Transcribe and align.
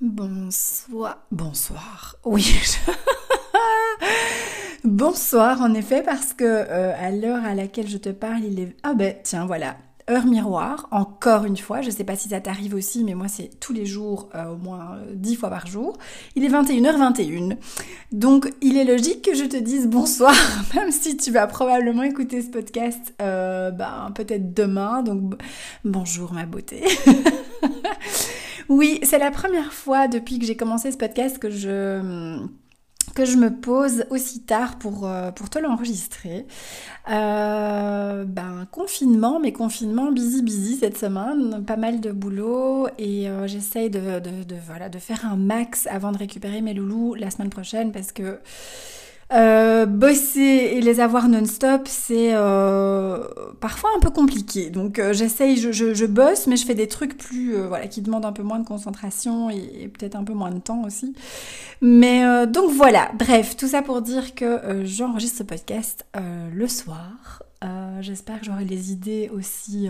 Bonsoir. 0.00 1.26
Bonsoir. 1.32 2.14
Oui. 2.24 2.54
Bonsoir, 4.84 5.60
en 5.60 5.74
effet, 5.74 6.04
parce 6.04 6.34
que 6.34 6.44
euh, 6.44 6.94
à 6.96 7.10
l'heure 7.10 7.44
à 7.44 7.56
laquelle 7.56 7.88
je 7.88 7.98
te 7.98 8.10
parle, 8.10 8.44
il 8.44 8.60
est. 8.60 8.76
Ah 8.84 8.94
ben, 8.94 9.16
tiens, 9.24 9.44
voilà. 9.44 9.76
Heure 10.08 10.24
miroir, 10.24 10.86
encore 10.92 11.44
une 11.44 11.56
fois, 11.56 11.82
je 11.82 11.90
sais 11.90 12.04
pas 12.04 12.14
si 12.14 12.28
ça 12.28 12.40
t'arrive 12.40 12.74
aussi, 12.74 13.02
mais 13.02 13.14
moi 13.14 13.26
c'est 13.28 13.50
tous 13.60 13.72
les 13.72 13.84
jours, 13.86 14.30
euh, 14.36 14.52
au 14.52 14.56
moins 14.56 14.94
euh, 14.94 15.12
dix 15.14 15.34
fois 15.34 15.50
par 15.50 15.66
jour. 15.66 15.98
Il 16.36 16.44
est 16.44 16.48
21h21. 16.48 17.56
Donc 18.12 18.50
il 18.62 18.78
est 18.78 18.84
logique 18.84 19.22
que 19.22 19.34
je 19.34 19.44
te 19.44 19.56
dise 19.56 19.88
bonsoir, 19.88 20.34
même 20.76 20.92
si 20.92 21.16
tu 21.16 21.32
vas 21.32 21.48
probablement 21.48 22.04
écouter 22.04 22.40
ce 22.40 22.48
podcast 22.48 23.14
ben, 23.18 24.12
peut-être 24.14 24.54
demain. 24.54 25.02
Donc 25.02 25.34
bonjour 25.84 26.32
ma 26.32 26.46
beauté. 26.46 26.84
Oui, 28.68 29.00
c'est 29.02 29.18
la 29.18 29.30
première 29.30 29.72
fois 29.72 30.08
depuis 30.08 30.38
que 30.38 30.44
j'ai 30.44 30.56
commencé 30.56 30.92
ce 30.92 30.98
podcast 30.98 31.38
que 31.38 31.48
je 31.48 32.38
me 33.36 33.48
pose 33.48 34.04
aussi 34.10 34.42
tard 34.42 34.78
pour, 34.78 35.06
euh, 35.06 35.30
te 35.30 35.58
l'enregistrer. 35.58 36.46
Euh, 37.10 38.24
ben, 38.24 38.66
confinement, 38.70 39.40
mais 39.40 39.52
confinement 39.52 40.12
busy 40.12 40.42
busy 40.42 40.76
cette 40.76 40.98
semaine, 40.98 41.64
pas 41.64 41.76
mal 41.76 42.00
de 42.00 42.12
boulot 42.12 42.88
et 42.98 43.28
euh, 43.30 43.46
j'essaye 43.46 43.88
de 43.88 44.98
faire 44.98 45.24
un 45.24 45.36
max 45.36 45.86
avant 45.86 46.12
de 46.12 46.18
récupérer 46.18 46.60
mes 46.60 46.74
loulous 46.74 47.14
la 47.14 47.30
semaine 47.30 47.50
prochaine 47.50 47.90
parce 47.90 48.12
que 48.12 48.38
euh, 49.30 49.84
bosser 49.84 50.40
et 50.40 50.80
les 50.80 51.00
avoir 51.00 51.28
non-stop, 51.28 51.82
c'est 51.86 52.30
euh, 52.32 53.22
parfois 53.60 53.90
un 53.96 54.00
peu 54.00 54.10
compliqué. 54.10 54.70
Donc 54.70 54.98
euh, 54.98 55.12
j'essaye, 55.12 55.58
je, 55.58 55.70
je, 55.70 56.06
bosse, 56.06 56.46
mais 56.46 56.56
je 56.56 56.64
fais 56.64 56.74
des 56.74 56.88
trucs 56.88 57.18
plus, 57.18 57.54
voilà, 57.56 57.88
qui 57.88 58.00
demandent 58.00 58.24
un 58.24 58.32
peu 58.32 58.42
moins 58.42 58.58
de 58.58 58.66
concentration 58.66 59.50
et, 59.50 59.88
peut-être 59.88 60.16
un 60.16 60.24
peu 60.24 60.32
moins 60.32 60.50
de 60.50 60.60
temps 60.60 60.82
aussi. 60.84 61.14
Mais 61.82 62.46
donc 62.46 62.70
voilà, 62.72 63.10
bref, 63.18 63.56
tout 63.56 63.68
ça 63.68 63.82
pour 63.82 64.02
dire 64.02 64.34
que 64.34 64.82
j'enregistre 64.84 65.38
ce 65.38 65.42
podcast 65.42 66.06
le 66.14 66.66
soir. 66.66 67.42
J'espère 68.00 68.40
que 68.40 68.46
j'aurai 68.46 68.64
les 68.64 68.92
idées 68.92 69.30
aussi 69.32 69.88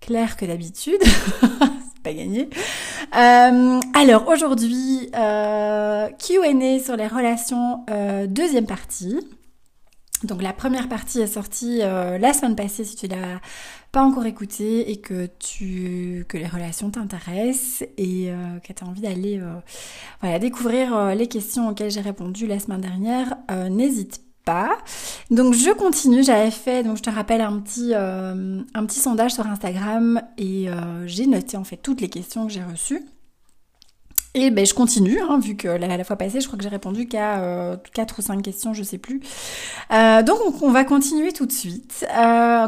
claires 0.00 0.36
que 0.36 0.46
d'habitude. 0.46 1.00
pas 2.02 2.12
gagné. 2.12 2.48
Euh, 3.16 3.80
alors 3.94 4.28
aujourd'hui, 4.28 5.10
euh, 5.16 6.08
Q&A 6.18 6.78
sur 6.78 6.96
les 6.96 7.06
relations, 7.06 7.84
euh, 7.90 8.26
deuxième 8.26 8.66
partie. 8.66 9.18
Donc 10.24 10.42
la 10.42 10.52
première 10.52 10.88
partie 10.88 11.20
est 11.20 11.28
sortie 11.28 11.78
la 11.78 12.32
semaine 12.32 12.56
passée 12.56 12.84
si 12.84 12.96
tu 12.96 13.06
l'as 13.06 13.40
pas 13.92 14.02
encore 14.02 14.26
écouté 14.26 14.90
et 14.90 15.00
que 15.00 15.28
tu 15.38 16.24
que 16.28 16.36
les 16.36 16.48
relations 16.48 16.90
t'intéressent 16.90 17.86
et 17.96 18.32
que 18.64 18.72
tu 18.72 18.82
as 18.82 18.86
envie 18.88 19.02
d'aller 19.02 19.40
voilà 20.20 20.40
découvrir 20.40 21.14
les 21.14 21.28
questions 21.28 21.68
auxquelles 21.68 21.92
j'ai 21.92 22.00
répondu 22.00 22.48
la 22.48 22.58
semaine 22.58 22.80
dernière, 22.80 23.36
n'hésite 23.70 24.20
donc 25.30 25.54
je 25.54 25.70
continue, 25.72 26.22
j'avais 26.22 26.50
fait, 26.50 26.82
donc 26.82 26.96
je 26.96 27.02
te 27.02 27.10
rappelle 27.10 27.40
un 27.40 27.58
petit, 27.60 27.92
euh, 27.94 28.60
un 28.74 28.86
petit 28.86 29.00
sondage 29.00 29.32
sur 29.32 29.46
Instagram 29.46 30.22
et 30.36 30.68
euh, 30.68 31.06
j'ai 31.06 31.26
noté 31.26 31.56
en 31.56 31.64
fait 31.64 31.76
toutes 31.76 32.00
les 32.00 32.08
questions 32.08 32.46
que 32.46 32.52
j'ai 32.52 32.62
reçues. 32.62 33.02
Et 34.34 34.50
ben 34.50 34.64
je 34.64 34.74
continue, 34.74 35.18
hein, 35.20 35.38
vu 35.40 35.56
que 35.56 35.68
la, 35.68 36.04
fois 36.04 36.16
passée, 36.16 36.40
je 36.40 36.46
crois 36.46 36.58
que 36.58 36.62
j'ai 36.62 36.68
répondu 36.68 37.08
qu'à 37.08 37.40
euh, 37.40 37.76
4 37.94 38.18
ou 38.18 38.22
5 38.22 38.42
questions, 38.42 38.74
je 38.74 38.82
sais 38.82 38.98
plus. 38.98 39.20
Euh, 39.92 40.22
donc 40.22 40.62
on, 40.62 40.70
va 40.70 40.84
continuer 40.84 41.32
tout 41.32 41.46
de 41.46 41.52
suite. 41.52 42.06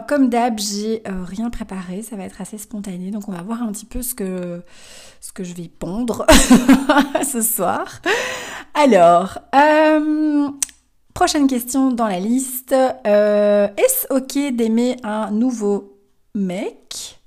comme 0.08 0.30
d'hab, 0.30 0.58
j'ai 0.58 1.02
rien 1.06 1.50
préparé, 1.50 2.02
ça 2.02 2.16
va 2.16 2.24
être 2.24 2.41
assez 2.41 2.58
spontané, 2.58 3.10
donc 3.10 3.28
on 3.28 3.32
va 3.32 3.42
voir 3.42 3.62
un 3.62 3.70
petit 3.72 3.86
peu 3.86 4.02
ce 4.02 4.14
que, 4.14 4.62
ce 5.20 5.32
que 5.32 5.44
je 5.44 5.54
vais 5.54 5.68
pondre 5.68 6.26
ce 7.30 7.42
soir. 7.42 8.00
Alors, 8.74 9.38
Prochaine 11.15 11.47
question 11.47 11.91
dans 11.91 12.06
la 12.06 12.21
liste. 12.21 12.75
Euh, 13.06 13.69
est-ce 13.76 14.06
ok 14.15 14.54
d'aimer 14.54 14.97
un 15.03 15.31
nouveau 15.31 15.98
mec? 16.34 17.21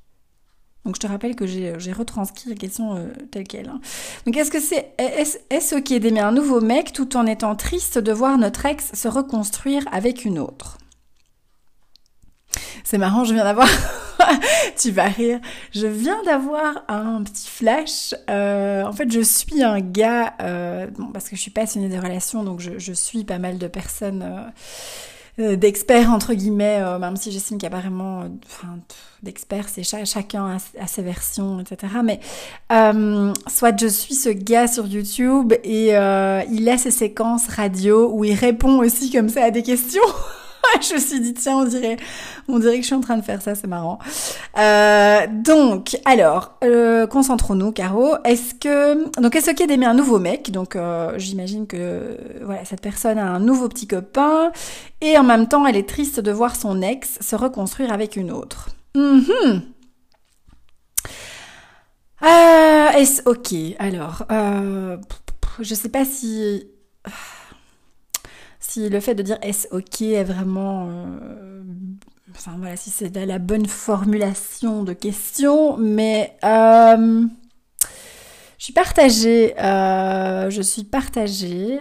Donc 0.86 0.96
je 0.96 1.00
te 1.00 1.08
rappelle 1.08 1.36
que 1.36 1.46
j'ai 1.46 1.94
retranscrit 1.94 2.50
la 2.50 2.56
question 2.56 2.98
euh, 2.98 3.08
telle 3.32 3.48
qu'elle. 3.48 3.70
Hein. 3.70 3.80
Donc 4.26 4.36
est-ce 4.36 4.52
que 4.52 4.60
c'est 4.60 4.94
est-ce 4.98 5.76
ok 5.76 5.94
d'aimer 6.00 6.20
un 6.20 6.32
nouveau 6.32 6.60
mec 6.60 6.92
tout 6.92 7.16
en 7.16 7.26
étant 7.26 7.56
triste 7.56 7.98
de 7.98 8.12
voir 8.12 8.38
notre 8.38 8.66
ex 8.66 8.94
se 8.94 9.08
reconstruire 9.08 9.84
avec 9.92 10.26
une 10.26 10.40
autre? 10.40 10.78
C'est 12.84 12.98
marrant, 12.98 13.24
je 13.24 13.34
viens 13.34 13.46
d'avoir 13.46 13.68
tu 14.78 14.92
vas 14.92 15.06
rire. 15.06 15.40
Je 15.74 15.88
viens 15.88 16.22
d'avoir 16.24 16.84
un 16.88 17.24
petit 17.24 17.48
flash. 17.48 18.14
Euh, 18.30 18.84
en 18.84 18.94
fait, 18.94 19.12
je 19.12 19.22
suis 19.22 19.64
un 19.64 19.80
gars, 19.80 20.34
euh, 20.42 20.88
bon, 20.98 21.08
parce 21.08 21.30
que 21.30 21.36
je 21.36 21.42
suis 21.42 21.52
passionnée 21.52 21.90
des 21.90 22.00
relations, 22.00 22.44
donc 22.44 22.60
je, 22.60 22.78
je 22.78 22.94
suis 22.94 23.24
pas 23.24 23.40
mal 23.40 23.58
de 23.58 23.68
personnes. 23.68 24.24
Euh, 24.24 25.56
d'experts 25.56 26.12
entre 26.12 26.36
guillemets, 26.36 26.80
même 27.00 27.16
si 27.16 27.32
j'estime 27.32 27.58
qu'il 27.58 27.66
a 27.66 27.76
vraiment 27.76 28.26
enfin, 28.46 28.78
d'experts, 29.24 29.68
c'est 29.68 29.82
chacun 29.82 30.60
a, 30.80 30.86
ses 30.86 31.02
versions, 31.02 31.60
etc. 31.60 31.92
Mais 32.04 32.20
soit 33.48 33.76
je 33.82 33.88
suis 33.88 34.14
ce 34.14 34.30
gars 34.30 34.68
sur 34.68 34.86
YouTube 34.86 35.54
et 35.64 35.88
il 35.88 36.70
a 36.70 36.78
ses 36.78 36.92
séquences 36.92 37.48
radio 37.48 38.12
où 38.14 38.24
il 38.24 38.36
répond 38.36 38.78
aussi 38.78 39.12
comme 39.12 39.28
ça 39.28 39.46
à 39.46 39.50
des 39.50 39.64
questions. 39.64 40.04
je 40.82 40.96
me 40.96 41.00
suis 41.00 41.20
dit, 41.20 41.34
tiens, 41.34 41.58
on 41.58 41.66
dirait, 41.66 41.98
on 42.48 42.60
dirait 42.60 42.76
que 42.76 42.82
je 42.82 42.88
suis 42.88 42.96
en 42.96 43.02
train 43.02 43.18
de 43.18 43.24
faire 43.24 43.42
ça, 43.42 43.56
c'est 43.56 43.68
marrant. 43.68 44.00
Euh, 44.58 45.22
donc, 45.30 45.98
alors, 46.06 46.58
euh, 46.64 47.08
concentrons-nous, 47.08 47.72
Caro. 47.72 48.16
Est-ce 48.24 48.54
que, 48.56 49.20
donc, 49.20 49.36
est-ce 49.36 49.52
ok 49.52 49.68
d'aimer 49.68 49.86
un 49.86 49.94
nouveau 49.94 50.20
mec? 50.20 50.52
Donc, 50.52 50.76
euh, 50.76 51.14
j'imagine 51.18 51.68
que, 51.68 52.18
voilà, 52.44 52.66
cette 52.66 52.82
personne 52.82 53.18
a 53.18 53.26
un 53.26 53.40
nouveau 53.40 53.70
petit 53.70 53.88
copain, 53.88 54.52
et 55.02 55.18
en 55.18 55.24
même 55.24 55.48
temps, 55.48 55.66
elle 55.66 55.78
est 55.78 55.88
triste 55.88 56.20
de 56.20 56.32
voir 56.32 56.56
son 56.56 56.82
ex 56.82 57.18
se 57.22 57.36
reconstruire 57.36 57.92
avec 57.92 58.16
une 58.16 58.32
autre. 58.32 58.70
Mm 58.96 59.60
est-ce 62.96 63.22
ok 63.26 63.76
Alors, 63.80 64.24
je 65.60 65.76
sais 65.76 65.90
pas 65.90 66.06
si 66.06 66.68
si 68.74 68.90
le 68.90 69.00
fait 69.00 69.14
de 69.14 69.22
dire 69.22 69.38
est-ce 69.44 69.68
ok 69.70 70.02
est 70.02 70.24
vraiment 70.24 70.88
euh, 70.90 71.62
enfin 72.32 72.56
voilà 72.58 72.76
si 72.76 72.90
c'est 72.90 73.16
la 73.16 73.38
bonne 73.38 73.68
formulation 73.68 74.84
de 74.84 74.94
question 74.94 75.78
mais 75.78 76.36
euh, 76.44 77.22
je 78.58 78.64
suis 78.64 78.74
partagée 78.74 79.54
euh, 79.60 80.50
je 80.50 80.62
suis 80.62 80.84
partagée 80.84 81.80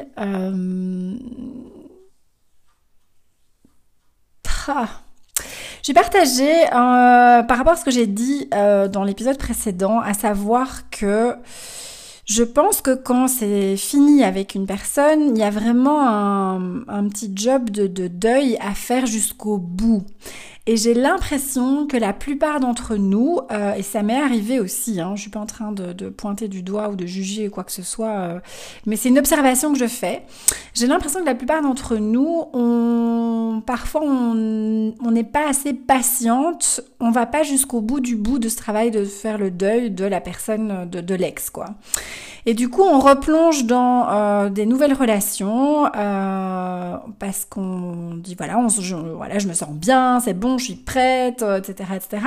Je 5.80 5.86
suis 5.86 5.94
partagée 5.94 6.66
par 6.70 7.56
rapport 7.58 7.72
à 7.72 7.76
ce 7.76 7.84
que 7.84 7.90
j'ai 7.90 8.06
dit 8.06 8.48
dans 8.50 9.02
l'épisode 9.02 9.36
précédent, 9.38 9.98
à 9.98 10.14
savoir 10.14 10.88
que 10.90 11.34
je 12.24 12.44
pense 12.44 12.80
que 12.80 12.94
quand 12.94 13.26
c'est 13.26 13.76
fini 13.76 14.22
avec 14.22 14.54
une 14.54 14.66
personne, 14.66 15.34
il 15.34 15.38
y 15.38 15.42
a 15.42 15.50
vraiment 15.50 16.00
un, 16.88 17.08
petit 17.08 17.32
job 17.34 17.69
de, 17.70 18.06
deuil 18.06 18.56
à 18.60 18.74
faire 18.74 19.06
jusqu'au 19.06 19.58
bout. 19.58 20.04
Et 20.68 20.76
j'ai 20.76 20.94
l'impression 20.94 21.88
que 21.88 21.96
la 21.96 22.12
plupart 22.12 22.60
d'entre 22.60 22.94
nous, 22.94 23.40
euh, 23.50 23.74
et 23.74 23.82
ça 23.82 24.04
m'est 24.04 24.20
arrivé 24.20 24.60
aussi, 24.60 25.00
hein, 25.00 25.14
je 25.16 25.22
suis 25.22 25.30
pas 25.30 25.40
en 25.40 25.46
train 25.46 25.72
de, 25.72 26.08
pointer 26.08 26.46
du 26.46 26.62
doigt 26.62 26.88
ou 26.88 26.94
de 26.94 27.04
juger 27.04 27.48
quoi 27.48 27.64
que 27.64 27.72
ce 27.72 27.82
soit, 27.82 28.10
euh, 28.10 28.38
mais 28.86 28.94
c'est 28.94 29.08
une 29.08 29.18
observation 29.18 29.72
que 29.72 29.78
je 29.78 29.88
fais. 29.88 30.22
J'ai 30.72 30.86
l'impression 30.86 31.18
que 31.18 31.26
la 31.26 31.34
plupart 31.34 31.62
d'entre 31.62 31.96
nous, 31.96 32.44
parfois 33.66 34.02
on 34.04 35.10
n'est 35.10 35.24
pas 35.24 35.48
assez 35.48 35.72
patiente, 35.72 36.80
on 37.00 37.10
va 37.10 37.26
pas 37.26 37.42
jusqu'au 37.42 37.80
bout 37.80 37.98
du 37.98 38.14
bout 38.14 38.38
de 38.38 38.48
ce 38.48 38.56
travail 38.56 38.92
de 38.92 39.04
faire 39.04 39.38
le 39.38 39.50
deuil 39.50 39.90
de 39.90 40.04
la 40.04 40.20
personne, 40.20 40.88
de, 40.88 41.14
l'ex, 41.14 41.50
quoi. 41.50 41.70
Et 42.46 42.54
du 42.54 42.68
coup, 42.68 42.82
on 42.82 42.98
replonge 42.98 43.66
dans 43.66 44.08
euh, 44.08 44.48
des 44.48 44.66
nouvelles 44.66 44.94
relations 44.94 45.88
parce 47.18 47.44
qu'on 47.48 48.14
dit 48.16 48.34
voilà, 48.36 49.38
je 49.38 49.48
me 49.48 49.52
sens 49.54 49.70
bien, 49.70 50.20
c'est 50.20 50.34
bon, 50.34 50.51
je 50.58 50.64
suis 50.64 50.75
prête, 50.75 51.43
etc., 51.43 51.90
euh, 51.90 51.96
etc. 51.96 52.26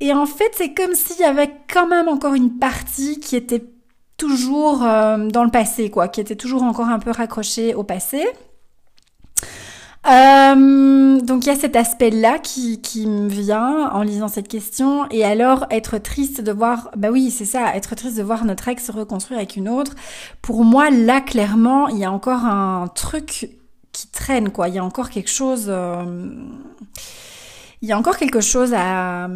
Et 0.00 0.12
en 0.12 0.26
fait, 0.26 0.50
c'est 0.54 0.74
comme 0.74 0.94
s'il 0.94 1.20
y 1.20 1.24
avait 1.24 1.52
quand 1.72 1.86
même 1.86 2.08
encore 2.08 2.34
une 2.34 2.58
partie 2.58 3.20
qui 3.20 3.36
était 3.36 3.64
toujours 4.16 4.78
dans 4.78 5.44
le 5.44 5.50
passé, 5.50 5.90
quoi, 5.90 6.08
qui 6.08 6.20
était 6.20 6.36
toujours 6.36 6.62
encore 6.62 6.88
un 6.88 6.98
peu 6.98 7.10
raccrochée 7.10 7.74
au 7.74 7.82
passé. 7.82 8.26
Euh, 10.04 11.20
donc 11.20 11.44
il 11.44 11.46
y 11.46 11.50
a 11.50 11.54
cet 11.54 11.76
aspect-là 11.76 12.40
qui, 12.40 12.80
qui 12.80 13.06
me 13.06 13.28
vient 13.28 13.88
en 13.90 14.02
lisant 14.02 14.28
cette 14.28 14.48
question. 14.48 15.08
Et 15.10 15.24
alors 15.24 15.66
être 15.70 15.98
triste 15.98 16.40
de 16.40 16.52
voir, 16.52 16.90
bah 16.96 17.10
oui 17.10 17.30
c'est 17.30 17.44
ça, 17.44 17.74
être 17.76 17.94
triste 17.94 18.16
de 18.16 18.22
voir 18.22 18.44
notre 18.44 18.66
ex 18.68 18.84
se 18.84 18.92
reconstruire 18.92 19.38
avec 19.38 19.56
une 19.56 19.68
autre. 19.68 19.94
Pour 20.40 20.64
moi 20.64 20.90
là 20.90 21.20
clairement 21.20 21.88
il 21.88 21.98
y 21.98 22.04
a 22.04 22.10
encore 22.10 22.44
un 22.44 22.88
truc 22.88 23.50
qui 23.92 24.08
traîne 24.08 24.50
quoi. 24.50 24.68
Il 24.68 24.74
y 24.74 24.78
a 24.78 24.84
encore 24.84 25.10
quelque 25.10 25.30
chose, 25.30 25.66
euh, 25.68 26.34
il 27.82 27.88
y 27.88 27.92
a 27.92 27.98
encore 27.98 28.16
quelque 28.16 28.40
chose 28.40 28.72
à 28.74 29.28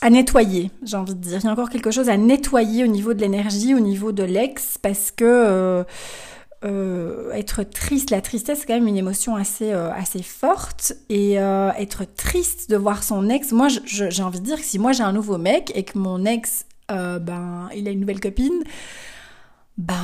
à 0.00 0.10
nettoyer, 0.10 0.70
j'ai 0.82 0.96
envie 0.96 1.14
de 1.14 1.20
dire. 1.20 1.38
Il 1.42 1.44
y 1.44 1.48
a 1.48 1.52
encore 1.52 1.70
quelque 1.70 1.90
chose 1.90 2.08
à 2.08 2.16
nettoyer 2.16 2.84
au 2.84 2.86
niveau 2.86 3.14
de 3.14 3.20
l'énergie, 3.20 3.74
au 3.74 3.80
niveau 3.80 4.12
de 4.12 4.22
l'ex, 4.22 4.78
parce 4.78 5.10
que 5.10 5.24
euh, 5.24 5.84
euh, 6.64 7.32
être 7.32 7.62
triste, 7.62 8.10
la 8.10 8.20
tristesse 8.20 8.60
c'est 8.60 8.66
quand 8.66 8.74
même 8.74 8.86
une 8.86 8.96
émotion 8.96 9.36
assez 9.36 9.72
euh, 9.72 9.90
assez 9.92 10.22
forte 10.22 10.94
et 11.08 11.34
être 11.34 12.04
triste 12.14 12.70
de 12.70 12.76
voir 12.76 13.02
son 13.02 13.28
ex. 13.28 13.52
Moi, 13.52 13.68
j'ai 13.84 14.22
envie 14.22 14.40
de 14.40 14.44
dire 14.44 14.56
que 14.56 14.64
si 14.64 14.78
moi 14.78 14.92
j'ai 14.92 15.02
un 15.02 15.12
nouveau 15.12 15.38
mec 15.38 15.72
et 15.74 15.82
que 15.82 15.98
mon 15.98 16.24
ex, 16.24 16.66
ben, 16.88 17.68
il 17.74 17.88
a 17.88 17.90
une 17.90 18.00
nouvelle 18.00 18.20
copine, 18.20 18.62
ben, 19.78 19.94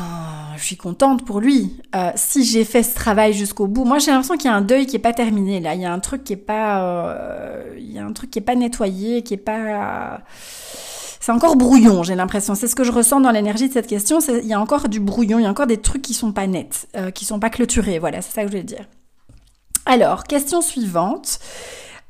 je 0.56 0.64
suis 0.64 0.76
contente 0.76 1.24
pour 1.24 1.40
lui. 1.40 1.76
si 2.14 2.44
j'ai 2.44 2.64
fait 2.64 2.82
ce 2.82 2.94
travail 2.94 3.32
jusqu'au 3.32 3.66
bout, 3.66 3.84
moi 3.84 3.98
j'ai 3.98 4.10
l'impression 4.10 4.36
qu'il 4.36 4.50
y 4.50 4.52
a 4.52 4.56
un 4.56 4.60
deuil 4.60 4.86
qui 4.86 4.96
est 4.96 5.00
pas 5.00 5.14
terminé 5.14 5.60
là. 5.60 5.74
Il 5.74 5.80
y 5.80 5.86
a 5.86 5.92
un 5.92 6.00
truc 6.00 6.24
qui 6.24 6.34
est 6.34 6.36
pas, 6.36 7.64
il 7.78 7.90
y 7.90 7.98
a 7.98 8.04
un 8.04 8.12
truc 8.12 8.30
qui 8.30 8.38
est 8.38 8.42
pas 8.42 8.54
nettoyé, 8.54 9.22
qui 9.22 9.34
est 9.34 9.38
pas 9.38 10.22
c'est 11.22 11.30
encore 11.30 11.54
brouillon, 11.54 12.02
j'ai 12.02 12.16
l'impression. 12.16 12.56
C'est 12.56 12.66
ce 12.66 12.74
que 12.74 12.82
je 12.82 12.90
ressens 12.90 13.20
dans 13.20 13.30
l'énergie 13.30 13.68
de 13.68 13.72
cette 13.72 13.86
question. 13.86 14.18
Il 14.18 14.44
y 14.44 14.54
a 14.54 14.60
encore 14.60 14.88
du 14.88 14.98
brouillon, 14.98 15.38
il 15.38 15.44
y 15.44 15.46
a 15.46 15.50
encore 15.50 15.68
des 15.68 15.76
trucs 15.76 16.02
qui 16.02 16.14
sont 16.14 16.32
pas 16.32 16.48
nets, 16.48 16.88
euh, 16.96 17.12
qui 17.12 17.24
sont 17.24 17.38
pas 17.38 17.48
clôturés. 17.48 18.00
Voilà, 18.00 18.22
c'est 18.22 18.32
ça 18.32 18.42
que 18.42 18.48
je 18.48 18.52
voulais 18.54 18.64
dire. 18.64 18.88
Alors, 19.86 20.24
question 20.24 20.60
suivante. 20.62 21.38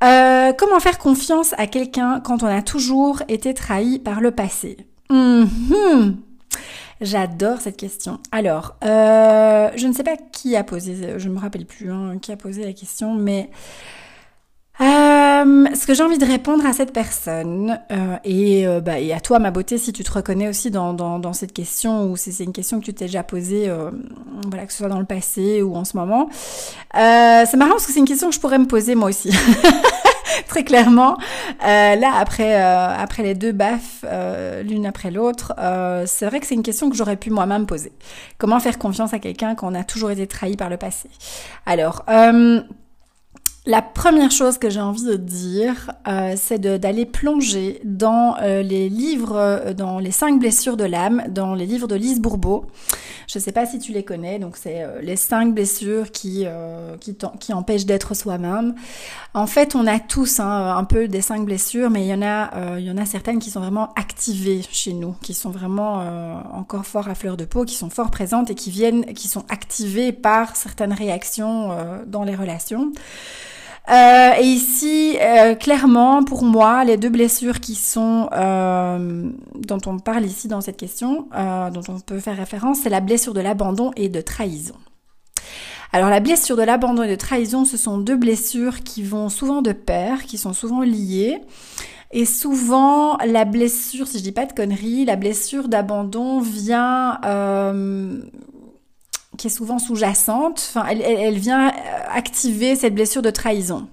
Euh, 0.03 0.55
comment 0.56 0.81
faire 0.81 0.97
confiance 0.97 1.55
à 1.59 1.67
quelqu'un 1.67 2.20
quand 2.20 2.43
on 2.43 2.47
a 2.47 2.62
toujours 2.62 3.23
été 3.29 3.53
trahi 3.53 3.99
par 3.99 4.23
le 4.23 4.31
passé? 4.31 4.79
Mm-hmm. 5.11 6.14
J'adore 7.02 7.60
cette 7.60 7.76
question. 7.76 8.20
Alors, 8.31 8.76
euh, 8.84 9.70
je 9.75 9.87
ne 9.88 9.93
sais 9.93 10.04
pas 10.04 10.16
qui 10.16 10.56
a 10.56 10.62
posé, 10.62 11.19
je 11.19 11.28
me 11.28 11.38
rappelle 11.38 11.66
plus 11.66 11.90
hein, 11.90 12.19
qui 12.22 12.31
a 12.31 12.37
posé 12.37 12.64
la 12.64 12.72
question, 12.72 13.14
mais 13.14 13.50
euh, 14.81 15.66
ce 15.75 15.87
que 15.87 15.94
j'ai 15.94 16.02
envie 16.02 16.19
de 16.19 16.25
répondre 16.25 16.64
à 16.64 16.72
cette 16.72 16.93
personne, 16.93 17.78
euh, 17.90 18.16
et, 18.25 18.66
euh, 18.66 18.81
bah, 18.81 18.99
et, 19.00 19.12
à 19.12 19.20
toi 19.20 19.38
ma 19.38 19.50
beauté 19.50 19.78
si 19.78 19.93
tu 19.93 20.02
te 20.02 20.10
reconnais 20.10 20.49
aussi 20.49 20.70
dans, 20.70 20.94
dans, 20.94 21.19
dans 21.19 21.32
cette 21.32 21.52
question, 21.52 22.10
ou 22.10 22.16
si 22.16 22.32
c'est 22.32 22.44
une 22.44 22.52
question 22.52 22.81
que 22.81 22.87
tu 22.87 22.94
t'es 22.94 23.04
déjà 23.04 23.22
posée, 23.22 23.69
euh, 23.69 23.90
voilà, 24.49 24.64
que 24.64 24.72
ce 24.72 24.78
soit 24.78 24.88
dans 24.88 24.99
le 24.99 25.04
passé 25.04 25.60
ou 25.60 25.76
en 25.76 25.84
ce 25.84 25.96
moment, 25.96 26.28
c'est 26.94 27.56
marrant 27.56 27.72
parce 27.72 27.87
que 27.87 27.93
c'est 27.93 27.99
une 27.99 28.06
question 28.06 28.28
que 28.28 28.34
je 28.34 28.40
pourrais 28.40 28.58
me 28.58 28.66
poser 28.66 28.94
moi 28.94 29.08
aussi. 29.08 29.31
Très 30.49 30.64
clairement, 30.64 31.17
là 31.61 32.12
après 32.19 32.55
après 32.55 33.23
les 33.23 33.34
deux 33.34 33.52
baffes 33.52 34.05
l'une 34.64 34.87
après 34.87 35.11
l'autre, 35.11 35.55
c'est 36.06 36.26
vrai 36.26 36.40
que 36.40 36.46
c'est 36.46 36.55
une 36.55 36.62
question 36.62 36.90
que 36.90 36.96
j'aurais 36.96 37.17
pu 37.17 37.31
moi-même 37.31 37.67
poser. 37.67 37.93
Comment 38.38 38.61
faire 38.61 38.79
confiance 38.79 39.14
à 39.14 39.19
quelqu'un 39.19 39.55
quand 39.55 39.70
on 39.70 39.75
a 39.75 39.84
toujours 39.84 40.11
été 40.11 40.26
trahi 40.26 40.56
par 40.56 40.70
le 40.70 40.76
passé? 40.76 41.08
Alors, 41.67 42.05
la 43.64 43.81
première 43.81 44.32
chose 44.32 44.59
que 44.59 44.70
j'ai 44.70 44.81
envie 44.81 45.05
de 45.05 45.14
dire, 45.14 45.93
euh, 46.09 46.35
c'est 46.37 46.59
d'aller 46.59 47.06
plonger 47.06 47.81
dans 47.85 48.35
euh, 48.41 48.61
les 48.61 48.88
livres, 48.88 49.37
euh, 49.37 49.73
dans 49.73 50.00
les 50.00 50.11
cinq 50.11 50.41
blessures 50.41 50.76
de 50.76 50.82
l'âme, 50.82 51.23
dans 51.29 51.55
les 51.55 51.64
livres 51.64 51.87
de 51.87 51.94
Lise 51.94 52.20
Bourbeau. 52.20 52.67
Je 53.29 53.38
ne 53.38 53.43
sais 53.43 53.53
pas 53.53 53.64
si 53.64 53.79
tu 53.79 53.93
les 53.93 54.03
connais, 54.03 54.41
donc 54.41 54.56
c'est 54.56 54.85
les 55.00 55.14
cinq 55.14 55.55
blessures 55.55 56.11
qui, 56.11 56.44
qui, 57.00 57.17
qui, 57.38 57.53
empêchent 57.53 57.87
d'être 57.87 58.14
soi-même. 58.14 58.75
En 59.32 59.47
fait, 59.47 59.75
on 59.75 59.87
a 59.87 60.00
tous 60.00 60.41
hein, 60.41 60.76
un 60.76 60.85
peu 60.85 61.09
des 61.09 61.23
cinq 61.23 61.47
blessures, 61.47 61.88
mais 61.88 62.03
il 62.03 62.09
y 62.09 62.14
en 62.14 62.20
a, 62.20 62.79
il 62.79 62.85
y 62.85 62.91
en 62.91 62.99
a 62.99 63.06
certaines 63.06 63.38
qui 63.38 63.50
sont 63.50 63.61
vraiment 63.61 63.94
activées 63.94 64.61
chez 64.70 64.93
nous, 64.93 65.14
qui 65.23 65.32
sont 65.32 65.50
vraiment 65.50 66.03
encore 66.53 66.85
fort 66.85 67.09
à 67.09 67.14
fleur 67.14 67.38
de 67.38 67.47
peau, 67.47 67.64
qui 67.64 67.76
sont 67.76 67.91
fort 67.91 68.11
présentes 68.11 68.50
et 68.50 68.55
qui 68.55 68.70
viennent, 68.70 69.06
qui 69.14 69.29
sont 69.29 69.44
activées 69.49 70.12
par 70.12 70.55
certaines 70.56 70.93
réactions 70.93 71.70
dans 72.06 72.25
les 72.25 72.35
relations. 72.35 72.93
Euh, 73.90 74.31
et 74.38 74.44
ici, 74.44 75.17
euh, 75.20 75.55
clairement, 75.55 76.23
pour 76.23 76.44
moi, 76.44 76.84
les 76.84 76.96
deux 76.96 77.08
blessures 77.08 77.61
qui 77.61 77.75
sont 77.75 78.29
euh, 78.32 79.31
dont 79.56 79.81
on 79.87 79.99
parle 79.99 80.25
ici 80.25 80.46
dans 80.46 80.61
cette 80.61 80.76
question, 80.76 81.29
dont 81.73 81.82
on 81.88 82.00
peut 82.00 82.20
faire 82.20 82.37
référence, 82.37 82.81
c'est 82.82 82.90
la 82.90 83.00
blessure 83.00 83.34
de 83.34 83.40
l'abandon 83.40 83.90
et 83.96 84.08
de 84.08 84.20
trahison. 84.20 84.76
Alors 85.94 86.08
la 86.08 86.20
blessure 86.20 86.56
de 86.56 86.62
l'abandon 86.62 87.02
et 87.02 87.08
de 87.08 87.17
trahison, 87.17 87.64
ce 87.67 87.76
sont 87.76 87.99
deux 87.99 88.17
blessures 88.17 88.82
qui 88.82 89.02
vont 89.02 89.29
souvent 89.29 89.61
de 89.61 89.73
pair, 89.73 90.23
qui 90.23 90.38
sont 90.38 90.55
souvent 90.55 90.81
liées. 90.81 91.38
Et 92.12 92.25
souvent, 92.25 93.19
la 93.19 93.44
blessure, 93.44 94.06
si 94.06 94.19
je 94.19 94.23
dis 94.23 94.32
pas 94.32 94.46
de 94.46 94.52
conneries, 94.52 95.05
la 95.05 95.17
blessure 95.17 95.69
d'abandon 95.69 96.40
vient 96.40 97.19
qui 99.38 99.46
est 99.46 99.50
souvent 99.50 99.79
sous-jacente, 99.79 100.58
enfin, 100.75 100.87
elle, 100.88 101.02
elle, 101.02 101.38
vient 101.38 101.69
euh, 101.69 101.73
activer 102.12 102.76
cette 102.76 102.94
blessure 102.94 103.23
de 103.23 103.31
trahison. 103.31 103.88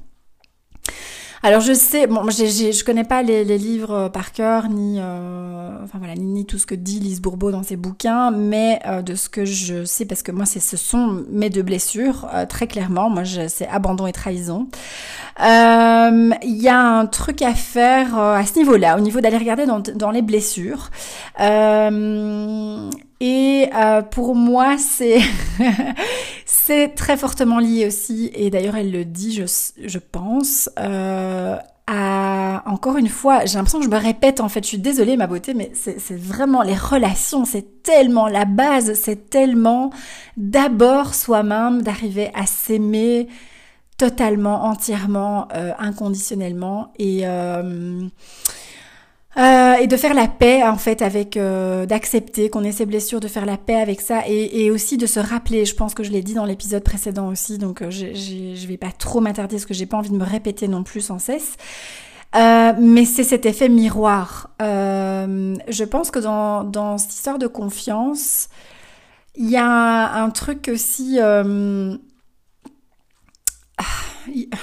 Alors 1.41 1.61
je 1.61 1.71
sais, 1.71 2.05
bon, 2.05 2.29
j'ai, 2.29 2.73
je 2.73 2.83
connais 2.83 3.05
pas 3.05 3.23
les, 3.23 3.45
les, 3.45 3.57
livres 3.57 3.93
euh, 3.93 4.09
par 4.09 4.33
cœur, 4.33 4.67
ni, 4.67 4.99
euh, 4.99 5.83
enfin 5.83 5.97
voilà, 5.97 6.15
ni, 6.15 6.45
tout 6.45 6.57
ce 6.57 6.65
que 6.65 6.75
dit 6.75 6.99
Lise 6.99 7.21
Bourbeau 7.21 7.51
dans 7.51 7.63
ses 7.63 7.77
bouquins, 7.77 8.29
mais 8.31 8.81
euh, 8.85 9.01
de 9.01 9.15
ce 9.15 9.29
que 9.29 9.45
je 9.45 9.85
sais, 9.85 10.03
parce 10.03 10.21
que 10.21 10.33
moi, 10.33 10.45
ce 10.45 10.59
sont 10.75 11.23
mes 11.29 11.49
deux 11.49 11.63
blessures, 11.63 12.27
très 12.49 12.67
clairement. 12.67 13.09
Moi, 13.09 13.23
c'est 13.47 13.67
abandon 13.69 14.05
et 14.05 14.11
trahison. 14.11 14.67
Il 15.39 16.35
y 16.43 16.67
a 16.67 16.77
un 16.77 17.05
truc 17.05 17.41
à 17.41 17.53
faire 17.53 18.17
à 18.17 18.45
ce 18.45 18.57
niveau-là, 18.59 18.97
au 18.97 18.99
niveau 18.99 19.21
d'aller 19.21 19.37
regarder 19.37 19.65
dans, 19.65 19.79
dans 19.79 20.11
les 20.11 20.21
blessures. 20.21 20.89
Et 23.19 23.69
euh, 23.75 24.01
pour 24.01 24.35
moi, 24.35 24.77
c'est 24.77 25.19
c'est 26.45 26.95
très 26.95 27.17
fortement 27.17 27.59
lié 27.59 27.87
aussi, 27.87 28.31
et 28.33 28.49
d'ailleurs 28.49 28.77
elle 28.77 28.91
le 28.91 29.03
dit, 29.03 29.33
je, 29.33 29.43
je 29.85 29.99
pense, 29.99 30.69
euh, 30.79 31.57
à 31.87 32.63
encore 32.65 32.97
une 32.97 33.09
fois, 33.09 33.45
j'ai 33.45 33.55
l'impression 33.55 33.79
que 33.79 33.85
je 33.85 33.89
me 33.89 33.97
répète 33.97 34.39
en 34.39 34.47
fait, 34.47 34.63
je 34.63 34.69
suis 34.69 34.77
désolée 34.77 35.17
ma 35.17 35.27
beauté, 35.27 35.53
mais 35.53 35.71
c'est 35.73 36.17
vraiment 36.17 36.61
les 36.61 36.75
relations, 36.75 37.45
c'est 37.45 37.83
tellement 37.83 38.27
la 38.27 38.45
base, 38.45 38.93
c'est 38.93 39.29
tellement 39.29 39.91
d'abord 40.37 41.13
soi-même 41.13 41.81
d'arriver 41.81 42.31
à 42.35 42.45
s'aimer 42.45 43.27
totalement, 43.99 44.63
entièrement, 44.63 45.47
euh, 45.53 45.73
inconditionnellement. 45.77 46.91
Et 46.97 47.21
euh, 47.23 48.07
euh, 49.37 49.75
et 49.75 49.85
de 49.85 49.95
faire 49.95 50.15
la 50.15 50.27
paix 50.27 50.63
en 50.63 50.75
fait 50.75 51.03
avec 51.03 51.37
euh, 51.37 51.85
d'accepter 51.85 52.49
qu'on 52.49 52.63
ait 52.63 52.71
ses 52.71 52.87
blessures, 52.87 53.19
de 53.19 53.27
faire 53.27 53.45
la 53.45 53.57
paix 53.57 53.75
avec 53.75 54.01
ça 54.01 54.23
et, 54.27 54.65
et 54.65 54.71
aussi 54.71 54.97
de 54.97 55.05
se 55.05 55.19
rappeler. 55.19 55.65
Je 55.65 55.75
pense 55.75 55.93
que 55.93 56.03
je 56.03 56.11
l'ai 56.11 56.23
dit 56.23 56.33
dans 56.33 56.45
l'épisode 56.45 56.83
précédent 56.83 57.27
aussi, 57.27 57.59
donc 57.59 57.81
euh, 57.81 57.91
je 57.91 58.67
vais 58.67 58.77
pas 58.77 58.91
trop 58.91 59.21
m'attarder 59.21 59.55
parce 59.55 59.67
que 59.67 59.73
j'ai 59.75 59.85
pas 59.85 59.97
envie 59.97 60.09
de 60.09 60.17
me 60.17 60.25
répéter 60.25 60.67
non 60.67 60.83
plus 60.83 61.01
sans 61.01 61.19
cesse. 61.19 61.57
Euh, 62.35 62.73
mais 62.79 63.05
c'est 63.05 63.23
cet 63.23 63.45
effet 63.45 63.69
miroir. 63.69 64.49
je 64.59 65.83
pense 65.83 66.11
que 66.11 66.19
dans, 66.19 66.63
dans 66.63 66.97
cette 66.97 67.13
histoire 67.13 67.37
de 67.37 67.47
confiance, 67.47 68.49
il 69.35 69.49
y 69.49 69.57
a 69.57 70.23
un, 70.23 70.29
truc 70.31 70.69
aussi 70.73 71.19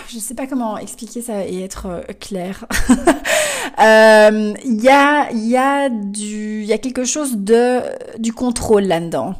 je 0.08 0.18
sais 0.18 0.34
pas 0.34 0.46
comment 0.46 0.78
expliquer 0.78 1.22
ça 1.22 1.46
et 1.46 1.62
être 1.62 1.86
euh, 1.86 2.02
clair. 3.76 4.32
Euh, 4.32 4.54
il 4.64 4.82
y 4.82 4.88
a, 4.88 5.30
il 5.32 5.46
y 5.46 5.56
a 5.56 5.88
du, 5.88 6.62
il 6.62 6.66
y 6.66 6.72
a 6.72 6.78
quelque 6.78 7.04
chose 7.04 7.36
de 7.36 7.82
du 8.18 8.32
contrôle 8.32 8.84
là-dedans. 8.84 9.34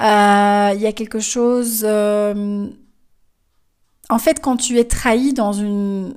Euh, 0.00 0.70
il 0.74 0.80
y 0.80 0.86
a 0.86 0.92
quelque 0.92 1.20
chose. 1.20 1.84
en 1.84 2.68
fait, 4.18 4.40
quand 4.40 4.56
tu 4.56 4.78
es 4.78 4.84
trahi 4.84 5.32
dans 5.32 5.52
une 5.52 6.14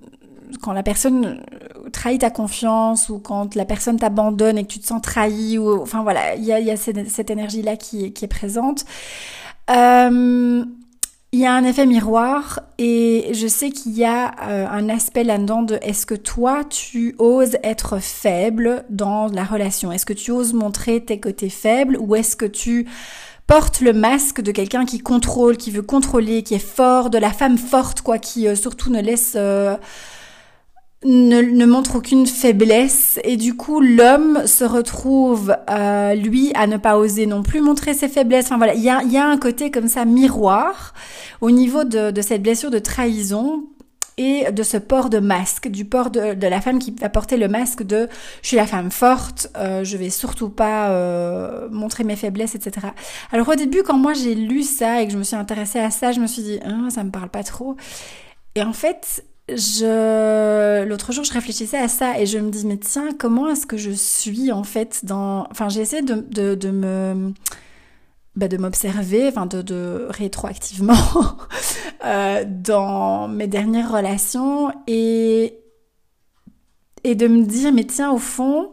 quand 0.61 0.73
la 0.73 0.83
personne 0.83 1.43
trahit 1.93 2.21
ta 2.21 2.29
confiance 2.29 3.09
ou 3.09 3.19
quand 3.19 3.55
la 3.55 3.65
personne 3.65 3.97
t'abandonne 3.97 4.57
et 4.57 4.63
que 4.63 4.69
tu 4.69 4.79
te 4.79 4.85
sens 4.85 5.01
trahi 5.01 5.57
ou 5.57 5.81
enfin 5.81 6.03
voilà, 6.03 6.35
il 6.35 6.43
y 6.43 6.51
a, 6.51 6.59
y 6.59 6.71
a 6.71 6.77
cette, 6.77 7.09
cette 7.09 7.29
énergie 7.29 7.61
là 7.61 7.77
qui, 7.77 8.13
qui 8.13 8.25
est 8.25 8.29
présente. 8.29 8.85
Euh, 9.69 10.65
il 11.31 11.39
y 11.39 11.45
a 11.45 11.53
un 11.53 11.63
effet 11.63 11.85
miroir 11.85 12.61
et 12.79 13.29
je 13.33 13.45
sais 13.45 13.69
qu'il 13.69 13.91
y 13.93 14.03
a 14.03 14.31
euh, 14.47 14.67
un 14.67 14.89
aspect 14.89 15.23
là-dedans 15.23 15.61
de 15.61 15.77
est-ce 15.83 16.07
que 16.07 16.15
toi 16.15 16.63
tu 16.63 17.15
oses 17.19 17.57
être 17.63 17.99
faible 17.99 18.83
dans 18.89 19.27
la 19.27 19.43
relation? 19.43 19.91
Est-ce 19.91 20.07
que 20.07 20.13
tu 20.13 20.31
oses 20.31 20.53
montrer 20.53 21.05
tes 21.05 21.19
côtés 21.19 21.49
faibles 21.49 21.97
ou 21.99 22.15
est-ce 22.15 22.35
que 22.35 22.47
tu 22.47 22.87
portes 23.45 23.81
le 23.81 23.93
masque 23.93 24.41
de 24.41 24.51
quelqu'un 24.51 24.85
qui 24.85 24.99
contrôle, 24.99 25.57
qui 25.57 25.69
veut 25.69 25.83
contrôler, 25.83 26.41
qui 26.41 26.55
est 26.55 26.59
fort, 26.59 27.11
de 27.11 27.19
la 27.19 27.31
femme 27.31 27.59
forte 27.59 28.01
quoi, 28.01 28.17
qui 28.17 28.47
euh, 28.47 28.55
surtout 28.55 28.91
ne 28.91 29.01
laisse 29.01 29.33
euh, 29.35 29.77
ne, 31.05 31.41
ne, 31.41 31.65
montre 31.65 31.95
aucune 31.95 32.27
faiblesse 32.27 33.19
et 33.23 33.37
du 33.37 33.55
coup 33.55 33.79
l'homme 33.79 34.45
se 34.45 34.65
retrouve 34.65 35.55
euh, 35.69 36.13
lui 36.13 36.51
à 36.55 36.67
ne 36.67 36.77
pas 36.77 36.97
oser 36.97 37.25
non 37.25 37.41
plus 37.41 37.61
montrer 37.61 37.93
ses 37.93 38.09
faiblesses. 38.09 38.45
Enfin 38.45 38.57
voilà, 38.57 38.73
il 38.73 38.81
y 38.81 38.89
a, 38.89 39.01
y 39.03 39.17
a 39.17 39.25
un 39.25 39.37
côté 39.37 39.71
comme 39.71 39.87
ça 39.87 40.03
miroir 40.03 40.93
au 41.39 41.51
niveau 41.51 41.85
de, 41.85 42.11
de, 42.11 42.21
cette 42.21 42.43
blessure 42.43 42.69
de 42.69 42.79
trahison 42.79 43.63
et 44.17 44.51
de 44.51 44.63
ce 44.63 44.75
port 44.75 45.09
de 45.09 45.19
masque, 45.19 45.69
du 45.69 45.85
port 45.85 46.11
de, 46.11 46.33
de, 46.33 46.47
la 46.47 46.59
femme 46.59 46.79
qui 46.79 46.91
va 46.91 47.07
porter 47.07 47.37
le 47.37 47.47
masque 47.47 47.83
de 47.83 48.09
je 48.41 48.49
suis 48.49 48.57
la 48.57 48.67
femme 48.67 48.91
forte, 48.91 49.49
euh, 49.55 49.85
je 49.85 49.95
vais 49.95 50.09
surtout 50.09 50.49
pas 50.49 50.89
euh, 50.89 51.69
montrer 51.71 52.03
mes 52.03 52.17
faiblesses, 52.17 52.55
etc. 52.55 52.87
Alors 53.31 53.47
au 53.47 53.55
début 53.55 53.83
quand 53.83 53.97
moi 53.97 54.11
j'ai 54.11 54.35
lu 54.35 54.63
ça 54.63 55.01
et 55.01 55.07
que 55.07 55.13
je 55.13 55.17
me 55.17 55.23
suis 55.23 55.37
intéressée 55.37 55.79
à 55.79 55.91
ça, 55.91 56.11
je 56.11 56.19
me 56.19 56.27
suis 56.27 56.41
dit 56.41 56.59
ah, 56.65 56.89
ça 56.89 57.05
me 57.05 57.11
parle 57.11 57.29
pas 57.29 57.43
trop. 57.43 57.77
Et 58.55 58.63
en 58.63 58.73
fait, 58.73 59.23
je 59.55 60.85
l'autre 60.85 61.11
jour 61.11 61.23
je 61.23 61.33
réfléchissais 61.33 61.77
à 61.77 61.87
ça 61.87 62.19
et 62.19 62.25
je 62.25 62.37
me 62.37 62.49
dis 62.49 62.65
mais 62.65 62.77
tiens 62.77 63.09
comment 63.17 63.47
est-ce 63.49 63.65
que 63.65 63.77
je 63.77 63.91
suis 63.91 64.51
en 64.51 64.63
fait 64.63 65.05
dans 65.05 65.47
enfin 65.51 65.69
j'ai 65.69 65.81
essayé 65.81 66.01
de, 66.01 66.15
de, 66.15 66.55
de 66.55 66.69
me 66.71 67.33
bah, 68.35 68.47
de 68.47 68.57
m'observer 68.57 69.27
enfin 69.27 69.45
de, 69.45 69.61
de 69.61 70.07
rétroactivement 70.09 70.93
euh, 72.05 72.45
dans 72.47 73.27
mes 73.27 73.47
dernières 73.47 73.91
relations 73.91 74.71
et 74.87 75.59
et 77.03 77.15
de 77.15 77.27
me 77.27 77.43
dire 77.43 77.73
mais 77.73 77.85
tiens 77.85 78.11
au 78.11 78.17
fond 78.17 78.71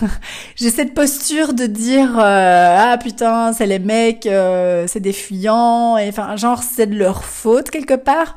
j'ai 0.56 0.70
cette 0.70 0.94
posture 0.94 1.54
de 1.54 1.66
dire 1.66 2.18
euh, 2.18 2.76
ah 2.78 2.98
putain 2.98 3.52
c'est 3.52 3.66
les 3.66 3.78
mecs 3.78 4.26
euh, 4.26 4.86
c'est 4.86 5.00
des 5.00 5.12
fuyants 5.12 5.96
et 5.98 6.08
enfin 6.08 6.36
genre 6.36 6.62
c'est 6.62 6.86
de 6.86 6.96
leur 6.96 7.24
faute 7.24 7.70
quelque 7.70 7.94
part. 7.94 8.34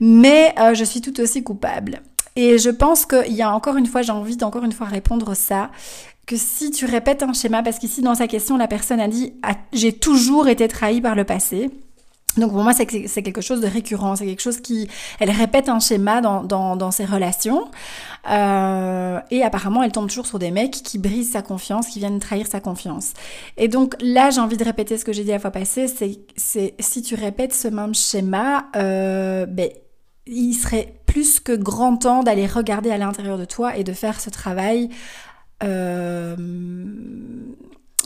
Mais 0.00 0.54
euh, 0.58 0.74
je 0.74 0.84
suis 0.84 1.00
tout 1.00 1.18
aussi 1.20 1.42
coupable. 1.42 2.00
Et 2.36 2.58
je 2.58 2.70
pense 2.70 3.06
qu'il 3.06 3.32
y 3.32 3.42
a 3.42 3.52
encore 3.52 3.76
une 3.76 3.86
fois 3.86 4.02
j'ai 4.02 4.12
envie 4.12 4.36
d'encore 4.36 4.64
une 4.64 4.72
fois 4.72 4.86
répondre 4.86 5.34
ça 5.34 5.70
que 6.26 6.36
si 6.36 6.70
tu 6.70 6.84
répètes 6.86 7.22
un 7.22 7.32
schéma 7.32 7.62
parce 7.62 7.78
qu'ici 7.78 8.02
dans 8.02 8.14
sa 8.14 8.28
question 8.28 8.56
la 8.56 8.68
personne 8.68 9.00
a 9.00 9.08
dit 9.08 9.32
ah, 9.42 9.54
j'ai 9.72 9.92
toujours 9.92 10.48
été 10.48 10.68
trahi 10.68 11.00
par 11.00 11.14
le 11.14 11.24
passé 11.24 11.70
donc 12.36 12.52
pour 12.52 12.62
moi, 12.62 12.72
c'est 12.72 12.86
quelque 12.86 13.40
chose 13.40 13.60
de 13.60 13.66
récurrent, 13.66 14.16
c'est 14.16 14.26
quelque 14.26 14.42
chose 14.42 14.60
qui, 14.60 14.88
elle 15.18 15.30
répète 15.30 15.68
un 15.68 15.80
schéma 15.80 16.20
dans, 16.20 16.44
dans, 16.44 16.76
dans 16.76 16.90
ses 16.90 17.04
relations, 17.04 17.68
euh, 18.30 19.18
et 19.30 19.42
apparemment, 19.42 19.82
elle 19.82 19.92
tombe 19.92 20.08
toujours 20.08 20.26
sur 20.26 20.38
des 20.38 20.50
mecs 20.50 20.70
qui 20.70 20.98
brisent 20.98 21.32
sa 21.32 21.42
confiance, 21.42 21.88
qui 21.88 21.98
viennent 21.98 22.20
trahir 22.20 22.46
sa 22.46 22.60
confiance. 22.60 23.14
Et 23.56 23.68
donc 23.68 23.96
là, 24.00 24.30
j'ai 24.30 24.40
envie 24.40 24.56
de 24.56 24.64
répéter 24.64 24.96
ce 24.96 25.04
que 25.04 25.12
j'ai 25.12 25.24
dit 25.24 25.30
la 25.30 25.38
fois 25.38 25.50
passée, 25.50 25.86
c'est 25.88 26.74
si 26.78 27.02
tu 27.02 27.14
répètes 27.14 27.54
ce 27.54 27.68
même 27.68 27.94
schéma, 27.94 28.66
euh, 28.76 29.46
ben, 29.46 29.68
il 30.26 30.54
serait 30.54 30.94
plus 31.06 31.40
que 31.40 31.56
grand 31.56 31.96
temps 31.96 32.22
d'aller 32.22 32.46
regarder 32.46 32.90
à 32.90 32.98
l'intérieur 32.98 33.38
de 33.38 33.44
toi 33.44 33.76
et 33.76 33.82
de 33.82 33.92
faire 33.92 34.20
ce 34.20 34.30
travail. 34.30 34.90
Euh, 35.62 36.36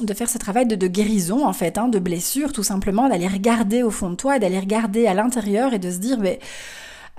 de 0.02 0.14
faire 0.14 0.28
ce 0.28 0.38
travail 0.38 0.66
de, 0.66 0.86
guérison 0.86 1.46
en 1.46 1.52
fait, 1.52 1.78
hein, 1.78 1.88
de 1.88 1.98
blessure 1.98 2.52
tout 2.52 2.62
simplement, 2.62 3.08
d'aller 3.08 3.28
regarder 3.28 3.82
au 3.82 3.90
fond 3.90 4.10
de 4.10 4.16
toi, 4.16 4.38
d'aller 4.38 4.58
regarder 4.58 5.06
à 5.06 5.14
l'intérieur 5.14 5.72
et 5.72 5.78
de 5.78 5.90
se 5.90 5.98
dire 5.98 6.18
mais 6.18 6.38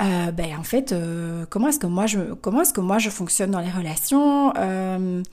euh, 0.02 0.32
ben 0.32 0.58
en 0.60 0.64
fait 0.64 0.92
euh, 0.92 1.46
comment 1.50 1.70
est-ce 1.70 1.80
que 1.80 1.88
moi 1.88 2.06
je 2.06 2.20
comment 2.42 2.64
est-ce 2.64 2.74
que 2.74 2.82
moi 2.82 2.98
je 2.98 3.10
fonctionne 3.10 3.52
dans 3.52 3.62
les 3.62 3.72
relations 3.72 4.52
euh, 4.58 5.24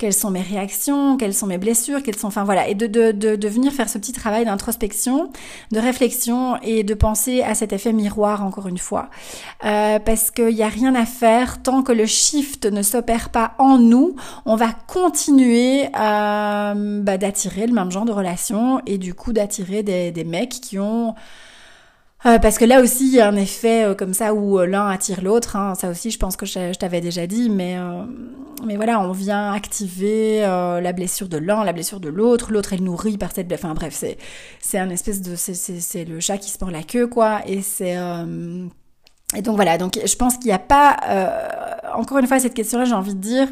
quelles 0.00 0.14
sont 0.14 0.30
mes 0.30 0.40
réactions 0.40 1.18
quelles 1.18 1.34
sont 1.34 1.46
mes 1.46 1.58
blessures 1.58 2.02
quelles 2.02 2.16
sont 2.16 2.28
enfin 2.28 2.42
voilà. 2.42 2.68
Et 2.68 2.74
de 2.74 2.86
de, 2.86 3.12
de, 3.12 3.36
de 3.36 3.48
venir 3.48 3.70
faire 3.70 3.88
ce 3.88 3.98
petit 3.98 4.12
travail 4.12 4.46
d'introspection 4.46 5.30
de 5.70 5.78
réflexion 5.78 6.56
et 6.62 6.82
de 6.84 6.94
penser 6.94 7.42
à 7.42 7.54
cet 7.54 7.74
effet 7.74 7.92
miroir 7.92 8.42
encore 8.44 8.66
une 8.66 8.78
fois. 8.78 9.10
Euh, 9.64 9.98
parce 9.98 10.30
qu'il 10.30 10.54
n'y 10.54 10.62
a 10.62 10.68
rien 10.68 10.94
à 10.94 11.04
faire. 11.04 11.62
Tant 11.62 11.82
que 11.82 11.92
le 11.92 12.06
shift 12.06 12.64
ne 12.64 12.82
s'opère 12.82 13.28
pas 13.28 13.52
en 13.58 13.78
nous 13.78 14.16
on 14.46 14.56
va 14.56 14.70
continuer 14.86 15.84
euh, 15.84 17.02
bah, 17.02 17.18
d'attirer 17.18 17.66
le 17.66 17.74
même 17.74 17.90
genre 17.90 18.06
de 18.06 18.12
relations 18.12 18.80
et 18.86 18.96
du 18.96 19.12
coup 19.12 19.34
d'attirer 19.34 19.82
des, 19.82 20.10
des 20.12 20.24
mecs 20.24 20.60
qui 20.62 20.78
ont 20.78 21.14
euh, 22.26 22.38
parce 22.38 22.58
que 22.58 22.66
là 22.66 22.82
aussi, 22.82 23.06
il 23.06 23.14
y 23.14 23.20
a 23.20 23.28
un 23.28 23.36
effet 23.36 23.84
euh, 23.84 23.94
comme 23.94 24.12
ça 24.12 24.34
où 24.34 24.58
euh, 24.58 24.66
l'un 24.66 24.88
attire 24.88 25.22
l'autre. 25.22 25.56
Hein. 25.56 25.74
Ça 25.74 25.88
aussi, 25.88 26.10
je 26.10 26.18
pense 26.18 26.36
que 26.36 26.44
je, 26.44 26.74
t'avais 26.74 27.00
déjà 27.00 27.26
dit, 27.26 27.48
mais 27.48 27.76
mais 28.66 28.76
voilà, 28.76 29.00
on 29.00 29.12
vient 29.12 29.52
activer 29.52 30.40
la 30.40 30.92
blessure 30.92 31.28
de 31.28 31.38
l'un, 31.38 31.64
la 31.64 31.72
blessure 31.72 32.00
de 32.00 32.10
l'autre. 32.10 32.52
L'autre 32.52 32.74
est 32.74 32.80
nourrie 32.80 33.16
par 33.16 33.32
cette. 33.32 33.50
Enfin 33.52 33.72
bref, 33.72 33.94
c'est 33.96 34.18
c'est 34.60 34.78
un 34.78 34.90
espèce 34.90 35.22
de 35.22 35.34
c'est 35.34 35.54
c'est 35.54 36.04
le 36.04 36.20
chat 36.20 36.36
qui 36.36 36.50
se 36.50 36.58
mord 36.60 36.70
la 36.70 36.82
queue 36.82 37.06
quoi. 37.06 37.40
Et 37.46 37.62
c'est 37.62 37.96
et 39.36 39.42
donc 39.42 39.56
voilà. 39.56 39.78
Donc 39.78 39.98
je 40.04 40.16
pense 40.16 40.36
qu'il 40.36 40.46
n'y 40.46 40.52
a 40.52 40.58
pas 40.58 40.96
encore 41.94 42.18
une 42.18 42.26
fois 42.26 42.38
cette 42.38 42.54
question-là. 42.54 42.84
J'ai 42.84 42.94
envie 42.94 43.14
de 43.14 43.20
dire. 43.20 43.48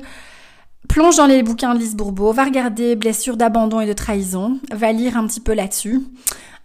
Plonge 0.89 1.17
dans 1.17 1.27
les 1.27 1.43
bouquins 1.43 1.75
de 1.75 1.81
Lise 1.81 1.97
Bourbeau, 1.97 2.33
va 2.33 2.45
regarder 2.45 2.97
Blessure 2.97 3.37
d'abandon 3.37 3.81
et 3.81 3.87
de 3.87 3.93
trahison, 3.93 4.59
va 4.73 4.91
lire 4.91 5.19
un 5.19 5.27
petit 5.27 5.41
peu 5.41 5.53
là-dessus. 5.53 6.01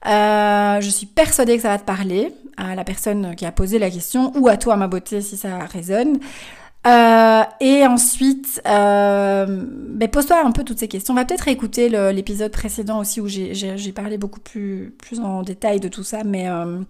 Euh, 0.05 0.81
je 0.81 0.89
suis 0.89 1.05
persuadée 1.05 1.55
que 1.55 1.61
ça 1.61 1.69
va 1.69 1.79
te 1.79 1.85
parler 1.85 2.33
à 2.57 2.75
la 2.75 2.83
personne 2.83 3.35
qui 3.35 3.45
a 3.45 3.51
posé 3.51 3.79
la 3.79 3.89
question 3.89 4.31
ou 4.37 4.47
à 4.47 4.57
toi, 4.57 4.75
ma 4.75 4.87
beauté, 4.87 5.21
si 5.21 5.37
ça 5.37 5.59
résonne. 5.59 6.19
Euh, 6.85 7.43
et 7.61 7.87
ensuite, 7.87 8.61
euh, 8.67 9.45
ben 9.47 10.09
pose-toi 10.09 10.43
un 10.43 10.51
peu 10.51 10.65
toutes 10.65 10.79
ces 10.79 10.89
questions. 10.89 11.13
On 11.13 11.17
va 11.17 11.23
peut-être 11.23 11.47
écouter 11.47 11.87
l'épisode 12.11 12.51
précédent 12.51 12.99
aussi 12.99 13.21
où 13.21 13.27
j'ai 13.27 13.91
parlé 13.93 14.17
beaucoup 14.17 14.41
plus, 14.41 14.93
plus 14.97 15.19
en 15.21 15.43
détail 15.43 15.79
de 15.79 15.87
tout 15.87 16.03
ça, 16.03 16.23
mais 16.25 16.49
euh, 16.49 16.81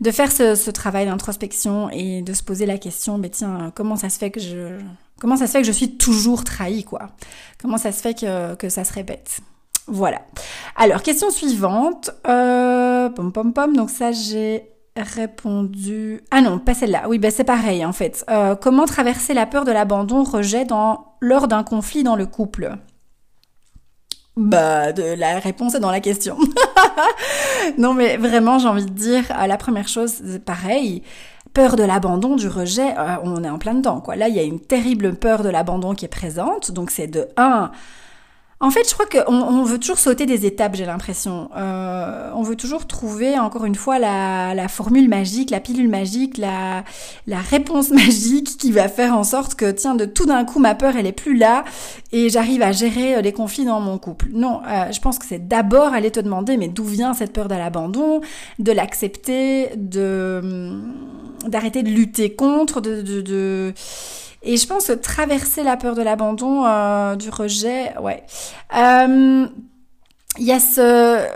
de 0.00 0.10
faire 0.10 0.32
ce, 0.32 0.56
ce 0.56 0.70
travail 0.70 1.06
d'introspection 1.06 1.90
et 1.90 2.22
de 2.22 2.32
se 2.32 2.42
poser 2.42 2.66
la 2.66 2.78
question, 2.78 3.18
mais 3.18 3.28
tiens, 3.28 3.72
comment 3.74 3.94
ça 3.94 4.08
se 4.08 4.18
fait 4.18 4.32
que 4.32 4.40
je, 4.40 4.80
comment 5.20 5.36
ça 5.36 5.46
se 5.46 5.52
fait 5.52 5.60
que 5.60 5.66
je 5.66 5.72
suis 5.72 5.96
toujours 5.96 6.42
trahie, 6.42 6.82
quoi? 6.82 7.10
Comment 7.60 7.78
ça 7.78 7.92
se 7.92 8.00
fait 8.02 8.14
que, 8.14 8.56
que 8.56 8.68
ça 8.68 8.82
se 8.82 8.92
répète 8.92 9.40
voilà. 9.90 10.22
Alors, 10.76 11.02
question 11.02 11.30
suivante. 11.30 12.10
Euh, 12.26 13.08
pom 13.10 13.32
pom 13.32 13.52
pom. 13.52 13.76
Donc 13.76 13.90
ça, 13.90 14.12
j'ai 14.12 14.70
répondu. 14.96 16.20
Ah 16.30 16.40
non, 16.40 16.58
pas 16.58 16.74
celle-là. 16.74 17.04
Oui, 17.08 17.18
ben 17.18 17.30
c'est 17.30 17.44
pareil 17.44 17.84
en 17.84 17.92
fait. 17.92 18.24
Euh, 18.30 18.54
comment 18.54 18.86
traverser 18.86 19.34
la 19.34 19.46
peur 19.46 19.64
de 19.64 19.72
l'abandon, 19.72 20.24
rejet 20.24 20.66
lors 21.20 21.48
d'un 21.48 21.62
conflit 21.62 22.02
dans 22.02 22.16
le 22.16 22.26
couple? 22.26 22.76
Bah, 24.36 24.92
de 24.92 25.02
la 25.02 25.38
réponse 25.38 25.74
est 25.74 25.80
dans 25.80 25.90
la 25.90 26.00
question. 26.00 26.38
non, 27.78 27.94
mais 27.94 28.16
vraiment, 28.16 28.58
j'ai 28.58 28.68
envie 28.68 28.86
de 28.86 28.90
dire, 28.90 29.24
euh, 29.30 29.46
la 29.46 29.56
première 29.56 29.88
chose, 29.88 30.12
c'est 30.24 30.44
pareil. 30.44 31.02
Peur 31.52 31.76
de 31.76 31.82
l'abandon, 31.82 32.36
du 32.36 32.48
rejet, 32.48 32.94
euh, 32.96 33.16
on 33.24 33.42
est 33.42 33.50
en 33.50 33.58
plein 33.58 33.74
dedans, 33.74 34.00
quoi. 34.00 34.14
Là, 34.14 34.28
il 34.28 34.36
y 34.36 34.38
a 34.38 34.44
une 34.44 34.60
terrible 34.60 35.14
peur 35.16 35.42
de 35.42 35.48
l'abandon 35.48 35.94
qui 35.94 36.04
est 36.04 36.08
présente. 36.08 36.70
Donc, 36.70 36.90
c'est 36.90 37.08
de 37.08 37.28
1, 37.36 37.72
en 38.62 38.70
fait, 38.70 38.86
je 38.86 38.92
crois 38.92 39.06
qu'on 39.06 39.32
on 39.32 39.64
veut 39.64 39.78
toujours 39.78 39.98
sauter 39.98 40.26
des 40.26 40.44
étapes, 40.44 40.74
j'ai 40.74 40.84
l'impression. 40.84 41.48
Euh, 41.56 42.30
on 42.34 42.42
veut 42.42 42.56
toujours 42.56 42.86
trouver, 42.86 43.38
encore 43.38 43.64
une 43.64 43.74
fois, 43.74 43.98
la, 43.98 44.54
la 44.54 44.68
formule 44.68 45.08
magique, 45.08 45.50
la 45.50 45.60
pilule 45.60 45.88
magique, 45.88 46.36
la, 46.36 46.84
la, 47.26 47.38
réponse 47.38 47.88
magique 47.90 48.58
qui 48.58 48.70
va 48.70 48.88
faire 48.88 49.14
en 49.14 49.24
sorte 49.24 49.54
que, 49.54 49.70
tiens, 49.70 49.94
de 49.94 50.04
tout 50.04 50.26
d'un 50.26 50.44
coup, 50.44 50.58
ma 50.58 50.74
peur, 50.74 50.94
elle 50.96 51.06
est 51.06 51.12
plus 51.12 51.38
là 51.38 51.64
et 52.12 52.28
j'arrive 52.28 52.60
à 52.60 52.72
gérer 52.72 53.14
euh, 53.14 53.20
les 53.22 53.32
conflits 53.32 53.64
dans 53.64 53.80
mon 53.80 53.96
couple. 53.96 54.26
Non, 54.30 54.60
euh, 54.68 54.92
je 54.92 55.00
pense 55.00 55.18
que 55.18 55.24
c'est 55.24 55.48
d'abord 55.48 55.94
aller 55.94 56.10
te 56.10 56.20
demander, 56.20 56.58
mais 56.58 56.68
d'où 56.68 56.84
vient 56.84 57.14
cette 57.14 57.32
peur 57.32 57.48
de 57.48 57.54
l'abandon, 57.54 58.20
de 58.58 58.72
l'accepter, 58.72 59.70
de 59.74 60.40
hum, 60.42 60.94
d'arrêter 61.48 61.82
de 61.82 61.88
lutter 61.88 62.34
contre, 62.34 62.82
de, 62.82 63.00
de, 63.00 63.22
de 63.22 63.72
et 64.42 64.56
je 64.56 64.66
pense 64.66 64.90
traverser 65.02 65.62
la 65.62 65.76
peur 65.76 65.94
de 65.94 66.02
l'abandon, 66.02 66.64
euh, 66.64 67.14
du 67.16 67.28
rejet, 67.28 67.96
ouais. 67.98 68.22
Euh, 68.76 69.46
il 70.38 70.44
y 70.44 70.52
a 70.52 70.60
ce 70.60 71.26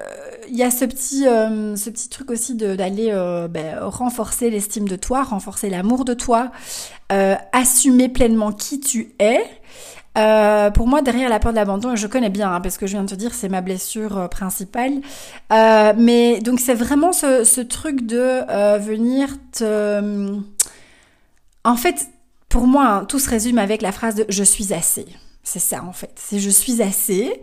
il 0.49 0.57
y 0.57 0.63
a 0.63 0.71
ce 0.71 0.85
petit 0.85 1.27
euh, 1.27 1.75
ce 1.75 1.91
petit 1.91 2.09
truc 2.09 2.31
aussi 2.31 2.55
d'aller 2.55 3.11
ben, 3.51 3.79
renforcer 3.81 4.51
l'estime 4.51 4.89
de 4.89 4.97
toi, 4.97 5.23
renforcer 5.23 5.69
l'amour 5.69 6.05
de 6.05 6.15
toi, 6.15 6.51
assumer 7.53 8.09
pleinement 8.09 8.53
qui 8.53 8.81
tu 8.81 9.15
es. 9.19 9.43
pour 10.73 10.87
moi, 10.87 11.03
derrière 11.03 11.29
la 11.29 11.41
peur 11.41 11.53
de 11.53 11.57
l'abandon, 11.57 11.97
je 11.97 12.07
connais 12.07 12.31
bien, 12.31 12.55
hein, 12.55 12.61
parce 12.61 12.79
que 12.79 12.87
je 12.87 12.93
viens 12.93 13.05
de 13.05 13.11
te 13.11 13.15
dire, 13.15 13.35
c'est 13.35 13.49
ma 13.49 13.61
blessure 13.61 14.29
principale. 14.31 15.01
mais 15.51 16.41
donc 16.41 16.61
c'est 16.61 16.75
vraiment 16.75 17.13
ce, 17.13 17.45
ce, 17.45 17.61
truc 17.61 18.07
de 18.07 18.79
venir 18.79 19.29
te 19.53 20.41
en 21.65 21.77
fait, 21.77 22.07
pour 22.55 22.69
moi, 22.69 22.87
hein, 22.87 23.05
tout 23.05 23.19
se 23.19 23.29
résume 23.29 23.59
avec 23.59 23.83
la 23.83 23.91
phrase 23.91 24.15
de 24.15 24.27
je 24.29 24.45
suis 24.45 24.73
assez. 24.73 25.07
C'est 25.43 25.59
ça 25.59 25.83
en 25.83 25.93
fait. 25.93 26.13
C'est 26.15 26.39
je 26.39 26.51
suis 26.51 26.81
assez. 26.83 27.43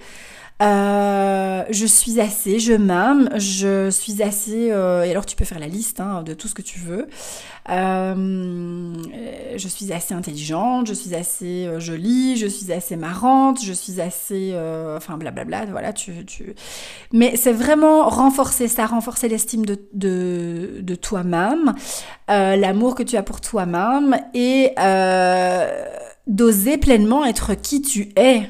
Euh, 0.62 1.64
je 1.72 1.86
suis 1.88 2.22
assez, 2.22 2.60
je 2.60 2.74
m'aime, 2.74 3.30
je 3.36 3.90
suis 3.90 4.22
assez, 4.22 4.72
euh, 4.72 5.04
et 5.04 5.10
alors 5.10 5.26
tu 5.26 5.36
peux 5.36 5.46
faire 5.46 5.58
la 5.60 5.68
liste 5.68 6.00
hein, 6.00 6.22
de 6.22 6.36
tout 6.36 6.48
ce 6.48 6.54
que 6.54 6.62
tu 6.62 6.78
veux. 6.78 7.08
Euh, 7.70 8.94
je 9.56 9.68
suis 9.68 9.92
assez 9.92 10.14
intelligente, 10.14 10.88
je 10.88 10.94
suis 10.94 11.16
assez 11.16 11.68
jolie, 11.80 12.38
je 12.38 12.46
suis 12.46 12.72
assez 12.72 12.96
marrante, 12.96 13.64
je 13.64 13.74
suis 13.74 14.02
assez, 14.02 14.56
enfin 14.96 15.18
blablabla, 15.18 15.66
voilà, 15.66 15.94
tu, 15.94 16.26
tu... 16.26 16.54
Mais 17.12 17.36
c'est 17.38 17.54
vraiment 17.54 18.08
renforcer 18.08 18.68
ça, 18.68 18.86
renforcer 18.86 19.30
l'estime 19.30 19.66
de, 19.66 19.80
de, 19.94 20.80
de 20.82 20.96
toi-même, 20.96 21.74
l'amour 22.28 22.94
que 22.94 23.04
tu 23.04 23.18
as 23.18 23.24
pour 23.24 23.42
toi-même 23.42 24.16
et 24.36 24.74
d'oser 26.28 26.78
pleinement 26.78 27.26
être 27.26 27.56
qui 27.56 27.82
tu 27.82 28.10
es. 28.16 28.50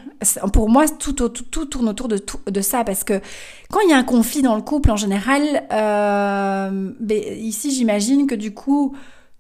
Pour 0.54 0.70
moi, 0.70 0.88
tout, 0.88 1.14
tout, 1.14 1.30
tout 1.30 1.66
tourne 1.66 1.90
autour 1.90 2.08
de, 2.08 2.24
de 2.48 2.62
ça 2.62 2.84
parce 2.84 3.04
que 3.04 3.22
quand 3.70 3.80
il 3.82 3.90
y 3.90 3.94
a 3.94 3.98
un 3.98 4.04
conflit 4.04 4.42
dans 4.42 4.56
le 4.56 4.62
couple, 4.62 4.92
en 4.92 4.98
général, 4.98 5.66
euh, 5.72 6.92
ben, 7.00 7.24
ici 7.40 7.72
j'imagine 7.72 8.28
que 8.28 8.36
du 8.36 8.54
coup, 8.54 8.96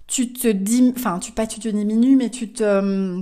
tu 0.08 0.34
te 0.34 0.48
dis, 0.48 0.94
enfin, 0.96 1.20
tu 1.20 1.32
pas 1.32 1.48
tu 1.48 1.60
te 1.60 1.70
diminues, 1.70 2.16
mais 2.16 2.30
tu 2.30 2.52
te 2.52 3.22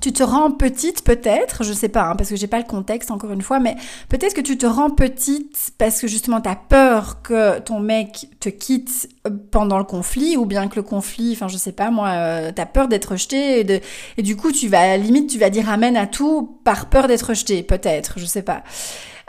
tu 0.00 0.12
te 0.12 0.22
rends 0.22 0.50
petite 0.50 1.04
peut-être, 1.04 1.64
je 1.64 1.72
sais 1.72 1.88
pas, 1.88 2.04
hein, 2.04 2.16
parce 2.16 2.30
que 2.30 2.36
j'ai 2.36 2.46
pas 2.46 2.58
le 2.58 2.64
contexte 2.64 3.10
encore 3.10 3.32
une 3.32 3.42
fois, 3.42 3.60
mais 3.60 3.76
peut-être 4.08 4.34
que 4.34 4.40
tu 4.40 4.56
te 4.56 4.66
rends 4.66 4.90
petite 4.90 5.72
parce 5.78 6.00
que 6.00 6.06
justement 6.06 6.40
tu 6.40 6.48
as 6.48 6.56
peur 6.56 7.22
que 7.22 7.58
ton 7.58 7.80
mec 7.80 8.28
te 8.40 8.48
quitte 8.48 9.08
pendant 9.50 9.78
le 9.78 9.84
conflit, 9.84 10.36
ou 10.36 10.46
bien 10.46 10.68
que 10.68 10.76
le 10.76 10.82
conflit, 10.82 11.32
enfin 11.32 11.48
je 11.48 11.56
sais 11.56 11.72
pas 11.72 11.90
moi, 11.90 12.08
euh, 12.08 12.52
tu 12.54 12.60
as 12.60 12.66
peur 12.66 12.88
d'être 12.88 13.12
rejeté, 13.12 13.82
et, 14.16 14.22
du 14.22 14.36
coup 14.36 14.52
tu 14.52 14.68
vas, 14.68 14.96
limite 14.96 15.30
tu 15.30 15.38
vas 15.38 15.50
dire 15.50 15.68
amen 15.68 15.96
à 15.96 16.06
tout 16.06 16.58
par 16.64 16.88
peur 16.88 17.06
d'être 17.06 17.28
rejeté, 17.28 17.62
peut-être, 17.62 18.18
je 18.18 18.24
sais 18.24 18.42
pas. 18.42 18.62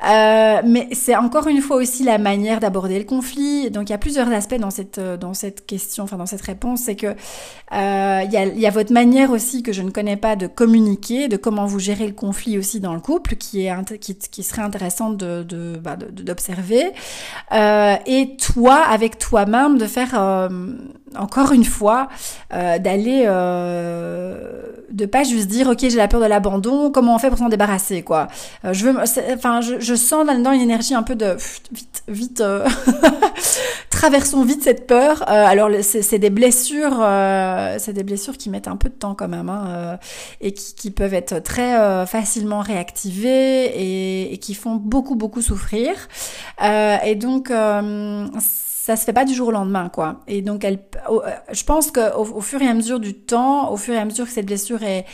Euh, 0.06 0.62
mais 0.66 0.90
c'est 0.92 1.16
encore 1.16 1.48
une 1.48 1.62
fois 1.62 1.78
aussi 1.78 2.04
la 2.04 2.18
manière 2.18 2.60
d'aborder 2.60 3.00
le 3.00 3.06
conflit. 3.06 3.72
Donc 3.72 3.90
il 3.90 3.92
y 3.92 3.96
a 3.96 3.98
plusieurs 3.98 4.32
aspects 4.32 4.60
dans 4.60 4.70
cette 4.70 4.98
euh, 4.98 5.16
dans 5.16 5.34
cette 5.34 5.66
question, 5.66 6.04
enfin 6.04 6.18
dans 6.18 6.26
cette 6.26 6.42
réponse, 6.42 6.82
c'est 6.82 6.96
que 6.96 7.08
euh, 7.08 8.22
il, 8.26 8.60
y 8.60 8.68
a, 8.68 8.70
votre 8.70 8.92
manière 8.92 9.32
aussi 9.32 9.64
que 9.64 9.72
je 9.72 9.82
ne 9.82 9.92
connais 9.92 10.18
pas 10.18 10.36
de 10.36 10.48
communiquer, 10.48 11.28
de 11.28 11.38
comment 11.38 11.66
vous 11.66 11.80
gérez 11.80 12.08
le 12.08 12.14
conflit 12.14 12.58
aussi 12.58 12.80
dans 12.80 12.94
le 12.94 13.00
couple, 13.00 13.36
qui 13.36 13.66
est 13.66 13.74
qui, 14.00 14.44
serait 14.44 14.62
intéressant 14.62 15.10
de 15.12 15.46
bah, 15.82 15.96
d'observer. 15.96 16.84
De, 16.84 17.58
euh, 17.58 17.96
et 18.06 18.36
toi 18.36 18.76
avec 18.76 19.18
toi-même 19.18 19.78
de 19.78 19.86
faire 19.86 20.50
encore 21.18 21.52
une 21.54 21.64
fois 21.64 22.10
d'aller 22.52 23.24
de 23.26 25.06
pas 25.06 25.24
juste 25.24 25.48
dire 25.48 25.70
ok 25.70 25.80
j'ai 25.80 25.98
la 25.98 26.08
peur 26.08 26.20
de 26.20 26.26
l'abandon, 26.26 26.92
comment 26.92 27.16
on 27.16 27.20
fait 27.20 27.30
pour 27.30 27.38
s'en 27.38 27.50
débarrasser 27.50 28.04
quoi. 28.04 28.28
je 28.64 28.86
veux, 28.86 28.96
enfin 29.34 29.62
je 29.62 29.93
je 29.94 30.00
sens 30.00 30.26
là-dedans 30.26 30.52
une 30.52 30.62
énergie 30.62 30.96
un 30.96 31.04
peu 31.04 31.16
de 31.16 31.38
vite, 31.72 32.04
vite, 32.08 32.42
euh, 32.42 32.68
traversons 33.92 34.44
vite 34.44 34.64
cette 34.64 34.88
peur. 34.88 35.22
Euh, 35.24 35.46
alors 35.46 35.70
c'est 35.82 36.18
des 36.18 36.32
blessures, 36.32 36.98
euh, 37.00 37.76
c'est 37.78 37.94
des 37.94 38.04
blessures 38.04 38.38
qui 38.38 38.50
mettent 38.50 38.68
un 38.68 38.76
peu 38.76 38.90
de 38.90 38.96
temps 38.96 39.14
quand 39.14 39.28
même, 39.28 39.50
hein, 39.50 40.00
et 40.42 40.54
qui, 40.54 40.90
peuvent 40.92 41.14
être 41.14 41.40
très 41.40 42.06
facilement 42.08 42.62
réactivées 42.62 44.32
et, 44.34 44.38
qui 44.38 44.56
font 44.56 44.76
beaucoup 44.76 45.16
beaucoup 45.16 45.42
souffrir. 45.42 45.94
et 46.60 47.16
donc 47.16 47.52
ça 47.52 48.96
se 48.98 49.06
fait 49.06 49.14
pas 49.14 49.26
du 49.26 49.34
jour 49.34 49.50
au 49.50 49.52
lendemain, 49.52 49.90
quoi. 49.90 50.22
Et 50.28 50.42
donc, 50.42 50.66
elle, 50.66 50.80
je 51.52 51.64
pense 51.64 51.90
qu'au 51.90 52.02
au 52.36 52.42
fur 52.42 52.62
et 52.62 52.68
à 52.68 52.74
mesure 52.74 53.00
du 53.00 53.14
temps, 53.14 53.72
au 53.72 53.78
fur 53.78 53.94
et 53.94 53.98
à 53.98 54.04
mesure 54.04 54.26
que 54.26 54.32
cette 54.32 54.46
blessure 54.46 54.84
est, 54.84 55.06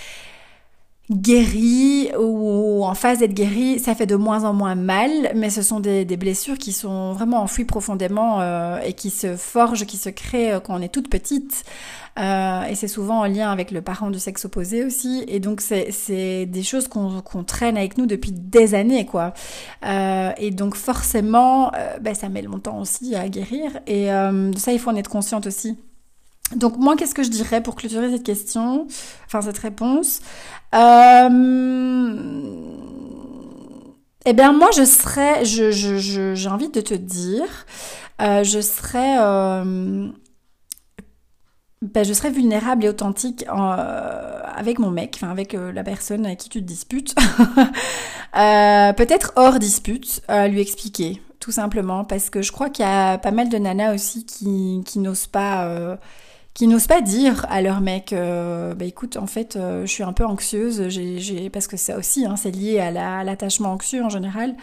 guéri 1.11 2.11
ou 2.19 2.83
en 2.85 2.93
phase 2.93 3.19
d'être 3.19 3.33
guéri, 3.33 3.79
ça 3.79 3.95
fait 3.95 4.05
de 4.05 4.15
moins 4.15 4.43
en 4.43 4.53
moins 4.53 4.75
mal, 4.75 5.09
mais 5.35 5.49
ce 5.49 5.63
sont 5.63 5.79
des, 5.79 6.05
blessures 6.17 6.57
qui 6.57 6.71
sont 6.73 7.13
vraiment 7.13 7.41
enfouies 7.41 7.65
profondément 7.65 8.41
euh, 8.41 8.79
et 8.81 8.93
qui 8.93 9.09
se 9.09 9.35
forgent, 9.35 9.85
qui 9.85 9.97
se 9.97 10.09
créent 10.09 10.53
euh, 10.53 10.59
quand 10.59 10.77
on 10.77 10.81
est 10.81 10.93
toute 10.93 11.09
petite. 11.09 11.63
Euh, 12.19 12.63
et 12.63 12.75
c'est 12.75 12.89
souvent 12.89 13.19
en 13.19 13.25
lien 13.25 13.51
avec 13.51 13.71
le 13.71 13.81
parent 13.81 14.11
du 14.11 14.19
sexe 14.19 14.45
opposé 14.45 14.83
aussi. 14.83 15.23
Et 15.27 15.39
donc 15.39 15.61
c'est 15.61 16.45
des 16.45 16.63
choses 16.63 16.87
qu'on 16.87 17.43
traîne 17.43 17.77
avec 17.77 17.97
nous 17.97 18.05
depuis 18.05 18.31
des 18.31 18.75
années, 18.75 19.05
quoi. 19.05 19.33
et 19.83 20.51
donc 20.51 20.75
forcément, 20.75 21.71
ben, 22.01 22.13
ça 22.13 22.29
met 22.29 22.41
longtemps 22.41 22.79
aussi 22.79 23.15
à 23.15 23.29
guérir. 23.29 23.79
Et 23.87 24.07
ça, 24.57 24.73
il 24.73 24.79
faut 24.79 24.89
en 24.89 24.95
être 24.95 25.09
consciente 25.09 25.47
aussi. 25.47 25.77
Donc 26.55 26.77
moi, 26.77 26.95
qu'est-ce 26.95 27.13
que 27.13 27.23
je 27.23 27.29
dirais 27.29 27.61
pour 27.61 27.75
clôturer 27.75 28.11
cette 28.11 28.23
question, 28.23 28.87
enfin 29.25 29.41
cette 29.41 29.57
réponse? 29.59 30.21
Euh... 30.73 31.29
Eh 34.25 34.33
bien 34.33 34.51
moi, 34.53 34.69
je 34.75 34.83
serais, 34.83 35.45
j'ai 35.45 36.49
envie 36.49 36.69
de 36.69 36.81
te 36.81 36.93
dire, 36.93 37.65
euh, 38.21 38.43
je 38.43 38.59
serais, 38.59 39.17
euh... 39.19 40.09
ben, 41.81 42.03
je 42.03 42.13
serais 42.13 42.31
vulnérable 42.31 42.85
et 42.85 42.89
authentique 42.89 43.45
avec 43.47 44.79
mon 44.79 44.89
mec, 44.91 45.13
enfin 45.15 45.31
avec 45.31 45.53
la 45.53 45.83
personne 45.83 46.25
avec 46.25 46.39
qui 46.39 46.49
tu 46.49 46.61
te 46.61 46.65
disputes. 46.65 47.15
Peut-être 48.33 49.33
hors 49.35 49.59
dispute, 49.59 50.21
lui 50.49 50.61
expliquer, 50.61 51.21
tout 51.39 51.51
simplement, 51.51 52.03
parce 52.05 52.31
que 52.31 52.41
je 52.41 52.51
crois 52.51 52.69
qu'il 52.71 52.85
y 52.85 52.87
a 52.87 53.19
pas 53.19 53.31
mal 53.31 53.49
de 53.49 53.57
nanas 53.57 53.93
aussi 53.93 54.25
qui 54.25 54.99
n'osent 54.99 55.27
pas 55.27 55.97
qui 56.59 56.67
n'osent 56.67 56.87
pas 56.87 56.99
dire 56.99 57.45
à 57.47 57.61
leur 57.61 57.79
mec 57.79 58.11
euh, 58.11 58.73
bah 58.73 58.83
écoute 58.83 59.15
en 59.15 59.27
fait 59.27 59.55
euh, 59.55 59.85
je 59.85 59.91
suis 59.93 60.03
un 60.03 60.11
peu 60.11 60.25
anxieuse 60.25 60.89
j'ai 60.89 61.49
parce 61.49 61.67
que 61.67 61.77
ça 61.77 61.97
aussi 61.97 62.25
hein, 62.25 62.35
c'est 62.35 62.51
lié 62.51 62.81
à 62.81 63.23
l'attachement 63.23 63.71
anxieux 63.71 64.03
en 64.03 64.09
général. 64.09 64.57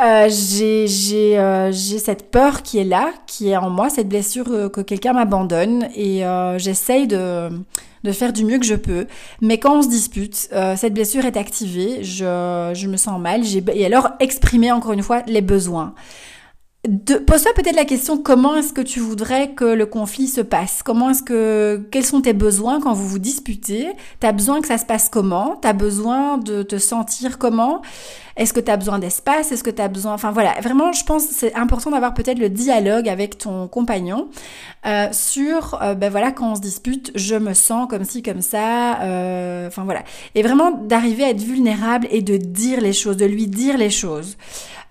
Euh, 0.00 0.28
euh, 0.28 1.72
j'ai 1.72 1.98
cette 1.98 2.30
peur 2.30 2.62
qui 2.62 2.78
est 2.78 2.84
là 2.84 3.10
qui 3.26 3.48
est 3.48 3.56
en 3.56 3.70
moi 3.70 3.90
cette 3.90 4.08
blessure 4.08 4.70
que 4.70 4.80
quelqu'un 4.80 5.14
m'abandonne 5.14 5.88
et 5.96 6.22
j'essaye 6.58 7.08
de 7.08 7.48
de 8.04 8.12
faire 8.12 8.32
du 8.32 8.44
mieux 8.44 8.60
que 8.60 8.66
je 8.66 8.76
peux. 8.76 9.08
Mais 9.40 9.58
quand 9.58 9.78
on 9.78 9.82
se 9.82 9.88
dispute 9.88 10.48
cette 10.76 10.94
blessure 10.94 11.24
est 11.24 11.36
activée 11.36 12.04
je 12.04 12.70
je 12.72 12.86
me 12.86 12.96
sens 12.96 13.18
mal 13.18 13.42
j'ai 13.42 13.64
et 13.74 13.84
alors 13.84 14.10
exprimer 14.20 14.70
encore 14.70 14.92
une 14.92 15.02
fois 15.02 15.24
les 15.26 15.42
besoins 15.42 15.92
Pose-toi 17.26 17.52
peut-être 17.54 17.76
la 17.76 17.84
question 17.84 18.18
comment 18.18 18.56
est-ce 18.56 18.72
que 18.72 18.80
tu 18.80 19.00
voudrais 19.00 19.52
que 19.54 19.64
le 19.64 19.86
conflit 19.86 20.28
se 20.28 20.40
passe? 20.40 20.82
Comment 20.84 21.10
est-ce 21.10 21.22
que 21.22 21.86
quels 21.90 22.04
sont 22.04 22.20
tes 22.20 22.32
besoins 22.32 22.80
quand 22.80 22.92
vous 22.92 23.08
vous 23.08 23.18
disputez? 23.18 23.88
T'as 24.20 24.32
besoin 24.32 24.60
que 24.60 24.68
ça 24.68 24.78
se 24.78 24.84
passe 24.84 25.08
comment? 25.08 25.56
T'as 25.56 25.72
besoin 25.72 26.38
de 26.38 26.62
te 26.62 26.78
sentir 26.78 27.38
comment? 27.38 27.82
Est-ce 28.36 28.52
que 28.52 28.60
t'as 28.60 28.76
besoin 28.76 28.98
d'espace? 28.98 29.52
Est-ce 29.52 29.64
que 29.64 29.70
t'as 29.70 29.88
besoin 29.88 30.12
Enfin 30.12 30.30
voilà, 30.30 30.54
vraiment, 30.60 30.92
je 30.92 31.04
pense 31.04 31.24
c'est 31.24 31.54
important 31.54 31.90
d'avoir 31.90 32.14
peut-être 32.14 32.38
le 32.38 32.48
dialogue 32.48 33.08
avec 33.08 33.38
ton 33.38 33.68
compagnon 33.68 34.28
euh, 34.86 35.08
sur 35.12 35.80
euh, 35.82 35.94
ben 35.94 36.10
voilà 36.10 36.32
quand 36.32 36.52
on 36.52 36.54
se 36.54 36.60
dispute, 36.60 37.12
je 37.14 37.34
me 37.34 37.54
sens 37.54 37.88
comme 37.88 38.04
ci 38.04 38.22
comme 38.22 38.42
ça. 38.42 39.00
Euh, 39.02 39.68
enfin 39.68 39.84
voilà, 39.84 40.02
et 40.34 40.42
vraiment 40.42 40.70
d'arriver 40.70 41.24
à 41.24 41.30
être 41.30 41.42
vulnérable 41.42 42.06
et 42.10 42.22
de 42.22 42.36
dire 42.36 42.80
les 42.80 42.92
choses, 42.92 43.16
de 43.16 43.26
lui 43.26 43.46
dire 43.46 43.78
les 43.78 43.90
choses. 43.90 44.36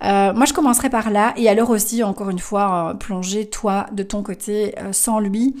Euh, 0.02 0.32
moi, 0.34 0.44
je 0.44 0.52
commencerai 0.52 0.90
par 0.90 1.10
là. 1.10 1.32
Et 1.36 1.48
alors 1.48 1.70
aussi, 1.70 2.02
encore 2.02 2.30
une 2.30 2.38
fois, 2.38 2.90
euh, 2.90 2.94
plonger 2.94 3.48
toi 3.48 3.86
de 3.92 4.02
ton 4.02 4.22
côté 4.22 4.74
euh, 4.78 4.92
sans 4.92 5.18
lui. 5.18 5.54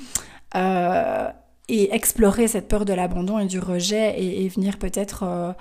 et 1.68 1.94
explorer 1.94 2.48
cette 2.48 2.68
peur 2.68 2.84
de 2.84 2.92
l'abandon 2.94 3.38
et 3.38 3.46
du 3.46 3.58
rejet 3.58 4.14
et, 4.22 4.48
venir 4.48 4.78
peut-être 4.78 5.54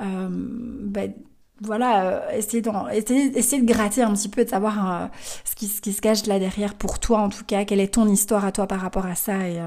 ben, 0.00 1.12
voilà, 1.60 2.34
essayer, 2.36 2.62
essayer, 2.92 3.38
essayer, 3.38 3.62
de 3.62 3.66
gratter 3.66 4.02
un 4.02 4.12
petit 4.14 4.28
peu, 4.28 4.44
de 4.44 4.50
savoir 4.50 5.10
ce, 5.44 5.54
qui, 5.54 5.66
ce, 5.66 5.80
qui, 5.80 5.92
se 5.92 6.00
cache 6.00 6.26
là 6.26 6.38
derrière 6.38 6.74
pour 6.74 6.98
toi 6.98 7.20
en 7.20 7.28
tout 7.28 7.44
cas, 7.44 7.64
quelle 7.64 7.80
est 7.80 7.94
ton 7.94 8.08
histoire 8.08 8.44
à 8.44 8.52
toi 8.52 8.66
par 8.66 8.80
rapport 8.80 9.06
à 9.06 9.14
ça 9.14 9.46
et, 9.46 9.60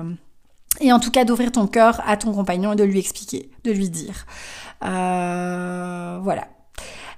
et 0.82 0.92
en 0.92 1.00
tout 1.00 1.12
cas 1.12 1.24
d'ouvrir 1.24 1.52
ton 1.52 1.68
cœur 1.68 2.02
à 2.08 2.18
ton 2.18 2.34
compagnon 2.34 2.74
et 2.74 2.76
de 2.76 2.84
lui 2.84 3.00
expliquer, 3.00 3.52
de 3.64 3.72
lui 3.72 3.90
dire. 3.90 4.26
voilà. 4.82 6.48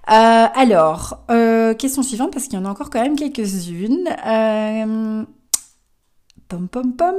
Euh, 0.10 0.48
alors, 0.54 1.24
euh, 1.32 1.74
question 1.74 2.04
suivante, 2.04 2.32
parce 2.32 2.46
qu'il 2.46 2.60
y 2.60 2.62
en 2.62 2.66
a 2.66 2.70
encore 2.70 2.90
quand 2.90 3.02
même 3.02 3.16
quelques-unes. 3.16 4.08
Euh, 4.28 5.24
pom 6.48 6.68
pom 6.68 6.94
pom. 6.96 7.16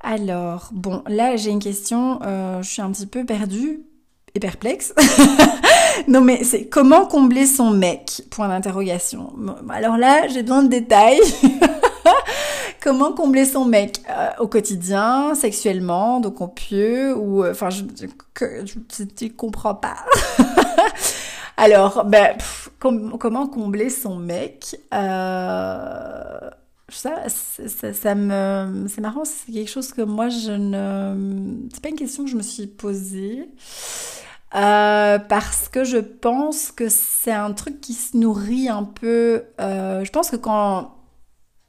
Alors, 0.00 0.70
bon, 0.72 1.02
là 1.06 1.36
j'ai 1.36 1.50
une 1.50 1.60
question, 1.60 2.18
je 2.22 2.66
suis 2.68 2.82
un 2.82 2.90
petit 2.90 3.06
peu 3.06 3.24
perdue 3.24 3.82
et 4.34 4.40
perplexe. 4.40 4.94
non 6.08 6.20
mais 6.20 6.44
c'est 6.44 6.66
comment 6.66 7.06
combler 7.06 7.46
son 7.46 7.70
mec? 7.70 8.22
Point 8.30 8.48
d'interrogation. 8.48 9.32
alors 9.68 9.96
là, 9.96 10.28
j'ai 10.28 10.42
besoin 10.42 10.62
de 10.62 10.68
détails. 10.68 11.20
comment 12.82 13.12
combler 13.12 13.44
son 13.44 13.64
mec? 13.64 14.00
Au 14.38 14.46
quotidien, 14.46 15.34
sexuellement, 15.34 16.20
donc 16.20 16.40
en 16.40 16.48
pieux 16.48 17.14
ou 17.16 17.46
enfin 17.46 17.70
je, 17.70 17.82
je, 18.00 19.26
comprends 19.28 19.74
pas. 19.74 19.96
Alors, 21.56 22.06
ben, 22.06 22.38
comment 22.78 23.46
combler 23.46 23.90
son 23.90 24.16
mec? 24.16 24.76
Euh, 24.94 26.50
ça, 26.90 27.28
ça, 27.28 27.92
ça 27.92 28.14
me, 28.14 28.86
c'est 28.88 29.00
marrant, 29.00 29.24
c'est 29.24 29.52
quelque 29.52 29.70
chose 29.70 29.92
que 29.92 30.02
moi 30.02 30.28
je 30.28 30.52
ne, 30.52 31.68
c'est 31.72 31.82
pas 31.82 31.88
une 31.88 31.96
question 31.96 32.24
que 32.24 32.30
je 32.30 32.36
me 32.36 32.42
suis 32.42 32.66
posée. 32.66 33.48
Euh, 34.56 35.20
parce 35.20 35.68
que 35.68 35.84
je 35.84 35.98
pense 35.98 36.72
que 36.72 36.88
c'est 36.88 37.32
un 37.32 37.52
truc 37.52 37.80
qui 37.80 37.94
se 37.94 38.16
nourrit 38.16 38.68
un 38.68 38.82
peu. 38.82 39.44
Euh, 39.60 40.04
je 40.04 40.10
pense 40.10 40.30
que 40.30 40.36
quand 40.36 40.96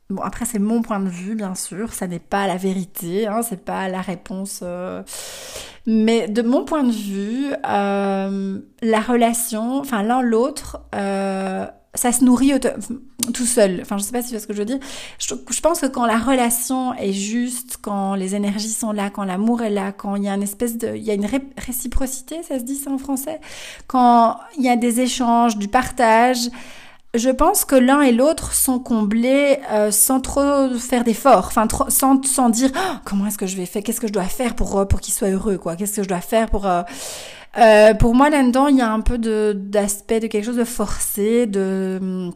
Bon, 0.10 0.22
après, 0.24 0.44
c'est 0.44 0.60
mon 0.60 0.82
point 0.82 1.00
de 1.00 1.08
vue, 1.08 1.36
bien 1.36 1.56
sûr, 1.56 1.94
ça 1.94 2.06
n'est 2.06 2.20
pas 2.20 2.46
la 2.46 2.58
vérité, 2.58 3.28
hein, 3.28 3.42
c'est 3.44 3.64
pas 3.64 3.88
la 3.88 4.02
réponse. 4.02 4.60
Euh... 4.62 5.04
Mais 5.86 6.28
de 6.28 6.42
mon 6.42 6.66
point 6.66 6.84
de 6.84 6.92
vue, 6.92 7.54
la 7.64 9.00
relation, 9.00 9.80
enfin 9.80 10.04
l'un 10.04 10.22
l'autre, 10.22 10.82
ça 11.94 12.12
se 12.12 12.24
nourrit 12.24 12.54
tout 13.34 13.46
seul. 13.46 13.80
Enfin, 13.82 13.98
je 13.98 14.04
sais 14.04 14.12
pas 14.12 14.22
si 14.22 14.30
tu 14.30 14.34
vois 14.36 14.42
ce 14.42 14.48
que 14.48 14.54
je 14.54 14.60
veux 14.60 14.66
dire. 14.66 14.80
Je, 15.20 15.62
pense 15.62 15.82
que 15.82 15.88
quand 15.88 16.06
la 16.06 16.18
relation 16.18 16.94
est 16.94 17.12
juste, 17.12 17.78
quand 17.82 18.16
les 18.16 18.36
énergies 18.36 18.70
sont 18.70 18.92
là, 18.92 19.10
quand 19.10 19.26
l'amour 19.26 19.62
est 19.62 19.70
là, 19.70 19.92
quand 19.92 20.16
il 20.16 20.24
y 20.24 20.30
a 20.30 20.34
une 20.34 20.44
espèce 20.44 20.78
de, 20.78 20.96
il 20.96 21.04
y 21.04 21.12
a 21.12 21.14
une 21.14 21.28
réciprocité, 21.58 22.44
ça 22.44 22.60
se 22.60 22.64
dit 22.64 22.76
ça 22.76 22.92
en 22.92 22.98
français, 22.98 23.42
quand 23.88 24.38
il 24.58 24.64
y 24.64 24.70
a 24.70 24.78
des 24.78 25.02
échanges, 25.02 25.58
du 25.58 25.68
partage, 25.68 26.50
je 27.14 27.30
pense 27.30 27.66
que 27.66 27.76
l'un 27.76 28.02
et 28.02 28.14
l'autre 28.14 28.54
sont 28.54 28.80
comblés 28.80 29.60
euh, 29.70 29.92
sans 29.92 30.22
trop 30.22 30.70
faire 30.80 31.04
d'efforts, 31.04 31.48
enfin 31.48 31.68
sans, 31.90 32.24
sans 32.24 32.50
dire 32.50 32.72
oh, 32.74 32.96
comment 33.04 33.26
est-ce 33.28 33.38
que 33.38 33.48
je 33.48 33.58
vais 33.58 33.66
faire, 33.66 33.84
qu'est-ce 33.84 34.00
que 34.00 34.08
je 34.08 34.14
dois 34.14 34.24
faire 34.24 34.56
pour 34.56 34.88
pour 34.88 35.02
qu'il 35.02 35.14
soit 35.14 35.28
heureux, 35.28 35.58
quoi, 35.58 35.76
qu'est-ce 35.76 35.98
que 35.98 36.04
je 36.04 36.08
dois 36.08 36.22
faire 36.22 36.50
pour 36.50 36.66
euh, 36.66 36.84
euh 37.58 37.94
pour 37.94 38.16
moi 38.16 38.30
là-dedans 38.30 38.68
il 38.68 38.78
y 38.78 38.82
a 38.82 38.92
un 38.92 39.02
peu 39.02 39.18
d'aspect 39.54 40.20
de 40.20 40.28
quelque 40.28 40.46
chose 40.46 40.58
de 40.58 40.64
forcé, 40.64 41.48
de 41.48 42.30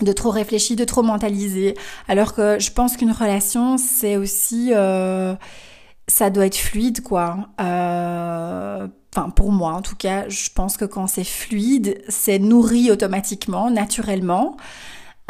de 0.00 0.12
trop 0.12 0.30
réfléchi, 0.30 0.76
de 0.76 0.84
trop 0.84 1.02
mentalisé, 1.02 1.74
alors 2.06 2.34
que 2.34 2.58
je 2.60 2.70
pense 2.70 2.96
qu'une 2.96 3.10
relation 3.12 3.78
c'est 3.78 4.16
aussi 4.16 4.72
ça 6.08 6.30
doit 6.30 6.46
être 6.46 6.56
fluide 6.56 7.02
quoi. 7.02 7.48
Euh, 7.60 8.88
enfin 9.14 9.30
pour 9.30 9.52
moi 9.52 9.72
en 9.72 9.82
tout 9.82 9.96
cas, 9.96 10.28
je 10.28 10.48
pense 10.54 10.76
que 10.76 10.84
quand 10.84 11.06
c'est 11.06 11.24
fluide, 11.24 12.02
c'est 12.08 12.38
nourri 12.38 12.90
automatiquement, 12.90 13.70
naturellement. 13.70 14.56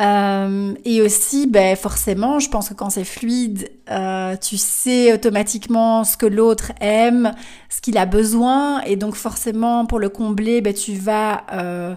Euh, 0.01 0.75
et 0.85 1.03
aussi, 1.03 1.47
ben 1.47 1.75
forcément, 1.77 2.39
je 2.39 2.49
pense 2.49 2.69
que 2.69 2.75
quand 2.75 2.91
c'est 2.91 3.05
fluide, 3.05 3.69
euh, 3.91 4.37
tu 4.37 4.57
sais 4.57 5.13
automatiquement 5.13 6.05
ce 6.05 6.17
que 6.17 6.27
l'autre 6.27 6.73
aime, 6.81 7.33
ce 7.69 7.81
qu'il 7.81 7.99
a 7.99 8.07
besoin, 8.07 8.81
et 8.83 8.97
donc 8.97 9.17
forcément 9.17 9.87
pour 9.87 9.99
le 9.99 10.09
combler, 10.09 10.61
ben 10.61 10.73
tu 10.73 10.95
vas 10.95 11.43
euh, 11.53 11.97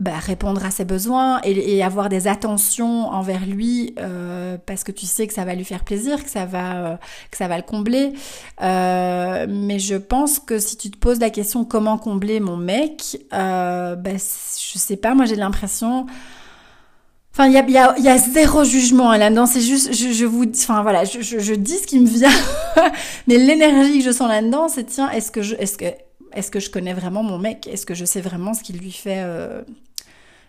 bah, 0.00 0.18
répondre 0.18 0.64
à 0.64 0.72
ses 0.72 0.84
besoins 0.84 1.40
et, 1.44 1.80
avoir 1.82 2.08
des 2.08 2.26
attentions 2.26 3.08
envers 3.08 3.46
lui 3.46 3.94
parce 4.66 4.82
que 4.82 4.92
tu 4.92 5.06
sais 5.06 5.26
que 5.28 5.34
ça 5.34 5.44
va 5.44 5.54
lui 5.54 5.64
faire 5.64 5.84
plaisir, 5.84 6.24
que 6.24 6.30
ça 6.30 6.44
va 6.44 6.98
que 7.30 7.36
ça 7.36 7.46
va 7.46 7.56
le 7.56 7.62
combler. 7.62 8.14
Mais 8.60 9.78
je 9.78 9.94
pense 9.94 10.40
que 10.40 10.58
si 10.58 10.76
tu 10.76 10.90
te 10.90 10.98
poses 10.98 11.20
la 11.20 11.30
question 11.30 11.64
comment 11.64 11.98
combler 11.98 12.40
mon 12.40 12.56
mec, 12.56 13.18
bah, 13.30 13.96
je 14.04 14.78
sais 14.78 14.96
pas, 14.96 15.14
moi 15.14 15.24
j'ai 15.24 15.36
l'impression. 15.36 16.06
Enfin, 17.38 17.46
il 17.46 17.52
y 17.52 17.56
a, 17.56 17.68
y, 17.68 17.78
a, 17.78 17.96
y 18.00 18.08
a 18.08 18.18
zéro 18.18 18.64
jugement 18.64 19.12
là-dedans. 19.12 19.46
C'est 19.46 19.60
juste, 19.60 19.94
je, 19.94 20.12
je 20.12 20.24
vous, 20.24 20.44
enfin 20.50 20.82
voilà, 20.82 21.04
je, 21.04 21.20
je, 21.20 21.38
je, 21.38 21.54
dis 21.54 21.76
ce 21.76 21.86
qui 21.86 22.00
me 22.00 22.08
vient. 22.08 22.32
mais 23.28 23.38
l'énergie 23.38 23.98
que 23.98 24.04
je 24.04 24.10
sens 24.10 24.28
là-dedans, 24.28 24.68
c'est 24.68 24.82
tiens, 24.82 25.08
est-ce 25.10 25.30
que 25.30 25.40
je, 25.40 25.54
est-ce 25.54 25.78
que 25.78 25.84
est-ce 26.32 26.50
que 26.50 26.58
je 26.58 26.68
connais 26.68 26.94
vraiment 26.94 27.22
mon 27.22 27.38
mec? 27.38 27.68
Est-ce 27.68 27.86
que 27.86 27.94
je 27.94 28.04
sais 28.04 28.20
vraiment 28.20 28.54
ce 28.54 28.64
qu'il 28.64 28.78
lui 28.78 28.90
fait 28.90 29.20
euh, 29.20 29.62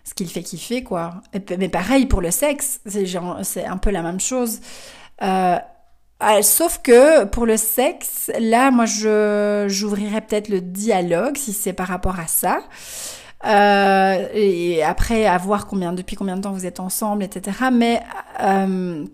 ce 0.03 0.15
qu'il 0.15 0.27
fait 0.31 0.41
kiffer, 0.41 0.83
quoi? 0.83 1.21
mais 1.59 1.69
pareil 1.69 2.07
pour 2.07 2.21
le 2.21 2.31
sexe, 2.31 2.79
c'est 2.87 3.65
un 3.65 3.77
peu 3.77 3.91
la 3.91 4.01
même 4.01 4.19
chose. 4.19 4.59
Euh, 5.21 5.57
ah, 6.19 6.41
sauf 6.41 6.81
que 6.81 7.25
pour 7.25 7.45
le 7.45 7.55
sexe, 7.55 8.31
là, 8.39 8.71
moi, 8.71 8.87
je 8.87 9.67
j'ouvrirais 9.69 10.21
peut-être 10.21 10.49
le 10.49 10.59
dialogue 10.59 11.37
si 11.37 11.53
c'est 11.53 11.73
par 11.73 11.87
rapport 11.87 12.19
à 12.19 12.25
ça. 12.25 12.61
Euh, 13.45 14.27
et 14.33 14.83
après, 14.83 15.25
à 15.25 15.37
voir 15.37 15.67
combien, 15.67 15.93
depuis 15.93 16.15
combien 16.15 16.35
de 16.35 16.41
temps 16.41 16.51
vous 16.51 16.65
êtes 16.65 16.79
ensemble, 16.79 17.23
etc. 17.23 17.57
Mais 17.71 18.01
euh, 18.41 19.05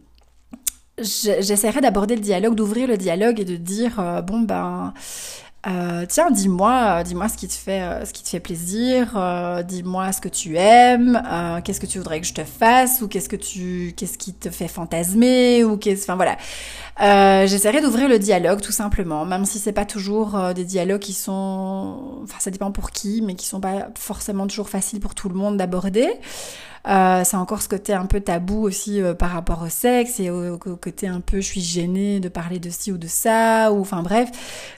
j'essaierai 0.97 1.81
d'aborder 1.81 2.15
le 2.15 2.21
dialogue, 2.21 2.55
d'ouvrir 2.55 2.87
le 2.87 2.97
dialogue 2.97 3.39
et 3.39 3.45
de 3.45 3.55
dire 3.55 3.99
euh, 3.99 4.21
bon 4.21 4.41
ben 4.41 4.93
euh, 5.67 6.05
tiens, 6.07 6.29
dis-moi, 6.29 7.03
dis-moi 7.03 7.27
ce 7.27 7.37
qui 7.37 7.47
te 7.47 7.53
fait, 7.53 7.81
euh, 7.81 8.05
ce 8.05 8.13
qui 8.13 8.23
te 8.23 8.29
fait 8.29 8.39
plaisir. 8.39 9.13
Euh, 9.15 9.63
dis-moi 9.63 10.11
ce 10.11 10.21
que 10.21 10.29
tu 10.29 10.57
aimes. 10.57 11.21
qu'est-ce 11.63 11.79
que 11.79 11.85
tu 11.85 11.97
voudrais 11.97 12.21
que 12.21 12.27
je 12.27 12.33
te 12.33 12.43
fasse 12.43 13.01
ou 13.01 13.07
qu'est-ce 13.07 13.29
que 13.29 13.35
tu, 13.35 13.93
qu'est-ce 13.97 14.17
qui 14.17 14.33
te 14.33 14.49
fait 14.49 14.67
fantasmer 14.67 15.63
ou 15.63 15.77
qu'est-ce, 15.77 16.03
enfin 16.03 16.15
voilà. 16.15 16.37
J'essaierai 17.47 17.81
d'ouvrir 17.81 18.07
le 18.07 18.19
dialogue 18.19 18.61
tout 18.61 18.71
simplement, 18.71 19.25
même 19.25 19.45
si 19.45 19.59
c'est 19.59 19.73
pas 19.73 19.85
toujours 19.85 20.37
des 20.53 20.65
dialogues 20.65 21.01
qui 21.01 21.13
sont, 21.13 22.19
enfin 22.23 22.37
ça 22.39 22.51
dépend 22.51 22.71
pour 22.71 22.91
qui, 22.91 23.21
mais 23.21 23.35
qui 23.35 23.45
sont 23.45 23.59
pas 23.59 23.89
forcément 23.97 24.47
toujours 24.47 24.69
faciles 24.69 24.99
pour 24.99 25.15
tout 25.15 25.29
le 25.29 25.35
monde 25.35 25.57
d'aborder. 25.57 26.09
Euh, 26.87 27.23
c'est 27.23 27.37
encore 27.37 27.61
ce 27.61 27.69
côté 27.69 27.93
un 27.93 28.05
peu 28.05 28.19
tabou 28.19 28.61
aussi 28.61 29.01
euh, 29.01 29.13
par 29.13 29.31
rapport 29.31 29.63
au 29.63 29.69
sexe 29.69 30.19
et 30.19 30.29
au, 30.29 30.57
côté 30.57 31.07
un 31.07 31.19
peu 31.19 31.37
je 31.37 31.45
suis 31.45 31.61
gênée 31.61 32.19
de 32.19 32.29
parler 32.29 32.59
de 32.59 32.69
ci 32.69 32.91
ou 32.91 32.97
de 32.97 33.07
ça 33.07 33.71
ou 33.71 33.81
enfin 33.81 34.03
bref. 34.03 34.29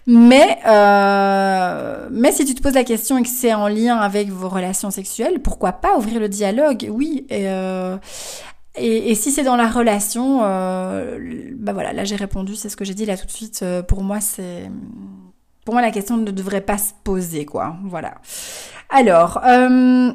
Mais 0.05 0.59
euh, 0.67 2.07
mais 2.11 2.31
si 2.31 2.45
tu 2.45 2.55
te 2.55 2.61
poses 2.61 2.75
la 2.75 2.83
question 2.83 3.17
et 3.17 3.23
que 3.23 3.29
c'est 3.29 3.53
en 3.53 3.67
lien 3.67 3.97
avec 3.97 4.29
vos 4.29 4.49
relations 4.49 4.91
sexuelles, 4.91 5.41
pourquoi 5.41 5.73
pas 5.73 5.97
ouvrir 5.97 6.19
le 6.19 6.29
dialogue? 6.29 6.87
Oui. 6.91 7.25
Et, 7.29 7.49
euh, 7.49 7.97
et, 8.79 9.15
si 9.15 9.31
c'est 9.31 9.43
dans 9.43 9.55
la 9.55 9.67
relation, 9.67 10.41
euh, 10.43 11.17
bah 11.57 11.73
voilà, 11.73 11.93
là 11.93 12.03
j'ai 12.03 12.15
répondu, 12.15 12.55
c'est 12.55 12.69
ce 12.69 12.77
que 12.77 12.85
j'ai 12.85 12.93
dit 12.93 13.05
là 13.05 13.17
tout 13.17 13.25
de 13.25 13.31
suite. 13.31 13.65
pour 13.87 14.03
moi, 14.03 14.21
c'est, 14.21 14.69
pour 15.65 15.73
moi 15.73 15.81
la 15.81 15.91
question 15.91 16.15
ne 16.17 16.29
devrait 16.31 16.61
pas 16.61 16.77
se 16.77 16.91
poser, 17.03 17.45
quoi. 17.45 17.75
Voilà. 17.83 18.15
Alors, 18.89 19.41
euh, 19.45 20.11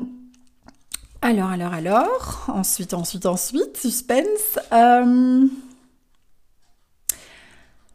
alors, 1.22 1.50
alors, 1.50 1.72
alors, 1.72 2.44
ensuite, 2.48 2.94
ensuite, 2.94 3.26
ensuite, 3.26 3.76
suspense. 3.76 4.58
Euh, 4.72 5.46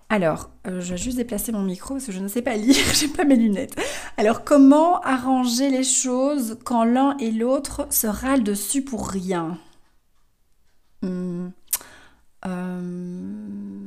alors, 0.09 0.49
euh, 0.65 0.79
je 0.79 0.91
vais 0.91 0.97
juste 0.97 1.17
déplacer 1.17 1.51
mon 1.51 1.63
micro 1.63 1.95
parce 1.95 2.05
que 2.05 2.13
je 2.13 2.19
ne 2.19 2.29
sais 2.29 2.41
pas 2.41 2.55
lire, 2.55 2.85
j'ai 2.93 3.09
pas 3.09 3.25
mes 3.25 3.35
lunettes. 3.35 3.75
Alors, 4.15 4.45
comment 4.45 5.01
arranger 5.01 5.69
les 5.69 5.83
choses 5.83 6.57
quand 6.63 6.85
l'un 6.85 7.17
et 7.17 7.31
l'autre 7.31 7.85
se 7.89 8.07
râlent 8.07 8.43
dessus 8.43 8.81
pour 8.83 9.09
rien? 9.09 9.57
Hmm. 11.01 11.49
euh, 12.45 13.86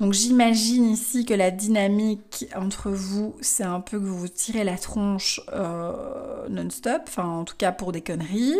donc 0.00 0.14
j'imagine 0.14 0.86
ici 0.86 1.26
que 1.26 1.34
la 1.34 1.50
dynamique 1.50 2.46
entre 2.56 2.90
vous, 2.90 3.36
c'est 3.42 3.64
un 3.64 3.80
peu 3.80 3.98
que 3.98 4.04
vous 4.04 4.18
vous 4.18 4.28
tirez 4.28 4.64
la 4.64 4.78
tronche 4.78 5.42
euh, 5.52 6.48
non-stop, 6.48 7.02
enfin 7.06 7.26
en 7.26 7.44
tout 7.44 7.56
cas 7.58 7.70
pour 7.70 7.92
des 7.92 8.00
conneries. 8.00 8.56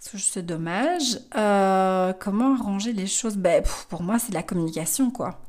C'est 0.00 0.46
dommage. 0.46 1.20
Euh, 1.36 2.14
comment 2.18 2.54
arranger 2.54 2.94
les 2.94 3.06
choses? 3.06 3.36
Ben, 3.36 3.62
Pour 3.90 4.02
moi, 4.02 4.18
c'est 4.18 4.30
de 4.30 4.34
la 4.34 4.44
communication, 4.44 5.10
quoi. 5.10 5.40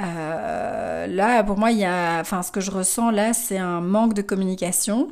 Euh, 0.00 1.06
là, 1.06 1.44
pour 1.44 1.58
moi, 1.58 1.70
il 1.72 1.78
y 1.78 1.84
a, 1.84 2.18
enfin, 2.18 2.42
ce 2.42 2.50
que 2.50 2.60
je 2.60 2.70
ressens 2.70 3.10
là, 3.10 3.34
c'est 3.34 3.58
un 3.58 3.80
manque 3.82 4.14
de 4.14 4.22
communication. 4.22 5.08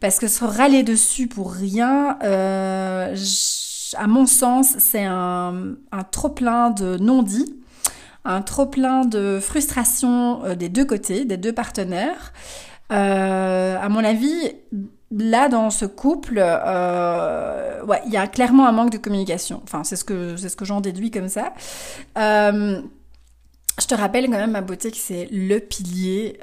Parce 0.00 0.18
que 0.18 0.28
se 0.28 0.44
râler 0.44 0.82
dessus 0.82 1.28
pour 1.28 1.52
rien, 1.52 2.18
à 2.20 4.06
mon 4.08 4.26
sens, 4.26 4.74
c'est 4.78 5.04
un, 5.04 5.74
un 5.92 6.04
trop 6.04 6.30
plein 6.30 6.70
de 6.70 6.96
non-dits 6.96 7.54
un 8.26 8.42
trop 8.42 8.66
plein 8.66 9.04
de 9.04 9.38
frustration 9.40 10.44
euh, 10.44 10.54
des 10.54 10.68
deux 10.68 10.84
côtés, 10.84 11.24
des 11.24 11.36
deux 11.36 11.52
partenaires. 11.52 12.32
Euh, 12.92 13.78
à 13.80 13.88
mon 13.88 14.04
avis, 14.04 14.52
là 15.10 15.48
dans 15.48 15.70
ce 15.70 15.86
couple, 15.86 16.38
euh, 16.38 17.82
ouais, 17.84 18.00
il 18.06 18.12
y 18.12 18.16
a 18.16 18.26
clairement 18.26 18.66
un 18.66 18.72
manque 18.72 18.90
de 18.90 18.98
communication. 18.98 19.60
Enfin, 19.64 19.84
c'est 19.84 19.96
ce 19.96 20.04
que 20.04 20.36
c'est 20.36 20.48
ce 20.48 20.56
que 20.56 20.64
j'en 20.64 20.80
déduis 20.80 21.10
comme 21.10 21.28
ça. 21.28 21.52
je 22.16 23.86
te 23.86 23.94
rappelle 23.94 24.26
quand 24.26 24.38
même 24.38 24.52
ma 24.52 24.62
beauté 24.62 24.90
que 24.90 24.96
c'est 24.96 25.28
le 25.30 25.58
pilier. 25.58 26.38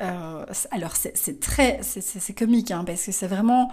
alors 0.72 0.96
c'est 0.96 1.39
très 1.39 1.80
c'est 1.82 2.34
comique 2.34 2.72
hein, 2.72 2.84
parce 2.86 3.06
que 3.06 3.12
c'est 3.12 3.28
vraiment 3.28 3.69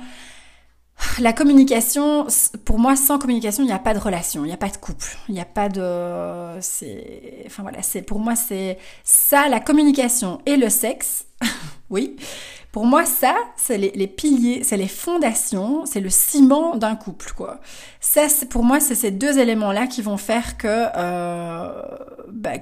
la 1.18 1.32
communication, 1.32 2.26
pour 2.64 2.78
moi, 2.78 2.96
sans 2.96 3.18
communication, 3.18 3.62
il 3.62 3.66
n'y 3.66 3.72
a 3.72 3.78
pas 3.78 3.94
de 3.94 3.98
relation, 3.98 4.44
il 4.44 4.48
n'y 4.48 4.54
a 4.54 4.58
pas 4.58 4.68
de 4.68 4.76
couple, 4.76 5.16
il 5.28 5.34
n'y 5.34 5.40
a 5.40 5.44
pas 5.44 5.68
de, 5.68 6.60
c'est, 6.60 7.44
enfin 7.46 7.62
voilà, 7.62 7.82
c'est 7.82 8.02
pour 8.02 8.18
moi 8.18 8.36
c'est 8.36 8.78
ça, 9.04 9.48
la 9.48 9.60
communication 9.60 10.40
et 10.46 10.56
le 10.56 10.68
sexe, 10.68 11.26
oui. 11.90 12.16
Pour 12.72 12.87
moi, 12.87 13.04
ça, 13.04 13.35
c'est 13.56 13.78
les, 13.78 14.06
piliers, 14.06 14.62
c'est 14.62 14.76
les 14.76 14.87
fondations, 14.87 15.87
c'est 15.87 15.98
le 15.98 16.09
ciment 16.09 16.76
d'un 16.76 16.94
couple, 16.94 17.33
quoi. 17.37 17.59
Ça, 18.00 18.28
pour 18.48 18.62
moi, 18.62 18.78
c'est 18.78 18.94
ces 18.94 19.11
deux 19.11 19.40
éléments-là 19.40 19.88
qui 19.88 20.02
vont 20.02 20.16
faire 20.16 20.56
que, 20.56 20.87
euh, 20.96 21.83
bah, 22.28 22.59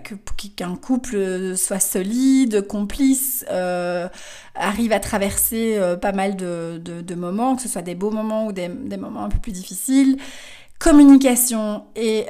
qu'un 0.56 0.76
couple 0.76 1.56
soit 1.58 1.78
solide, 1.78 2.66
complice, 2.66 3.44
euh, 3.50 4.08
arrive 4.54 4.92
à 4.92 5.00
traverser 5.00 5.76
euh, 5.76 5.96
pas 5.96 6.12
mal 6.12 6.36
de, 6.36 7.14
moments, 7.14 7.56
que 7.56 7.62
ce 7.62 7.68
soit 7.68 7.82
des 7.82 7.94
beaux 7.94 8.10
moments 8.10 8.46
ou 8.46 8.52
des, 8.52 8.68
des 8.68 8.96
moments 8.96 9.24
un 9.24 9.28
peu 9.28 9.38
plus 9.38 9.52
difficiles 9.52 10.18
communication 10.78 11.86
et, 11.96 12.26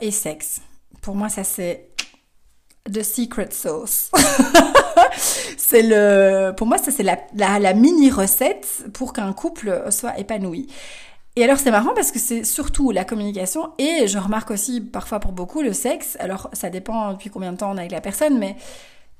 et 0.00 0.10
sexe. 0.12 0.60
Pour 1.02 1.16
moi, 1.16 1.28
ça 1.28 1.42
c'est 1.42 1.90
the 2.90 3.02
secret 3.02 3.48
sauce. 3.50 4.10
c'est 5.60 5.82
le, 5.82 6.52
pour 6.56 6.66
moi, 6.66 6.78
ça 6.78 6.90
c'est 6.90 7.02
la, 7.02 7.18
la, 7.34 7.74
mini 7.74 8.10
recette 8.10 8.84
pour 8.94 9.12
qu'un 9.12 9.32
couple 9.32 9.84
soit 9.90 10.18
épanoui. 10.18 10.68
Et 11.36 11.44
alors 11.44 11.58
c'est 11.58 11.70
marrant 11.70 11.94
parce 11.94 12.10
que 12.10 12.18
c'est 12.18 12.44
surtout 12.44 12.90
la 12.90 13.04
communication 13.04 13.70
et 13.78 14.08
je 14.08 14.18
remarque 14.18 14.50
aussi 14.50 14.80
parfois 14.80 15.20
pour 15.20 15.32
beaucoup 15.32 15.62
le 15.62 15.72
sexe. 15.72 16.16
Alors 16.18 16.50
ça 16.54 16.70
dépend 16.70 17.12
depuis 17.12 17.30
combien 17.30 17.52
de 17.52 17.58
temps 17.58 17.70
on 17.70 17.76
est 17.76 17.80
avec 17.80 17.92
la 17.92 18.00
personne, 18.00 18.38
mais 18.38 18.56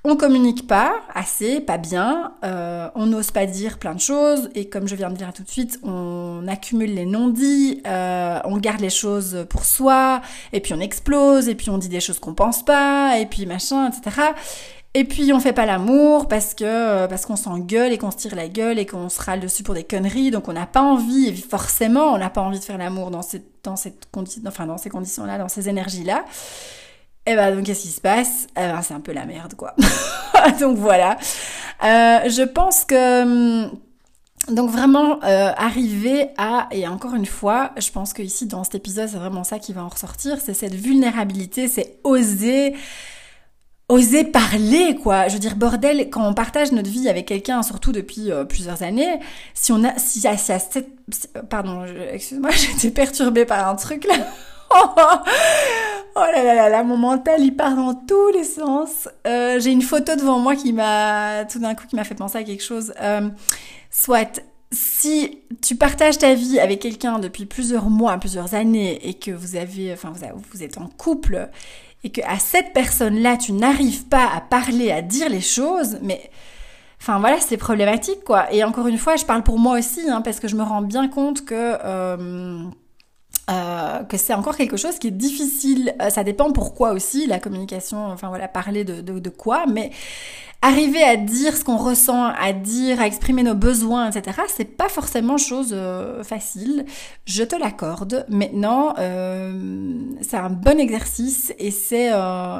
on 0.02 0.16
communique 0.16 0.66
pas 0.66 0.94
assez, 1.14 1.60
pas 1.60 1.76
bien, 1.76 2.32
euh, 2.42 2.88
on 2.94 3.04
n'ose 3.04 3.32
pas 3.32 3.44
dire 3.44 3.78
plein 3.78 3.94
de 3.94 4.00
choses, 4.00 4.48
et 4.54 4.66
comme 4.66 4.88
je 4.88 4.94
viens 4.94 5.10
de 5.10 5.16
dire 5.16 5.30
tout 5.34 5.42
de 5.42 5.48
suite, 5.48 5.78
on 5.82 6.46
accumule 6.48 6.94
les 6.94 7.04
non-dits, 7.04 7.82
euh, 7.86 8.38
on 8.44 8.56
garde 8.56 8.80
les 8.80 8.88
choses 8.88 9.44
pour 9.50 9.66
soi, 9.66 10.22
et 10.54 10.60
puis 10.60 10.72
on 10.72 10.80
explose, 10.80 11.50
et 11.50 11.54
puis 11.54 11.68
on 11.68 11.76
dit 11.76 11.90
des 11.90 12.00
choses 12.00 12.18
qu'on 12.18 12.32
pense 12.32 12.64
pas, 12.64 13.18
et 13.18 13.26
puis 13.26 13.44
machin, 13.44 13.90
etc. 13.90 14.22
Et 14.94 15.04
puis 15.04 15.32
on 15.32 15.38
fait 15.38 15.52
pas 15.52 15.66
l'amour 15.66 16.26
parce 16.26 16.52
que 16.52 17.06
parce 17.06 17.24
qu'on 17.24 17.36
s'engueule 17.36 17.92
et 17.92 17.98
qu'on 17.98 18.10
se 18.10 18.16
tire 18.16 18.34
la 18.34 18.48
gueule 18.48 18.76
et 18.78 18.86
qu'on 18.86 19.08
se 19.08 19.22
râle 19.22 19.38
dessus 19.38 19.62
pour 19.62 19.74
des 19.74 19.84
conneries, 19.84 20.32
donc 20.32 20.48
on 20.48 20.52
n'a 20.52 20.66
pas 20.66 20.82
envie, 20.82 21.36
forcément 21.42 22.12
on 22.12 22.18
n'a 22.18 22.28
pas 22.28 22.40
envie 22.40 22.58
de 22.58 22.64
faire 22.64 22.78
l'amour 22.78 23.12
dans 23.12 23.22
cette 23.22 23.46
dans 23.62 23.76
cette 23.76 24.08
enfin 24.46 24.66
dans 24.66 24.78
ces 24.78 24.90
conditions-là, 24.90 25.38
dans 25.38 25.48
ces 25.48 25.68
énergies-là. 25.68 26.24
Et 27.26 27.32
eh 27.32 27.36
ben 27.36 27.54
donc 27.54 27.66
qu'est-ce 27.66 27.82
qui 27.82 27.88
se 27.88 28.00
passe? 28.00 28.48
Eh 28.56 28.60
ben 28.60 28.82
c'est 28.82 28.94
un 28.94 29.00
peu 29.00 29.12
la 29.12 29.26
merde 29.26 29.54
quoi. 29.54 29.76
donc 30.60 30.76
voilà. 30.76 31.16
Euh, 31.84 32.28
je 32.28 32.42
pense 32.42 32.84
que 32.84 33.22
hum, 33.22 33.70
donc 34.48 34.70
vraiment 34.70 35.22
euh, 35.22 35.52
arriver 35.56 36.30
à 36.36 36.66
et 36.72 36.88
encore 36.88 37.14
une 37.14 37.26
fois, 37.26 37.70
je 37.78 37.92
pense 37.92 38.12
que 38.12 38.22
ici 38.22 38.46
dans 38.46 38.64
cet 38.64 38.74
épisode 38.74 39.08
c'est 39.08 39.18
vraiment 39.18 39.44
ça 39.44 39.60
qui 39.60 39.72
va 39.72 39.84
en 39.84 39.88
ressortir, 39.88 40.40
c'est 40.40 40.54
cette 40.54 40.74
vulnérabilité, 40.74 41.68
c'est 41.68 42.00
oser 42.02 42.74
oser 43.90 44.24
parler 44.24 44.96
quoi. 45.02 45.28
Je 45.28 45.34
veux 45.34 45.40
dire 45.40 45.56
bordel 45.56 46.08
quand 46.10 46.26
on 46.26 46.32
partage 46.32 46.72
notre 46.72 46.88
vie 46.88 47.08
avec 47.08 47.26
quelqu'un 47.26 47.62
surtout 47.62 47.92
depuis 47.92 48.30
euh, 48.30 48.44
plusieurs 48.44 48.82
années, 48.82 49.18
si 49.52 49.72
on 49.72 49.84
a 49.84 49.98
si, 49.98 50.20
si, 50.20 50.28
si, 50.28 50.52
si 51.10 51.28
pardon, 51.48 51.84
excuse-moi, 52.12 52.50
j'étais 52.52 52.90
perturbée 52.90 53.44
par 53.44 53.68
un 53.68 53.74
truc 53.74 54.06
là. 54.06 54.14
oh 56.14 56.20
là 56.20 56.44
là 56.44 56.54
là 56.54 56.68
là, 56.68 56.82
mon 56.84 56.96
mental 56.96 57.40
il 57.40 57.56
part 57.56 57.74
dans 57.74 57.94
tous 57.94 58.28
les 58.28 58.44
sens. 58.44 59.08
Euh, 59.26 59.58
j'ai 59.58 59.72
une 59.72 59.82
photo 59.82 60.14
devant 60.14 60.38
moi 60.38 60.54
qui 60.54 60.72
m'a 60.72 61.44
tout 61.50 61.58
d'un 61.58 61.74
coup 61.74 61.86
qui 61.88 61.96
m'a 61.96 62.04
fait 62.04 62.14
penser 62.14 62.38
à 62.38 62.44
quelque 62.44 62.62
chose. 62.62 62.94
Euh, 63.02 63.28
soit 63.90 64.40
si 64.72 65.40
tu 65.62 65.74
partages 65.74 66.18
ta 66.18 66.34
vie 66.34 66.60
avec 66.60 66.78
quelqu'un 66.78 67.18
depuis 67.18 67.44
plusieurs 67.44 67.90
mois, 67.90 68.16
plusieurs 68.18 68.54
années 68.54 69.04
et 69.08 69.14
que 69.14 69.32
vous 69.32 69.56
avez, 69.56 69.92
enfin 69.92 70.12
vous 70.52 70.62
êtes 70.62 70.78
en 70.78 70.86
couple 70.86 71.48
et 72.04 72.10
que 72.10 72.20
à 72.26 72.38
cette 72.38 72.72
personne-là 72.72 73.36
tu 73.36 73.52
n'arrives 73.52 74.06
pas 74.06 74.28
à 74.34 74.40
parler, 74.40 74.90
à 74.90 75.02
dire 75.02 75.28
les 75.28 75.40
choses, 75.40 75.98
mais 76.02 76.30
Enfin 77.02 77.18
voilà, 77.18 77.40
c'est 77.40 77.56
problématique 77.56 78.24
quoi. 78.24 78.52
Et 78.52 78.62
encore 78.62 78.86
une 78.86 78.98
fois, 78.98 79.16
je 79.16 79.24
parle 79.24 79.42
pour 79.42 79.58
moi 79.58 79.78
aussi, 79.78 80.08
hein, 80.10 80.20
parce 80.20 80.38
que 80.38 80.48
je 80.48 80.54
me 80.56 80.62
rends 80.62 80.82
bien 80.82 81.08
compte 81.08 81.46
que 81.46 81.78
euh, 81.82 82.64
euh, 83.48 84.04
que 84.04 84.16
c'est 84.16 84.34
encore 84.34 84.56
quelque 84.56 84.76
chose 84.76 84.98
qui 84.98 85.08
est 85.08 85.12
difficile. 85.12 85.94
Euh, 86.00 86.10
ça 86.10 86.22
dépend 86.22 86.52
pourquoi 86.52 86.92
aussi, 86.92 87.26
la 87.26 87.40
communication, 87.40 88.06
enfin 88.06 88.28
voilà, 88.28 88.48
parler 88.48 88.84
de, 88.84 89.00
de, 89.00 89.18
de 89.18 89.30
quoi, 89.30 89.64
mais 89.66 89.90
arriver 90.62 91.02
à 91.02 91.16
dire 91.16 91.56
ce 91.56 91.64
qu'on 91.64 91.78
ressent, 91.78 92.26
à 92.26 92.52
dire, 92.52 93.00
à 93.00 93.06
exprimer 93.06 93.42
nos 93.42 93.54
besoins, 93.54 94.10
etc., 94.10 94.38
c'est 94.48 94.76
pas 94.76 94.88
forcément 94.88 95.36
chose 95.36 95.70
euh, 95.72 96.22
facile. 96.22 96.84
Je 97.24 97.42
te 97.42 97.56
l'accorde. 97.56 98.24
Maintenant, 98.28 98.94
euh, 98.98 100.04
c'est 100.20 100.36
un 100.36 100.50
bon 100.50 100.78
exercice 100.78 101.52
et 101.58 101.70
c'est 101.70 102.10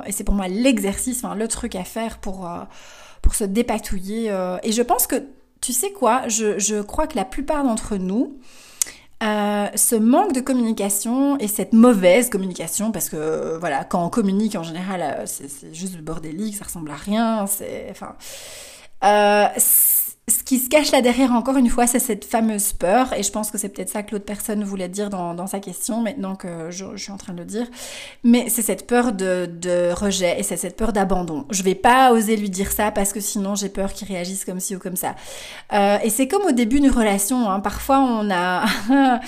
et 0.07 0.13
c'est 0.13 0.25
pour 0.25 0.35
moi 0.35 0.49
l'exercice, 0.49 1.23
enfin 1.23 1.35
le 1.35 1.47
truc 1.47 1.75
à 1.75 1.85
faire 1.85 2.19
pour 2.19 2.49
pour 3.23 3.35
se 3.35 3.45
dépatouiller. 3.45 4.33
et 4.63 4.73
je 4.73 4.83
pense 4.83 5.07
que 5.07 5.27
tu 5.61 5.73
sais 5.73 5.93
quoi, 5.93 6.27
je, 6.27 6.59
je 6.59 6.81
crois 6.81 7.07
que 7.07 7.17
la 7.17 7.27
plupart 7.27 7.63
d'entre 7.63 7.97
nous 7.97 8.39
euh, 9.23 9.67
ce 9.75 9.97
manque 9.97 10.33
de 10.33 10.41
communication 10.41 11.39
et 11.39 11.47
cette 11.49 11.73
mauvaise 11.75 12.31
communication, 12.31 12.91
parce 12.91 13.11
que 13.11 13.17
euh, 13.17 13.59
voilà, 13.59 13.85
quand 13.85 14.05
on 14.05 14.09
communique 14.09 14.57
en 14.57 14.63
général, 14.63 15.03
euh, 15.03 15.27
c'est 15.27 15.75
juste 15.75 15.99
bordélique, 15.99 16.57
ça 16.57 16.65
ressemble 16.65 16.91
à 16.91 16.97
rien, 16.97 17.47
c'est 17.47 17.89
enfin. 17.91 18.17
Ce 20.31 20.43
qui 20.43 20.59
se 20.59 20.69
cache 20.69 20.93
là 20.93 21.03
derrière, 21.03 21.33
encore 21.33 21.57
une 21.57 21.69
fois, 21.69 21.87
c'est 21.87 21.99
cette 21.99 22.25
fameuse 22.25 22.73
peur, 22.73 23.13
et 23.13 23.23
je 23.23 23.31
pense 23.31 23.51
que 23.51 23.59
c'est 23.59 23.69
peut-être 23.69 23.91
ça 23.91 24.03
que 24.03 24.13
l'autre 24.13 24.25
personne 24.25 24.65
voulait 24.65 24.89
dire 24.89 25.11
dans, 25.11 25.47
sa 25.47 25.61
question, 25.61 26.01
maintenant 26.01 26.37
que 26.37 26.71
je, 26.71 26.97
suis 26.97 27.13
en 27.13 27.17
train 27.17 27.33
de 27.33 27.39
le 27.41 27.45
dire, 27.45 27.67
mais 28.25 28.49
c'est 28.49 28.63
cette 28.63 28.87
peur 28.87 29.13
de, 29.13 29.47
de 29.47 29.93
rejet 29.93 30.39
et 30.39 30.43
c'est 30.43 30.57
cette 30.57 30.77
peur 30.77 30.93
d'abandon. 30.93 31.45
Je 31.51 31.63
vais 31.63 31.75
pas 31.75 32.13
oser 32.13 32.37
lui 32.37 32.51
dire 32.51 32.71
ça 32.71 32.91
parce 32.91 33.13
que 33.13 33.21
sinon 33.21 33.55
j'ai 33.55 33.69
peur 33.69 33.93
qu'il 33.93 34.09
réagisse 34.09 34.45
comme 34.45 34.61
ci 34.61 34.77
ou 34.77 34.79
comme 34.79 34.97
ça. 34.97 35.17
Euh, 35.73 35.99
et 36.03 36.11
c'est 36.11 36.29
comme 36.29 36.43
au 36.43 36.53
début 36.53 36.81
d'une 36.81 36.91
relation, 36.91 37.51
hein. 37.51 37.61
parfois 37.61 38.01
on 38.01 38.31
a, 38.31 38.65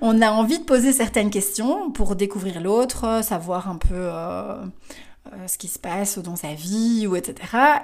on 0.00 0.20
a 0.20 0.30
envie 0.30 0.58
de 0.58 0.64
poser 0.64 0.92
certaines 0.92 1.30
questions 1.30 1.90
pour 1.90 2.16
découvrir 2.16 2.60
l'autre, 2.60 3.20
savoir 3.22 3.68
un 3.68 3.76
peu... 3.76 3.94
Euh, 3.94 4.64
euh, 5.26 5.46
ce 5.46 5.58
qui 5.58 5.68
se 5.68 5.78
passe 5.78 6.18
dans 6.18 6.36
sa 6.36 6.54
vie 6.54 7.06
ou 7.06 7.14
etc. 7.14 7.34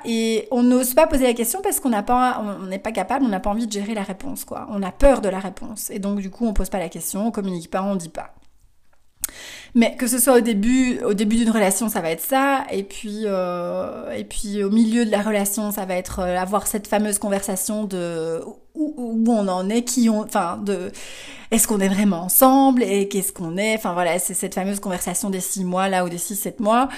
Et 0.05 0.49
on 0.51 0.62
n'ose 0.62 0.94
pas 0.94 1.07
poser 1.07 1.25
la 1.25 1.35
question 1.35 1.61
parce 1.62 1.81
qu'on 1.81 1.90
n'a 1.90 2.05
on 2.40 2.66
n'est 2.66 2.79
pas 2.79 2.92
capable, 2.92 3.25
on 3.25 3.29
n'a 3.29 3.40
pas 3.40 3.51
envie 3.51 3.66
de 3.66 3.72
gérer 3.72 3.94
la 3.94 4.03
réponse 4.03 4.44
quoi. 4.44 4.66
On 4.70 4.83
a 4.83 4.90
peur 4.90 5.20
de 5.20 5.29
la 5.29 5.38
réponse 5.38 5.90
et 5.90 5.99
donc 5.99 6.20
du 6.20 6.31
coup 6.31 6.46
on 6.46 6.55
pose 6.55 6.70
pas 6.70 6.79
la 6.79 6.88
question, 6.88 7.27
on 7.27 7.31
communique 7.31 7.70
pas, 7.70 7.83
on 7.83 7.96
dit 7.96 8.09
pas. 8.09 8.35
Mais 9.75 9.96
que 9.96 10.07
ce 10.07 10.18
soit 10.18 10.38
au 10.38 10.40
début, 10.40 11.01
au 11.05 11.12
début 11.12 11.37
d'une 11.37 11.51
relation, 11.51 11.88
ça 11.88 12.01
va 12.01 12.11
être 12.11 12.22
ça, 12.22 12.64
et 12.70 12.83
puis 12.83 13.25
euh, 13.25 14.11
et 14.12 14.25
puis 14.25 14.64
au 14.64 14.70
milieu 14.70 15.05
de 15.05 15.11
la 15.11 15.20
relation, 15.20 15.70
ça 15.70 15.85
va 15.85 15.96
être 15.96 16.20
euh, 16.20 16.38
avoir 16.38 16.66
cette 16.66 16.87
fameuse 16.87 17.18
conversation 17.18 17.85
de 17.85 18.40
où, 18.77 18.95
où 18.97 19.33
on 19.33 19.49
en 19.49 19.69
est, 19.69 19.83
qui 19.83 20.09
on, 20.09 20.21
enfin 20.23 20.59
de 20.62 20.91
est-ce 21.51 21.69
qu'on 21.69 21.79
est 21.79 21.89
vraiment 21.89 22.23
ensemble 22.23 22.83
et 22.83 23.09
qu'est-ce 23.09 23.33
qu'on 23.33 23.57
est, 23.57 23.75
enfin 23.77 23.93
voilà, 23.93 24.19
c'est 24.19 24.35
cette 24.35 24.55
fameuse 24.55 24.81
conversation 24.81 25.31
des 25.31 25.41
six 25.41 25.65
mois 25.65 25.89
là 25.89 26.05
ou 26.05 26.09
des 26.09 26.19
six 26.19 26.35
sept 26.35 26.59
mois. 26.61 26.89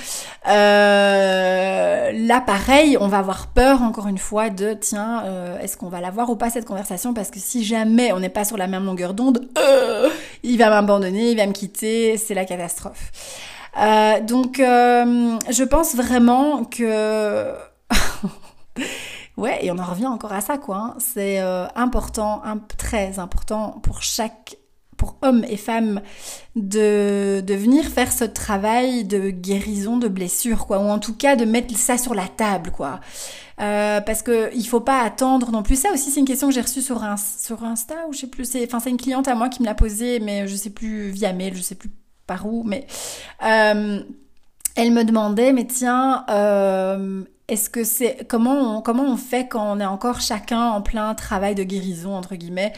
Euh, 0.48 2.12
là 2.12 2.40
pareil, 2.40 2.96
on 2.98 3.08
va 3.08 3.18
avoir 3.18 3.48
peur 3.48 3.82
encore 3.82 4.06
une 4.06 4.18
fois 4.18 4.48
de 4.48 4.72
tiens, 4.72 5.22
euh, 5.24 5.58
est-ce 5.60 5.76
qu'on 5.76 5.88
va 5.88 6.00
l'avoir 6.00 6.30
ou 6.30 6.36
pas 6.36 6.50
cette 6.50 6.64
conversation? 6.64 7.12
Parce 7.12 7.30
que 7.30 7.38
si 7.38 7.64
jamais 7.64 8.12
on 8.12 8.20
n'est 8.20 8.28
pas 8.28 8.44
sur 8.44 8.56
la 8.56 8.66
même 8.66 8.84
longueur 8.84 9.12
d'onde, 9.12 9.48
euh, 9.58 10.08
il 10.42 10.58
va 10.58 10.70
m'abandonner, 10.70 11.32
il 11.32 11.36
va 11.36 11.46
me 11.46 11.52
quitter, 11.52 12.16
c'est 12.16 12.34
la 12.34 12.44
catastrophe. 12.44 13.10
Euh, 13.78 14.20
donc, 14.20 14.60
euh, 14.60 15.38
je 15.50 15.64
pense 15.64 15.94
vraiment 15.94 16.64
que... 16.64 17.52
ouais, 19.38 19.64
et 19.64 19.70
on 19.70 19.78
en 19.78 19.84
revient 19.84 20.06
encore 20.06 20.32
à 20.32 20.40
ça, 20.40 20.58
quoi. 20.58 20.76
Hein. 20.76 20.94
C'est 20.98 21.40
euh, 21.40 21.66
important, 21.74 22.42
très 22.76 23.18
important 23.18 23.80
pour 23.82 24.02
chaque 24.02 24.56
pour 24.98 25.16
hommes 25.22 25.44
et 25.48 25.56
femmes 25.56 26.02
de, 26.56 27.40
venir 27.48 27.84
faire 27.84 28.12
ce 28.12 28.24
travail 28.24 29.04
de 29.04 29.30
guérison 29.30 29.96
de 29.96 30.08
blessures, 30.08 30.66
quoi, 30.66 30.80
ou 30.80 30.88
en 30.88 30.98
tout 30.98 31.14
cas 31.14 31.36
de 31.36 31.44
mettre 31.44 31.74
ça 31.76 31.96
sur 31.96 32.14
la 32.14 32.26
table, 32.26 32.72
quoi. 32.72 33.00
Euh, 33.60 34.00
parce 34.00 34.22
que 34.22 34.50
il 34.54 34.66
faut 34.66 34.80
pas 34.80 35.00
attendre 35.00 35.50
non 35.50 35.62
plus. 35.62 35.76
Ça 35.76 35.92
aussi, 35.92 36.10
c'est 36.10 36.20
une 36.20 36.26
question 36.26 36.48
que 36.48 36.54
j'ai 36.54 36.60
reçue 36.60 36.82
sur, 36.82 37.00
sur 37.40 37.64
Insta 37.64 37.94
ou 38.08 38.12
je 38.12 38.18
sais 38.18 38.26
plus. 38.26 38.44
C'est, 38.44 38.64
enfin, 38.66 38.80
c'est 38.80 38.90
une 38.90 38.98
cliente 38.98 39.28
à 39.28 39.34
moi 39.34 39.48
qui 39.48 39.62
me 39.62 39.66
l'a 39.66 39.74
posée, 39.74 40.20
mais 40.20 40.46
je 40.46 40.56
sais 40.56 40.70
plus 40.70 41.10
via 41.10 41.32
mail, 41.32 41.56
je 41.56 41.62
sais 41.62 41.74
plus 41.76 41.90
par 42.26 42.46
où, 42.46 42.62
mais 42.64 42.86
euh, 43.44 44.00
elle 44.76 44.92
me 44.92 45.04
demandait, 45.04 45.52
mais 45.52 45.66
tiens, 45.66 46.24
est-ce 47.48 47.70
que 47.70 47.82
c'est 47.82 48.26
comment 48.28 48.78
on, 48.78 48.82
comment 48.82 49.04
on 49.04 49.16
fait 49.16 49.48
quand 49.48 49.72
on 49.72 49.80
est 49.80 49.86
encore 49.86 50.20
chacun 50.20 50.68
en 50.68 50.82
plein 50.82 51.14
travail 51.14 51.54
de 51.54 51.62
guérison 51.62 52.14
entre 52.14 52.36
guillemets 52.36 52.74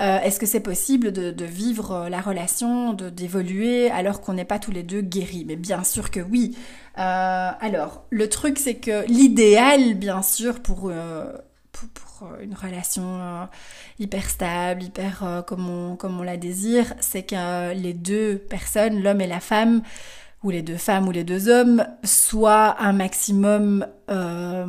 euh, 0.00 0.18
Est-ce 0.20 0.40
que 0.40 0.46
c'est 0.46 0.60
possible 0.60 1.12
de, 1.12 1.44
vivre 1.44 2.08
la 2.08 2.20
relation, 2.20 2.94
d'évoluer 2.94 3.90
alors 3.90 4.22
qu'on 4.22 4.32
n'est 4.32 4.46
pas 4.46 4.58
tous 4.58 4.70
les 4.70 4.82
deux 4.82 5.02
guéris? 5.02 5.44
Mais 5.46 5.56
bien 5.56 5.84
sûr 5.84 6.10
que 6.10 6.20
oui. 6.20 6.56
Euh, 6.98 7.50
alors 7.60 8.04
le 8.08 8.28
truc 8.30 8.58
c'est 8.58 8.76
que 8.76 9.06
l'idéal, 9.06 9.94
bien 9.94 10.22
sûr, 10.22 10.56
euh, 10.86 11.32
pour 11.72 12.28
une 12.40 12.54
relation 12.54 13.46
hyper 13.98 14.30
stable, 14.30 14.82
hyper 14.82 15.44
comme 15.46 15.68
on 15.68 15.96
comme 15.96 16.18
on 16.18 16.22
la 16.22 16.38
désire, 16.38 16.94
c'est 17.00 17.24
que 17.24 17.74
les 17.74 17.92
deux 17.92 18.38
personnes, 18.38 19.02
l'homme 19.02 19.20
et 19.20 19.26
la 19.26 19.40
femme 19.40 19.82
ou 20.42 20.50
les 20.50 20.62
deux 20.62 20.76
femmes 20.76 21.08
ou 21.08 21.10
les 21.10 21.24
deux 21.24 21.48
hommes, 21.48 21.84
soit 22.04 22.76
un 22.80 22.92
maximum 22.92 23.86
euh, 24.10 24.66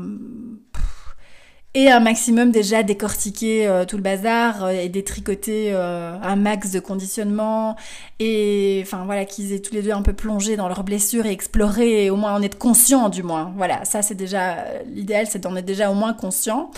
et 1.78 1.92
un 1.92 2.00
maximum 2.00 2.50
déjà 2.50 2.82
décortiquer 2.82 3.68
euh, 3.68 3.86
tout 3.86 3.98
le 3.98 4.02
bazar 4.02 4.64
euh, 4.64 4.70
et 4.70 4.90
détricoter 4.90 5.70
euh, 5.74 6.18
un 6.24 6.36
max 6.36 6.72
de 6.72 6.80
conditionnement 6.80 7.76
et 8.18 8.80
enfin 8.84 9.04
voilà 9.06 9.26
qu'ils 9.26 9.54
aient 9.54 9.60
tous 9.60 9.76
les 9.76 9.84
deux 9.84 9.92
un 9.92 10.02
peu 10.02 10.14
plongé 10.14 10.56
dans 10.56 10.68
leurs 10.68 10.84
blessures 10.84 11.28
et 11.28 11.32
explorer 11.32 12.06
et 12.06 12.10
au 12.10 12.16
moins 12.16 12.34
en 12.34 12.42
être 12.42 12.58
conscient 12.58 13.10
du 13.10 13.22
moins. 13.22 13.54
Voilà, 13.58 13.86
ça 13.86 14.02
c'est 14.02 14.16
déjà 14.16 14.66
l'idéal, 14.88 15.28
c'est 15.30 15.40
d'en 15.40 15.56
être 15.56 15.66
déjà 15.66 15.92
au 15.92 15.94
moins 15.94 16.14
conscient. 16.14 16.72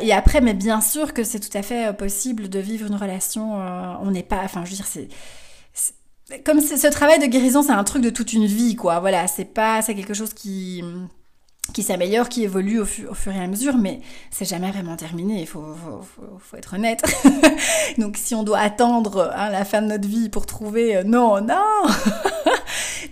et 0.00 0.12
après, 0.14 0.40
mais 0.40 0.54
bien 0.54 0.80
sûr 0.80 1.12
que 1.12 1.22
c'est 1.22 1.40
tout 1.40 1.56
à 1.58 1.62
fait 1.62 1.94
possible 1.94 2.48
de 2.48 2.58
vivre 2.58 2.86
une 2.86 2.96
relation. 2.96 3.60
on 4.02 4.10
n'est 4.10 4.22
pas, 4.22 4.40
enfin 4.44 4.64
je 4.64 4.70
veux 4.70 4.76
dire 4.76 4.86
c'est 4.86 5.08
comme 6.44 6.60
ce 6.60 6.88
travail 6.88 7.18
de 7.18 7.26
guérison, 7.26 7.62
c'est 7.62 7.72
un 7.72 7.84
truc 7.84 8.02
de 8.02 8.10
toute 8.10 8.32
une 8.32 8.46
vie, 8.46 8.74
quoi. 8.74 9.00
Voilà, 9.00 9.26
c'est 9.26 9.44
pas, 9.44 9.82
c'est 9.82 9.94
quelque 9.94 10.14
chose 10.14 10.34
qui 10.34 10.82
qui 11.72 11.82
s'améliore, 11.82 12.28
qui 12.28 12.44
évolue 12.44 12.80
au, 12.80 12.84
fur 12.84 13.32
et 13.32 13.40
à 13.40 13.46
mesure, 13.46 13.76
mais 13.76 14.00
c'est 14.30 14.44
jamais 14.44 14.70
vraiment 14.70 14.96
terminé, 14.96 15.40
il 15.40 15.46
faut, 15.46 15.74
faut, 16.38 16.56
être 16.56 16.74
honnête. 16.74 17.02
Donc 17.98 18.16
si 18.16 18.34
on 18.34 18.42
doit 18.42 18.60
attendre 18.60 19.32
hein, 19.36 19.50
la 19.50 19.64
fin 19.64 19.82
de 19.82 19.88
notre 19.88 20.08
vie 20.08 20.28
pour 20.28 20.46
trouver... 20.46 20.96
Euh, 20.96 21.02
non, 21.02 21.40
non 21.40 21.54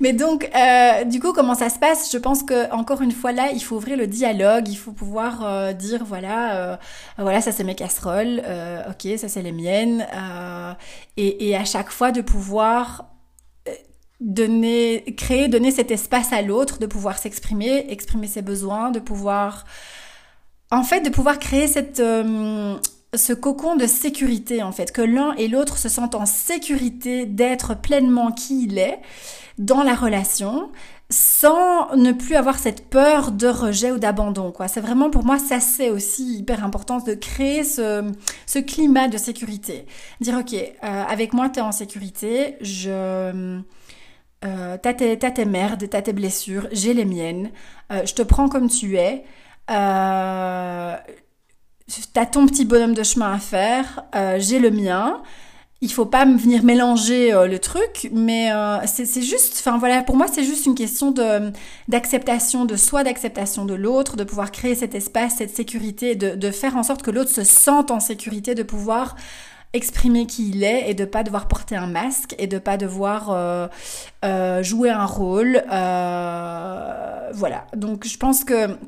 Mais 0.00 0.12
donc, 0.12 0.50
euh, 0.54 1.04
du 1.04 1.20
coup, 1.20 1.32
comment 1.32 1.54
ça 1.54 1.70
se 1.70 1.78
passe? 1.78 2.10
Je 2.12 2.18
pense 2.18 2.42
que 2.42 2.70
encore 2.72 3.02
une 3.02 3.12
fois 3.12 3.32
là, 3.32 3.50
il 3.52 3.62
faut 3.62 3.76
ouvrir 3.76 3.96
le 3.96 4.06
dialogue, 4.06 4.68
il 4.68 4.76
faut 4.76 4.92
pouvoir 4.92 5.44
euh, 5.44 5.72
dire, 5.72 6.04
voilà, 6.04 6.78
voilà, 7.18 7.40
ça 7.40 7.52
c'est 7.52 7.64
mes 7.64 7.74
casseroles, 7.74 8.42
ok, 8.88 9.18
ça 9.18 9.28
c'est 9.28 9.42
les 9.42 9.52
miennes, 9.52 10.06
et, 11.16 11.48
et 11.48 11.56
à 11.56 11.64
chaque 11.64 11.90
fois 11.90 12.12
de 12.12 12.20
pouvoir 12.20 13.14
donner, 14.20 15.04
créer, 15.16 15.48
donner 15.48 15.70
cet 15.70 15.90
espace 15.90 16.32
à 16.32 16.42
l'autre, 16.42 16.78
de 16.78 16.86
pouvoir 16.86 17.18
s'exprimer, 17.18 17.86
exprimer 17.90 18.26
ses 18.26 18.42
besoins, 18.42 18.90
de 18.90 19.00
pouvoir, 19.00 19.64
en 20.70 20.82
fait, 20.82 21.00
de 21.02 21.10
pouvoir 21.10 21.38
créer 21.38 21.66
cette, 21.66 22.00
euh, 22.00 22.76
ce 23.14 23.32
cocon 23.32 23.76
de 23.76 23.86
sécurité, 23.86 24.62
en 24.62 24.72
fait, 24.72 24.92
que 24.92 25.02
l'un 25.02 25.34
et 25.34 25.48
l'autre 25.48 25.78
se 25.78 25.88
sentent 25.88 26.14
en 26.14 26.26
sécurité 26.26 27.26
d'être 27.26 27.74
pleinement 27.80 28.32
qui 28.32 28.64
il 28.64 28.78
est 28.78 29.00
dans 29.58 29.82
la 29.82 29.94
relation, 29.94 30.70
sans 31.10 31.94
ne 31.96 32.12
plus 32.12 32.34
avoir 32.34 32.58
cette 32.58 32.88
peur 32.88 33.30
de 33.30 33.46
rejet 33.46 33.92
ou 33.92 33.98
d'abandon. 33.98 34.52
C'est 34.68 34.80
vraiment, 34.80 35.10
pour 35.10 35.24
moi, 35.24 35.38
ça 35.38 35.60
c'est 35.60 35.90
aussi 35.90 36.38
hyper 36.38 36.64
important 36.64 36.98
de 36.98 37.14
créer 37.14 37.62
ce, 37.64 38.10
ce 38.46 38.58
climat 38.58 39.08
de 39.08 39.18
sécurité. 39.18 39.86
Dire, 40.20 40.38
ok, 40.38 40.54
euh, 40.54 40.76
avec 40.82 41.32
moi, 41.32 41.48
tu 41.48 41.60
es 41.60 41.62
en 41.62 41.72
sécurité, 41.72 42.56
je 42.60 43.62
euh, 44.44 44.76
t'as 44.82 44.94
tes, 44.94 45.18
tes, 45.18 45.44
merdes, 45.44 45.88
t'as 45.88 46.02
tes 46.02 46.12
blessures, 46.12 46.68
j'ai 46.72 46.92
les 46.92 47.04
miennes, 47.04 47.50
euh, 47.92 48.04
je 48.04 48.14
te 48.14 48.22
prends 48.22 48.48
comme 48.48 48.68
tu 48.68 48.96
es, 48.96 49.24
euh, 49.70 50.96
t'as 52.12 52.26
ton 52.26 52.46
petit 52.46 52.64
bonhomme 52.64 52.94
de 52.94 53.02
chemin 53.02 53.32
à 53.32 53.38
faire, 53.38 54.04
euh, 54.14 54.36
j'ai 54.38 54.58
le 54.58 54.70
mien. 54.70 55.22
Il 55.84 55.92
faut 55.92 56.06
pas 56.06 56.24
venir 56.24 56.64
mélanger 56.64 57.30
le 57.46 57.58
truc, 57.58 58.08
mais 58.10 58.50
c'est 58.86 59.20
juste, 59.20 59.56
enfin 59.58 59.76
voilà, 59.76 60.02
pour 60.02 60.16
moi 60.16 60.26
c'est 60.32 60.42
juste 60.42 60.64
une 60.64 60.74
question 60.74 61.10
de 61.10 61.52
d'acceptation 61.88 62.64
de 62.64 62.74
soi, 62.76 63.04
d'acceptation 63.04 63.66
de 63.66 63.74
l'autre, 63.74 64.16
de 64.16 64.24
pouvoir 64.24 64.50
créer 64.50 64.74
cet 64.74 64.94
espace, 64.94 65.36
cette 65.36 65.54
sécurité, 65.54 66.14
de, 66.16 66.50
faire 66.50 66.76
en 66.76 66.82
sorte 66.82 67.02
que 67.02 67.10
l'autre 67.10 67.30
se 67.30 67.44
sente 67.44 67.90
en 67.90 68.00
sécurité, 68.00 68.54
de 68.54 68.62
pouvoir 68.62 69.14
exprimer 69.74 70.26
qui 70.26 70.50
il 70.50 70.62
est 70.62 70.88
et 70.88 70.94
de 70.94 71.04
pas 71.04 71.22
devoir 71.22 71.48
porter 71.48 71.76
un 71.76 71.88
masque 71.88 72.34
et 72.38 72.46
de 72.46 72.58
pas 72.58 72.76
devoir 72.76 73.30
euh, 73.30 73.66
euh, 74.24 74.62
jouer 74.62 74.90
un 74.90 75.04
rôle. 75.04 75.62
Euh, 75.70 77.30
voilà. 77.34 77.66
Donc 77.76 78.06
je 78.06 78.16
pense 78.16 78.44
que 78.44 78.78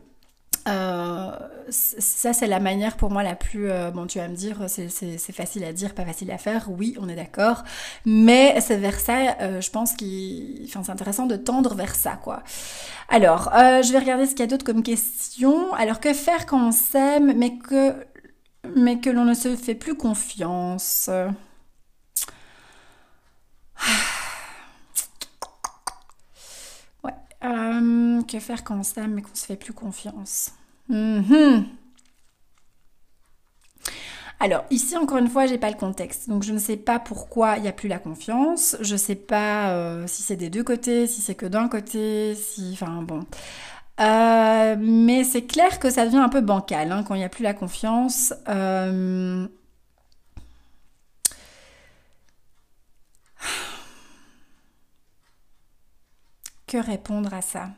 ça 1.70 2.32
c'est 2.32 2.46
la 2.46 2.60
manière 2.60 2.96
pour 2.96 3.10
moi 3.10 3.22
la 3.22 3.34
plus 3.34 3.68
bon 3.92 4.06
tu 4.06 4.18
vas 4.18 4.28
me 4.28 4.36
dire 4.36 4.66
c'est 4.68 5.32
facile 5.32 5.64
à 5.64 5.72
dire 5.72 5.94
pas 5.94 6.04
facile 6.04 6.30
à 6.30 6.38
faire 6.38 6.68
oui 6.70 6.96
on 7.00 7.08
est 7.08 7.16
d'accord 7.16 7.64
mais 8.04 8.60
c'est 8.60 8.76
vers 8.76 9.00
ça 9.00 9.60
je 9.60 9.70
pense 9.70 9.92
qu'il 9.94 10.62
enfin 10.66 10.82
c'est 10.84 10.92
intéressant 10.92 11.26
de 11.26 11.36
tendre 11.36 11.74
vers 11.74 11.94
ça 11.94 12.12
quoi 12.22 12.42
alors 13.08 13.50
je 13.54 13.92
vais 13.92 13.98
regarder 13.98 14.26
ce 14.26 14.30
qu'il 14.30 14.40
y 14.40 14.42
a 14.44 14.46
d'autre 14.46 14.64
comme 14.64 14.82
question 14.82 15.72
alors 15.74 16.00
que 16.00 16.12
faire 16.14 16.46
quand 16.46 16.68
on 16.68 16.72
s'aime 16.72 17.32
mais 17.36 17.58
que 17.58 17.94
mais 18.74 19.00
que 19.00 19.10
l'on 19.10 19.24
ne 19.24 19.34
se 19.34 19.54
fait 19.56 19.74
plus 19.74 19.94
confiance? 19.96 21.10
Ouais. 27.02 27.12
Euh, 27.44 28.22
que 28.22 28.38
faire 28.40 28.64
quand 28.64 28.78
on 28.78 28.82
s'aime 28.82 29.14
mais 29.14 29.22
qu'on 29.22 29.34
se 29.34 29.46
fait 29.46 29.56
plus 29.56 29.72
confiance? 29.72 30.52
Mhm. 30.88 31.66
Alors 34.38 34.64
ici 34.70 34.96
encore 34.96 35.16
une 35.16 35.28
fois 35.28 35.46
j'ai 35.46 35.56
pas 35.56 35.70
le 35.70 35.76
contexte 35.76 36.28
donc 36.28 36.42
je 36.42 36.52
ne 36.52 36.58
sais 36.58 36.76
pas 36.76 36.98
pourquoi 36.98 37.56
il 37.56 37.62
n'y 37.62 37.68
a 37.68 37.72
plus 37.72 37.88
la 37.88 37.98
confiance, 37.98 38.76
je 38.80 38.94
sais 38.96 39.14
pas 39.14 39.70
euh, 39.70 40.06
si 40.06 40.22
c'est 40.22 40.36
des 40.36 40.50
deux 40.50 40.62
côtés, 40.62 41.06
si 41.06 41.22
c'est 41.22 41.34
que 41.34 41.46
d'un 41.46 41.68
côté, 41.68 42.34
si 42.34 42.70
enfin 42.74 43.02
bon 43.02 43.24
euh, 44.00 44.76
mais 44.78 45.24
c'est 45.24 45.46
clair 45.46 45.78
que 45.78 45.90
ça 45.90 46.04
devient 46.04 46.18
un 46.18 46.28
peu 46.28 46.40
bancal 46.42 46.92
hein, 46.92 47.02
quand 47.02 47.14
il 47.14 47.18
n'y 47.18 47.24
a 47.24 47.28
plus 47.28 47.42
la 47.44 47.54
confiance. 47.54 48.34
Euh, 48.48 49.48
que 56.66 56.76
répondre 56.78 57.32
à 57.32 57.40
ça? 57.42 57.70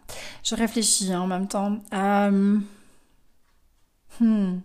Je 0.43 0.55
réfléchis 0.55 1.13
hein, 1.13 1.21
en 1.21 1.27
même 1.27 1.47
temps. 1.49 1.79
Hmm. 4.21 4.59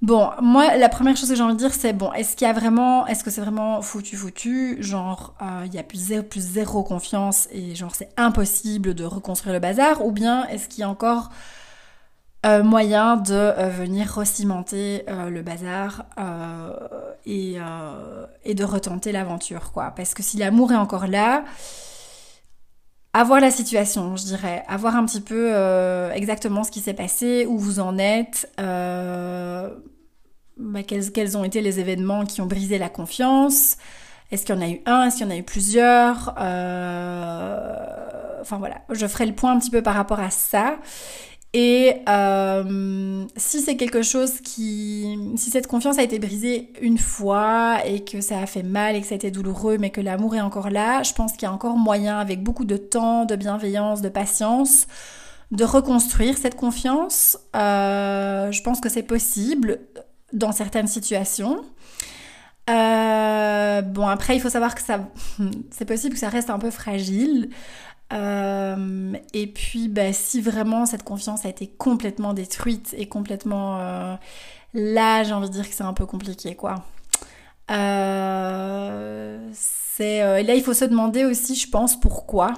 Bon, 0.00 0.30
moi, 0.40 0.76
la 0.76 0.88
première 0.88 1.16
chose 1.16 1.28
que 1.28 1.34
j'ai 1.34 1.42
envie 1.42 1.54
de 1.54 1.58
dire, 1.58 1.74
c'est 1.74 1.92
bon, 1.92 2.12
est-ce 2.12 2.36
qu'il 2.36 2.46
y 2.46 2.50
a 2.50 2.52
vraiment, 2.52 3.04
est-ce 3.08 3.24
que 3.24 3.30
c'est 3.30 3.40
vraiment 3.40 3.82
foutu 3.82 4.16
foutu, 4.16 4.76
genre 4.80 5.34
euh, 5.42 5.64
il 5.66 5.74
y 5.74 5.78
a 5.78 5.82
plus 5.82 5.98
zéro, 5.98 6.22
plus 6.22 6.40
zéro 6.40 6.84
confiance 6.84 7.48
et 7.50 7.74
genre 7.74 7.92
c'est 7.96 8.10
impossible 8.16 8.94
de 8.94 9.04
reconstruire 9.04 9.52
le 9.54 9.58
bazar, 9.58 10.06
ou 10.06 10.12
bien 10.12 10.46
est-ce 10.46 10.68
qu'il 10.68 10.80
y 10.80 10.82
a 10.84 10.88
encore 10.88 11.30
euh, 12.46 12.62
moyen 12.62 13.16
de 13.16 13.34
euh, 13.34 13.70
venir 13.70 14.14
recimenter 14.14 15.04
le 15.08 15.42
bazar 15.42 16.04
et 17.26 17.54
de 18.54 18.64
retenter 18.64 19.10
l'aventure, 19.10 19.72
quoi? 19.72 19.92
Parce 19.96 20.14
que 20.14 20.22
si 20.22 20.36
l'amour 20.36 20.70
est 20.70 20.76
encore 20.76 21.08
là, 21.08 21.42
avoir 23.12 23.40
la 23.40 23.50
situation, 23.50 24.16
je 24.16 24.24
dirais, 24.24 24.64
avoir 24.68 24.96
un 24.96 25.04
petit 25.04 25.20
peu 25.20 25.50
euh, 25.54 26.12
exactement 26.12 26.64
ce 26.64 26.70
qui 26.70 26.80
s'est 26.80 26.94
passé, 26.94 27.46
où 27.46 27.58
vous 27.58 27.80
en 27.80 27.98
êtes, 27.98 28.50
euh, 28.60 29.70
bah, 30.56 30.82
quels, 30.82 31.36
ont 31.36 31.44
été 31.44 31.60
les 31.60 31.80
événements 31.80 32.24
qui 32.24 32.40
ont 32.40 32.46
brisé 32.46 32.78
la 32.78 32.88
confiance, 32.88 33.76
est-ce 34.30 34.44
qu'il 34.44 34.54
y 34.54 34.58
en 34.58 34.62
a 34.62 34.68
eu 34.68 34.80
un, 34.86 35.06
est-ce 35.06 35.16
qu'il 35.16 35.26
y 35.26 35.28
en 35.28 35.32
a 35.32 35.38
eu 35.38 35.42
plusieurs, 35.42 36.34
euh, 36.38 38.40
enfin 38.40 38.58
voilà, 38.58 38.82
je 38.90 39.06
ferai 39.06 39.26
le 39.26 39.34
point 39.34 39.52
un 39.52 39.58
petit 39.58 39.70
peu 39.70 39.82
par 39.82 39.94
rapport 39.94 40.20
à 40.20 40.30
ça. 40.30 40.78
Et 41.54 41.94
euh, 42.08 43.24
si 43.36 43.60
c'est 43.60 43.76
quelque 43.76 44.02
chose 44.02 44.40
qui... 44.42 45.18
Si 45.36 45.50
cette 45.50 45.66
confiance 45.66 45.98
a 45.98 46.02
été 46.02 46.18
brisée 46.18 46.72
une 46.82 46.98
fois 46.98 47.78
et 47.86 48.04
que 48.04 48.20
ça 48.20 48.40
a 48.40 48.46
fait 48.46 48.62
mal 48.62 48.96
et 48.96 49.00
que 49.00 49.06
ça 49.06 49.14
a 49.14 49.16
été 49.16 49.30
douloureux, 49.30 49.78
mais 49.78 49.90
que 49.90 50.00
l'amour 50.00 50.36
est 50.36 50.40
encore 50.42 50.68
là, 50.70 51.02
je 51.02 51.14
pense 51.14 51.32
qu'il 51.32 51.44
y 51.44 51.46
a 51.46 51.52
encore 51.52 51.76
moyen, 51.76 52.18
avec 52.18 52.42
beaucoup 52.42 52.66
de 52.66 52.76
temps, 52.76 53.24
de 53.24 53.34
bienveillance, 53.34 54.02
de 54.02 54.10
patience, 54.10 54.86
de 55.50 55.64
reconstruire 55.64 56.36
cette 56.36 56.54
confiance. 56.54 57.38
Euh, 57.56 58.52
je 58.52 58.62
pense 58.62 58.80
que 58.80 58.90
c'est 58.90 59.02
possible 59.02 59.80
dans 60.34 60.52
certaines 60.52 60.86
situations. 60.86 61.64
Euh, 62.68 63.80
bon, 63.80 64.06
après, 64.06 64.36
il 64.36 64.40
faut 64.40 64.50
savoir 64.50 64.74
que 64.74 64.82
ça, 64.82 65.08
c'est 65.70 65.86
possible 65.86 66.14
que 66.14 66.20
ça 66.20 66.28
reste 66.28 66.50
un 66.50 66.58
peu 66.58 66.70
fragile. 66.70 67.48
Euh, 68.12 69.12
et 69.34 69.46
puis, 69.46 69.88
bah, 69.88 70.12
si 70.12 70.40
vraiment 70.40 70.86
cette 70.86 71.02
confiance 71.02 71.44
a 71.44 71.48
été 71.48 71.66
complètement 71.66 72.34
détruite 72.34 72.94
et 72.96 73.08
complètement... 73.08 73.78
Euh, 73.80 74.16
là, 74.74 75.22
j'ai 75.24 75.32
envie 75.32 75.48
de 75.48 75.54
dire 75.54 75.68
que 75.68 75.74
c'est 75.74 75.84
un 75.84 75.94
peu 75.94 76.06
compliqué, 76.06 76.54
quoi. 76.54 76.84
Euh, 77.70 79.50
c'est 79.52 80.42
là, 80.42 80.54
il 80.54 80.62
faut 80.62 80.72
se 80.74 80.86
demander 80.86 81.24
aussi, 81.24 81.54
je 81.54 81.68
pense, 81.68 81.98
pourquoi. 82.00 82.54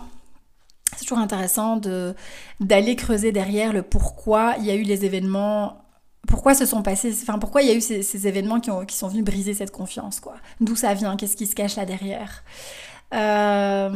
C'est 0.96 1.04
toujours 1.04 1.18
intéressant 1.18 1.76
de 1.76 2.14
d'aller 2.60 2.96
creuser 2.96 3.32
derrière 3.32 3.72
le 3.72 3.82
pourquoi 3.82 4.56
il 4.58 4.66
y 4.66 4.70
a 4.70 4.74
eu 4.74 4.82
les 4.82 5.04
événements 5.04 5.80
pourquoi 6.28 6.54
se 6.54 6.66
sont 6.66 6.82
passés, 6.82 7.12
enfin 7.22 7.38
pourquoi 7.38 7.62
il 7.62 7.68
y 7.68 7.70
a 7.70 7.74
eu 7.74 7.80
ces, 7.80 8.02
ces 8.02 8.26
événements 8.26 8.60
qui, 8.60 8.70
ont, 8.70 8.84
qui, 8.84 8.96
sont 8.96 9.08
venus 9.08 9.24
briser 9.24 9.54
cette 9.54 9.70
confiance, 9.70 10.20
quoi. 10.20 10.36
D'où 10.60 10.76
ça 10.76 10.94
vient, 10.94 11.16
qu'est-ce 11.16 11.36
qui 11.36 11.46
se 11.46 11.54
cache 11.54 11.76
là 11.76 11.86
derrière? 11.86 12.44
Euh, 13.12 13.90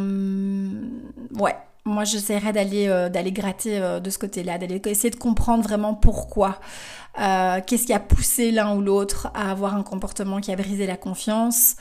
ouais, 1.39 1.57
moi 1.85 2.05
j'essaierai 2.05 2.53
d'aller 2.53 2.89
euh, 2.89 3.09
d'aller 3.09 3.33
gratter 3.33 3.79
euh, 3.79 4.01
de 4.01 4.11
ce 4.11 4.19
côté-là, 4.19 4.59
d'aller 4.59 4.81
essayer 4.87 5.11
de 5.11 5.17
comprendre 5.17 5.63
vraiment 5.63 5.95
pourquoi. 5.95 6.59
Qu'est-ce 7.17 7.87
qui 7.87 7.93
a 7.93 8.01
poussé 8.01 8.51
l'un 8.51 8.75
ou 8.75 8.81
l'autre 8.81 9.31
à 9.35 9.53
avoir 9.53 9.77
un 9.77 9.85
comportement 9.85 10.41
qui 10.41 10.51
a 10.51 10.57
brisé 10.57 10.85
la 10.85 10.97
confiance, 10.97 11.77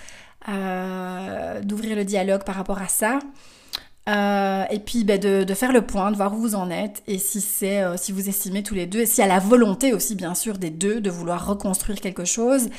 d'ouvrir 0.48 1.96
le 1.96 2.04
dialogue 2.06 2.44
par 2.44 2.54
rapport 2.54 2.80
à 2.80 2.88
ça. 2.88 3.18
et 4.70 4.80
puis 4.86 5.06
ben, 5.06 5.20
de, 5.20 5.44
de, 5.44 5.54
faire 5.56 5.72
le 5.72 5.82
point, 5.82 6.12
de 6.12 6.18
voir 6.18 6.36
où 6.36 6.38
vous 6.38 6.54
en 6.54 6.70
êtes 6.70 7.02
et 7.08 7.18
si 7.18 7.42
c'est 7.42 7.84
si 7.98 8.12
vous 8.12 8.30
estimez 8.30 8.62
tous 8.62 8.76
les 8.76 8.86
deux, 8.86 9.00
et 9.00 9.06
s'il 9.08 9.24
y 9.24 9.26
a 9.26 9.28
la 9.28 9.40
volonté 9.40 9.92
aussi 9.92 10.14
bien 10.14 10.36
sûr 10.36 10.60
des 10.60 10.70
deux 10.70 11.02
de 11.02 11.10
vouloir 11.10 11.48
reconstruire 11.48 12.00
quelque 12.00 12.26
chose 12.26 12.70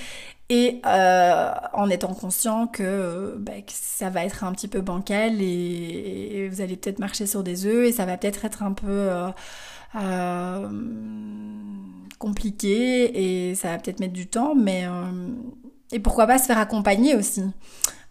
et 0.50 0.80
euh, 0.84 1.52
en 1.72 1.88
étant 1.88 2.12
conscient 2.14 2.66
que, 2.66 3.36
bah, 3.38 3.60
que, 3.66 3.72
ça 3.72 4.10
va 4.10 4.24
être 4.24 4.44
un 4.44 4.52
petit 4.52 4.68
peu 4.68 4.80
bancal 4.82 5.40
et, 5.40 6.48
vous 6.50 6.60
allez 6.60 6.76
peut-être 6.76 6.98
marcher 6.98 7.26
sur 7.26 7.42
des 7.42 7.66
œufs 7.66 7.88
et 7.88 7.92
ça 7.92 8.04
va 8.04 8.18
peut-être 8.18 8.44
être 8.44 8.62
un 8.62 8.72
peu 8.72 8.86
euh, 8.88 9.30
euh, 9.96 10.68
compliqué 12.18 13.48
et 13.48 13.54
ça 13.54 13.70
va 13.70 13.78
peut-être 13.78 14.00
mettre 14.00 14.12
du 14.12 14.26
temps, 14.26 14.54
mais 14.54 14.84
et 15.92 16.00
pourquoi 16.00 16.26
pas 16.26 16.38
se 16.38 16.46
faire 16.46 16.58
accompagner 16.58 17.14
aussi. 17.14 17.42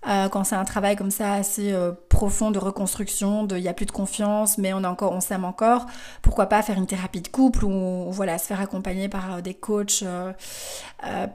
Euh, 0.08 0.30
quand 0.30 0.44
c'est 0.44 0.56
un 0.56 0.66
travail 0.66 0.96
comme 0.96 1.12
ça 1.12 1.34
assez 1.34 1.72
euh, 1.72 1.92
profond 2.10 2.52
de 2.52 2.60
reconstruction, 2.60 3.44
de 3.44 3.58
il 3.58 3.64
y 3.64 3.68
a 3.68 3.74
plus 3.74 3.86
de 3.86 3.92
confiance, 3.92 4.58
mais 4.58 4.74
on 4.74 4.84
a 4.84 4.90
encore, 4.90 5.14
on 5.14 5.22
s'aime 5.22 5.46
encore. 5.46 5.86
Pourquoi 6.22 6.48
pas 6.48 6.62
faire 6.62 6.78
une 6.78 6.88
thérapie 6.88 7.22
de 7.22 7.28
couple 7.28 7.66
ou 7.66 8.12
voilà 8.12 8.38
se 8.38 8.46
faire 8.46 8.62
accompagner 8.62 9.10
par 9.10 9.42
des 9.42 9.54
coachs 9.54 10.04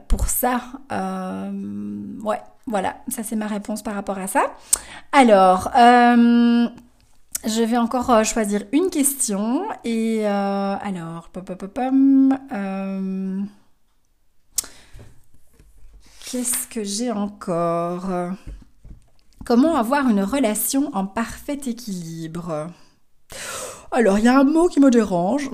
pour 0.07 0.27
ça. 0.29 0.61
ouais, 0.91 2.41
voilà, 2.67 2.97
ça 3.07 3.23
c'est 3.23 3.35
ma 3.35 3.47
réponse 3.47 3.81
par 3.81 3.95
rapport 3.95 4.17
à 4.17 4.27
ça. 4.27 4.43
Alors. 5.11 5.71
Je 7.45 7.63
vais 7.63 7.77
encore 7.77 8.09
euh, 8.09 8.23
choisir 8.25 8.63
une 8.73 8.89
question 8.89 9.63
et 9.85 10.27
euh, 10.27 10.75
alors, 10.81 11.29
euh, 12.51 13.39
qu'est-ce 16.29 16.67
que 16.67 16.83
j'ai 16.83 17.11
encore? 17.11 18.07
Comment 19.45 19.75
avoir 19.75 20.07
une 20.09 20.21
relation 20.21 20.91
en 20.93 21.05
parfait 21.05 21.59
équilibre? 21.65 22.67
Alors, 23.91 24.19
il 24.19 24.25
y 24.25 24.27
a 24.27 24.37
un 24.37 24.43
mot 24.43 24.67
qui 24.67 24.79
me 24.79 24.91
dérange, 24.91 25.49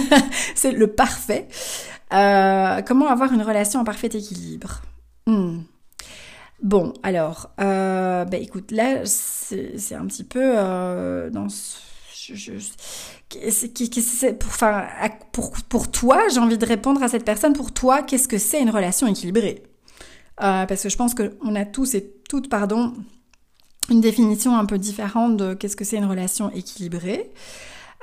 c'est 0.54 0.72
le 0.72 0.86
parfait. 0.86 1.48
comment 2.10 3.08
avoir 3.08 3.32
une 3.32 3.42
relation 3.42 3.80
en 3.80 3.84
parfait 3.84 4.06
équilibre? 4.06 4.80
Hmm. 5.26 5.60
Bon, 6.62 6.94
alors, 7.02 7.50
euh, 7.60 8.24
bah 8.24 8.38
écoute, 8.38 8.70
là, 8.70 9.04
c'est 9.04 9.94
un 9.94 10.06
petit 10.06 10.24
peu 10.24 10.40
euh, 10.56 11.28
dans 11.28 11.48
je, 11.48 12.52
pour, 14.32 14.48
enfin, 14.48 14.86
pour, 15.32 15.52
pour 15.68 15.90
toi, 15.90 16.22
j'ai 16.32 16.40
envie 16.40 16.56
de 16.56 16.64
répondre 16.64 17.02
à 17.02 17.08
cette 17.08 17.26
personne. 17.26 17.52
Pour 17.52 17.74
toi, 17.74 18.02
qu'est-ce 18.02 18.28
que 18.28 18.38
c'est 18.38 18.62
une 18.62 18.70
relation 18.70 19.06
équilibrée? 19.06 19.62
Euh, 20.42 20.66
Parce 20.66 20.82
que 20.82 20.88
je 20.88 20.96
pense 20.96 21.14
qu'on 21.14 21.54
a 21.54 21.64
tous 21.64 21.94
et 21.94 22.14
toutes, 22.28 22.48
pardon, 22.48 22.94
une 23.90 24.00
définition 24.00 24.56
un 24.56 24.64
peu 24.64 24.78
différente 24.78 25.36
de 25.36 25.54
qu'est-ce 25.54 25.76
que 25.76 25.84
c'est 25.84 25.96
une 25.96 26.06
relation 26.06 26.50
équilibrée. 26.50 27.30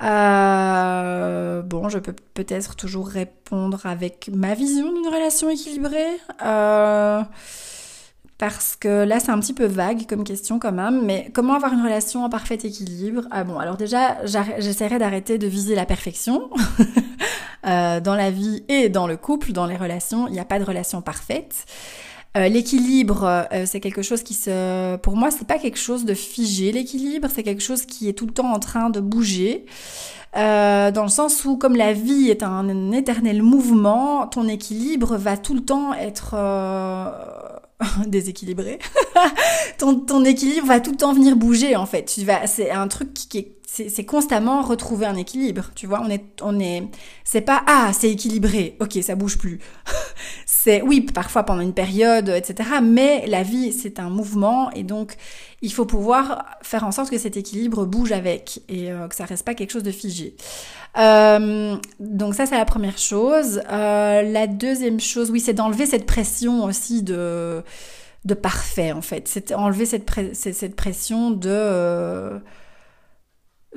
Euh, 0.04 1.62
bon, 1.62 1.90
je 1.90 2.00
peux 2.00 2.16
peut-être 2.34 2.76
toujours 2.76 3.08
répondre 3.08 3.86
avec 3.86 4.30
ma 4.34 4.54
vision 4.54 4.92
d'une 4.92 5.08
relation 5.08 5.50
équilibrée. 5.50 6.18
Euh, 6.44 7.22
parce 8.42 8.76
que 8.76 9.04
là 9.04 9.20
c'est 9.20 9.30
un 9.30 9.40
petit 9.40 9.54
peu 9.54 9.66
vague 9.66 10.08
comme 10.08 10.24
question 10.24 10.58
quand 10.58 10.72
même, 10.72 11.06
mais 11.06 11.30
comment 11.32 11.54
avoir 11.54 11.74
une 11.74 11.84
relation 11.84 12.24
en 12.24 12.30
parfait 12.30 12.56
équilibre? 12.56 13.28
Ah 13.30 13.44
bon, 13.44 13.60
alors 13.60 13.78
déjà 13.78 14.18
j'essaierai 14.26 14.98
d'arrêter 14.98 15.38
de 15.38 15.46
viser 15.46 15.76
la 15.76 15.86
perfection 15.86 16.50
euh, 17.68 18.00
dans 18.00 18.16
la 18.16 18.32
vie 18.32 18.64
et 18.68 18.90
dans 18.90 19.06
le 19.06 19.16
couple, 19.16 19.52
dans 19.52 19.68
les 19.68 19.78
relations, 19.78 20.28
il 20.28 20.34
n'y 20.34 20.40
a 20.40 20.46
pas 20.46 20.58
de 20.58 20.64
relation 20.64 21.04
parfaite. 21.04 21.66
Euh, 22.38 22.48
l'équilibre, 22.48 23.48
euh, 23.52 23.66
c'est 23.66 23.80
quelque 23.80 24.02
chose 24.02 24.24
qui 24.24 24.34
se, 24.34 24.96
pour 24.98 25.16
moi, 25.18 25.32
c'est 25.32 25.48
pas 25.48 25.58
quelque 25.58 25.80
chose 25.80 26.06
de 26.06 26.14
figé. 26.14 26.72
L'équilibre, 26.72 27.28
c'est 27.34 27.44
quelque 27.44 27.62
chose 27.62 27.86
qui 27.86 28.08
est 28.08 28.14
tout 28.14 28.26
le 28.26 28.34
temps 28.34 28.54
en 28.54 28.60
train 28.60 28.90
de 28.90 29.00
bouger. 29.00 29.66
dans 30.34 31.04
le 31.04 31.10
sens 31.10 31.44
où, 31.46 31.58
comme 31.58 31.76
la 31.76 31.94
vie 31.94 32.30
est 32.30 32.44
un, 32.44 32.92
éternel 32.92 33.44
mouvement, 33.44 34.28
ton 34.28 34.48
équilibre 34.48 35.18
va 35.18 35.36
tout 35.38 35.54
le 35.54 35.62
temps 35.62 35.94
être 35.94 36.36
déséquilibré, 38.08 38.80
ton, 39.78 40.00
ton 40.00 40.24
équilibre 40.24 40.68
va 40.68 40.80
tout 40.80 40.92
le 40.92 40.98
temps 40.98 41.14
venir 41.14 41.36
bouger 41.36 41.76
en 41.76 41.86
fait. 41.86 42.06
Tu 42.06 42.24
vas, 42.24 42.48
c'est 42.48 42.72
un 42.72 42.88
truc 42.88 43.14
qui 43.14 43.38
est 43.38 43.61
c'est 43.74 44.03
constamment 44.03 44.61
retrouver 44.63 45.05
un 45.05 45.15
équilibre, 45.15 45.72
tu 45.76 45.88
vois. 45.88 46.01
On 46.03 46.09
est, 46.09 46.26
on 46.41 46.59
est, 46.59 46.84
c'est 47.24 47.39
pas 47.39 47.63
ah 47.67 47.91
c'est 47.93 48.11
équilibré, 48.11 48.76
ok 48.82 48.97
ça 49.01 49.15
bouge 49.15 49.38
plus. 49.38 49.59
c'est 50.45 50.82
oui 50.82 50.99
parfois 51.01 51.43
pendant 51.43 51.61
une 51.61 51.74
période, 51.74 52.28
etc. 52.28 52.69
Mais 52.84 53.26
la 53.28 53.43
vie 53.43 53.72
c'est 53.72 53.99
un 53.99 54.09
mouvement 54.09 54.69
et 54.72 54.84
donc 54.84 55.15
il 55.61 55.72
faut 55.72 55.86
pouvoir 55.86 56.45
faire 56.61 56.84
en 56.84 56.91
sorte 56.91 57.09
que 57.09 57.17
cet 57.17 57.38
équilibre 57.38 57.86
bouge 57.86 58.11
avec 58.11 58.61
et 58.67 58.91
euh, 58.91 59.07
que 59.07 59.15
ça 59.15 59.24
reste 59.24 59.45
pas 59.45 59.53
quelque 59.53 59.72
chose 59.72 59.84
de 59.84 59.91
figé. 59.91 60.36
Euh, 60.97 61.78
donc 62.01 62.36
ça 62.36 62.45
c'est 62.45 62.57
la 62.57 62.65
première 62.65 62.97
chose. 62.97 63.61
Euh, 63.72 64.22
la 64.22 64.47
deuxième 64.47 64.99
chose, 64.99 65.32
oui, 65.32 65.39
c'est 65.39 65.53
d'enlever 65.53 65.86
cette 65.86 66.05
pression 66.05 66.65
aussi 66.65 67.03
de 67.03 67.63
de 68.26 68.34
parfait 68.34 68.91
en 68.91 69.01
fait. 69.01 69.30
C'est 69.30 69.53
enlever 69.53 69.86
cette, 69.86 70.11
cette 70.34 70.76
pression 70.76 71.32
de 71.32 72.41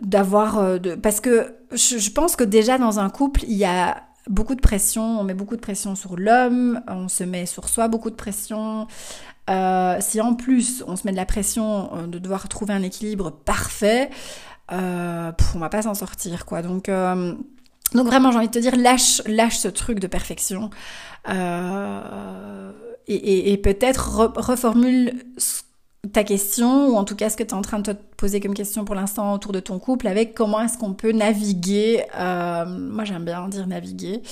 d'avoir 0.00 0.58
euh, 0.58 0.78
de 0.78 0.94
parce 0.94 1.20
que 1.20 1.54
je, 1.72 2.10
pense 2.10 2.36
que 2.36 2.44
déjà 2.44 2.78
dans 2.78 2.98
un 2.98 3.10
couple 3.10 3.44
il 3.44 3.54
y 3.54 3.64
a 3.64 4.02
beaucoup 4.28 4.54
de 4.54 4.60
pression 4.60 5.20
on 5.20 5.24
met 5.24 5.34
beaucoup 5.34 5.56
de 5.56 5.60
pression 5.60 5.94
sur 5.94 6.16
l'homme 6.16 6.80
on 6.88 7.08
se 7.08 7.24
met 7.24 7.46
sur 7.46 7.68
soi 7.68 7.88
beaucoup 7.88 8.10
de 8.10 8.16
pression. 8.16 8.86
Euh, 9.50 9.98
si 10.00 10.22
en 10.22 10.34
plus 10.34 10.82
on 10.86 10.96
se 10.96 11.06
met 11.06 11.12
de 11.12 11.18
la 11.18 11.26
pression 11.26 11.90
euh, 11.94 12.06
de 12.06 12.18
devoir 12.18 12.48
trouver 12.48 12.72
un 12.72 12.82
équilibre 12.82 13.30
parfait 13.30 14.08
euh, 14.72 15.30
on 15.54 15.58
va 15.58 15.68
pas 15.68 15.82
s'en 15.82 15.92
sortir 15.92 16.46
quoi. 16.46 16.62
Donc 16.62 16.90
donc 17.92 18.06
vraiment 18.06 18.32
j'ai 18.32 18.38
envie 18.38 18.48
de 18.48 18.52
te 18.52 18.58
dire 18.58 18.76
lâche 18.76 19.22
lâche 19.26 19.58
ce 19.58 19.68
truc 19.68 20.00
de 20.00 20.06
perfection. 20.06 20.70
Et, 23.06 23.52
et, 23.52 23.58
peut-être 23.58 24.32
reformule 24.38 25.12
ta 26.12 26.24
question, 26.24 26.88
ou 26.88 26.96
en 26.96 27.04
tout 27.04 27.16
cas 27.16 27.30
ce 27.30 27.36
que 27.36 27.42
tu 27.42 27.50
es 27.50 27.54
en 27.54 27.62
train 27.62 27.78
de 27.78 27.92
te 27.92 27.96
poser 28.16 28.40
comme 28.40 28.54
question 28.54 28.84
pour 28.84 28.94
l'instant 28.94 29.32
autour 29.34 29.52
de 29.52 29.60
ton 29.60 29.78
couple, 29.78 30.06
avec 30.06 30.34
comment 30.34 30.60
est-ce 30.60 30.78
qu'on 30.78 30.94
peut 30.94 31.12
naviguer. 31.12 32.04
Euh, 32.18 32.64
moi 32.66 33.04
j'aime 33.04 33.24
bien 33.24 33.48
dire 33.48 33.66
naviguer, 33.66 34.22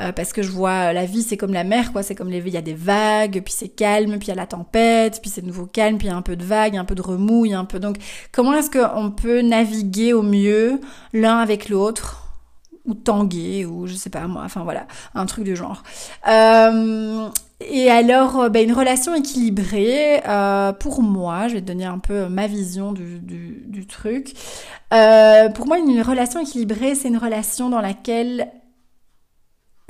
euh, 0.00 0.12
parce 0.12 0.32
que 0.32 0.42
je 0.42 0.50
vois 0.50 0.92
la 0.92 1.04
vie 1.04 1.22
c'est 1.22 1.36
comme 1.36 1.52
la 1.52 1.64
mer, 1.64 1.92
quoi. 1.92 2.02
C'est 2.02 2.14
comme 2.14 2.32
il 2.32 2.48
y 2.48 2.56
a 2.56 2.62
des 2.62 2.74
vagues, 2.74 3.42
puis 3.44 3.54
c'est 3.56 3.68
calme, 3.68 4.18
puis 4.18 4.28
il 4.28 4.30
y 4.30 4.32
a 4.32 4.36
la 4.36 4.46
tempête, 4.46 5.20
puis 5.20 5.30
c'est 5.30 5.42
de 5.42 5.46
nouveau 5.46 5.66
calme, 5.66 5.98
puis 5.98 6.08
il 6.08 6.10
y 6.10 6.12
a 6.12 6.16
un 6.16 6.22
peu 6.22 6.36
de 6.36 6.44
vagues, 6.44 6.76
un 6.76 6.84
peu 6.84 6.94
de 6.94 7.02
remous, 7.02 7.46
un 7.52 7.64
peu. 7.64 7.78
Donc 7.78 7.96
comment 8.32 8.54
est-ce 8.54 8.70
qu'on 8.70 9.10
peut 9.10 9.40
naviguer 9.40 10.12
au 10.12 10.22
mieux 10.22 10.80
l'un 11.12 11.38
avec 11.38 11.68
l'autre? 11.68 12.19
Ou 12.86 12.94
tanguer 12.94 13.66
ou 13.66 13.86
je 13.86 13.94
sais 13.94 14.10
pas 14.10 14.26
moi 14.26 14.42
enfin 14.44 14.64
voilà 14.64 14.86
un 15.14 15.26
truc 15.26 15.44
du 15.44 15.56
genre 15.56 15.82
euh, 16.28 17.28
et 17.62 17.90
alors, 17.90 18.48
ben, 18.48 18.66
une 18.66 18.72
relation 18.72 19.14
équilibrée, 19.14 20.22
euh, 20.26 20.72
pour 20.72 21.02
moi, 21.02 21.46
je 21.46 21.54
vais 21.54 21.60
te 21.60 21.66
donner 21.66 21.84
un 21.84 21.98
peu 21.98 22.26
ma 22.26 22.46
vision 22.46 22.92
du, 22.92 23.18
du, 23.20 23.86
truc. 23.86 24.32
Pour 24.88 25.66
moi, 25.66 25.78
une 25.78 26.00
relation 26.00 26.40
équilibrée, 26.40 26.94
c'est 26.94 27.08
une 27.08 27.18
relation 27.18 27.68
dans 27.68 27.82
laquelle 27.82 28.50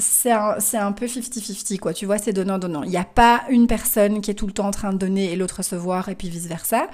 c'est 0.01 0.33
un, 0.33 0.57
un, 0.75 0.93
peu 0.93 1.07
50-50, 1.07 1.79
quoi. 1.79 1.95
Tu 1.95 2.07
vois, 2.07 2.19
c'est 2.19 2.33
donnant-donnant. 2.33 2.83
Il 2.83 2.91
n'y 2.91 2.97
a 2.97 3.05
pas 3.05 3.43
une 3.51 3.67
personne 3.67 4.21
qui 4.21 4.31
est 4.31 4.35
tout 4.35 4.47
le 4.47 4.53
temps 4.53 4.67
en 4.67 4.73
train 4.73 4.93
de 4.93 4.99
donner 4.99 5.33
et 5.33 5.37
l'autre 5.37 5.59
recevoir 5.59 6.09
et 6.09 6.15
puis 6.15 6.29
vice-versa. 6.29 6.89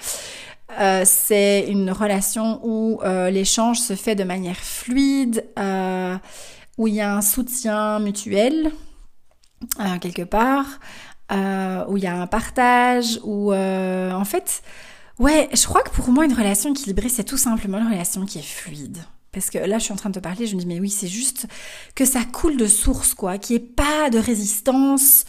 Euh, 0.78 1.02
c'est 1.04 1.66
une 1.68 1.90
relation 1.90 2.60
où 2.64 3.00
euh, 3.02 3.30
l'échange 3.30 3.78
se 3.78 3.94
fait 3.94 4.14
de 4.14 4.24
manière 4.24 4.56
fluide, 4.56 5.46
euh, 5.58 6.16
où 6.76 6.88
il 6.88 6.94
y 6.94 7.00
a 7.00 7.14
un 7.14 7.22
soutien 7.22 7.98
mutuel, 8.00 8.72
euh, 9.80 9.98
quelque 9.98 10.22
part, 10.22 10.66
euh, 11.32 11.84
où 11.88 11.96
il 11.96 12.02
y 12.02 12.06
a 12.06 12.20
un 12.20 12.26
partage, 12.26 13.20
où 13.22 13.52
en 13.54 14.24
fait, 14.24 14.62
ouais, 15.18 15.48
je 15.52 15.64
crois 15.66 15.82
que 15.82 15.90
pour 15.90 16.08
moi 16.08 16.24
une 16.24 16.34
relation 16.34 16.70
équilibrée, 16.70 17.08
c'est 17.08 17.24
tout 17.24 17.38
simplement 17.38 17.78
une 17.78 17.88
relation 17.88 18.26
qui 18.26 18.38
est 18.38 18.42
fluide. 18.42 18.98
Parce 19.32 19.50
que 19.50 19.58
là, 19.58 19.78
je 19.78 19.84
suis 19.84 19.92
en 19.92 19.96
train 19.96 20.08
de 20.08 20.14
te 20.14 20.20
parler, 20.20 20.46
je 20.46 20.54
me 20.54 20.60
dis, 20.60 20.66
mais 20.66 20.80
oui, 20.80 20.88
c'est 20.88 21.08
juste 21.08 21.46
que 21.94 22.06
ça 22.06 22.20
coule 22.24 22.56
de 22.56 22.66
source, 22.66 23.14
quoi, 23.14 23.38
qu'il 23.38 23.56
n'y 23.56 23.62
ait 23.62 23.66
pas 23.66 24.08
de 24.10 24.18
résistance, 24.18 25.26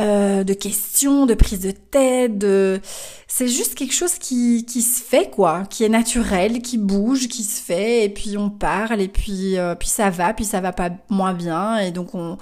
euh, 0.00 0.42
de 0.42 0.54
questions, 0.54 1.26
de 1.26 1.34
prise 1.34 1.60
de 1.60 1.70
tête, 1.70 2.38
de... 2.38 2.80
c'est 3.28 3.48
juste 3.48 3.74
quelque 3.74 3.92
chose 3.92 4.14
qui, 4.14 4.64
qui 4.64 4.80
se 4.80 5.02
fait 5.02 5.30
quoi, 5.30 5.64
qui 5.68 5.84
est 5.84 5.90
naturel, 5.90 6.62
qui 6.62 6.78
bouge, 6.78 7.28
qui 7.28 7.42
se 7.42 7.60
fait, 7.60 8.06
et 8.06 8.08
puis 8.08 8.38
on 8.38 8.48
parle, 8.48 9.02
et 9.02 9.08
puis, 9.08 9.58
euh, 9.58 9.74
puis 9.74 9.88
ça 9.88 10.08
va, 10.08 10.32
puis 10.32 10.46
ça 10.46 10.62
va 10.62 10.72
pas 10.72 10.90
moins 11.10 11.34
bien, 11.34 11.76
et 11.76 11.90
donc 11.90 12.14
on, 12.14 12.38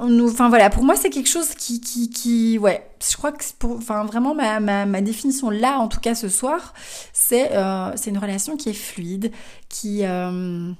enfin 0.00 0.48
voilà, 0.48 0.70
pour 0.70 0.84
moi 0.84 0.96
c'est 0.96 1.10
quelque 1.10 1.28
chose 1.28 1.54
qui, 1.54 1.80
qui, 1.80 2.10
qui, 2.10 2.58
ouais, 2.58 2.88
je 3.06 3.16
crois 3.16 3.32
que 3.32 3.44
pour, 3.58 3.76
enfin 3.76 4.04
vraiment 4.04 4.34
ma, 4.34 4.60
ma, 4.60 4.86
ma, 4.86 5.00
définition 5.00 5.50
là, 5.50 5.78
en 5.78 5.88
tout 5.88 6.00
cas 6.00 6.14
ce 6.14 6.28
soir, 6.28 6.72
c'est 7.12 7.52
euh, 7.52 7.92
c'est 7.96 8.10
une 8.10 8.18
relation 8.18 8.56
qui 8.56 8.70
est 8.70 8.74
fluide, 8.74 9.32
qui 9.68 10.04
euh, 10.04 10.70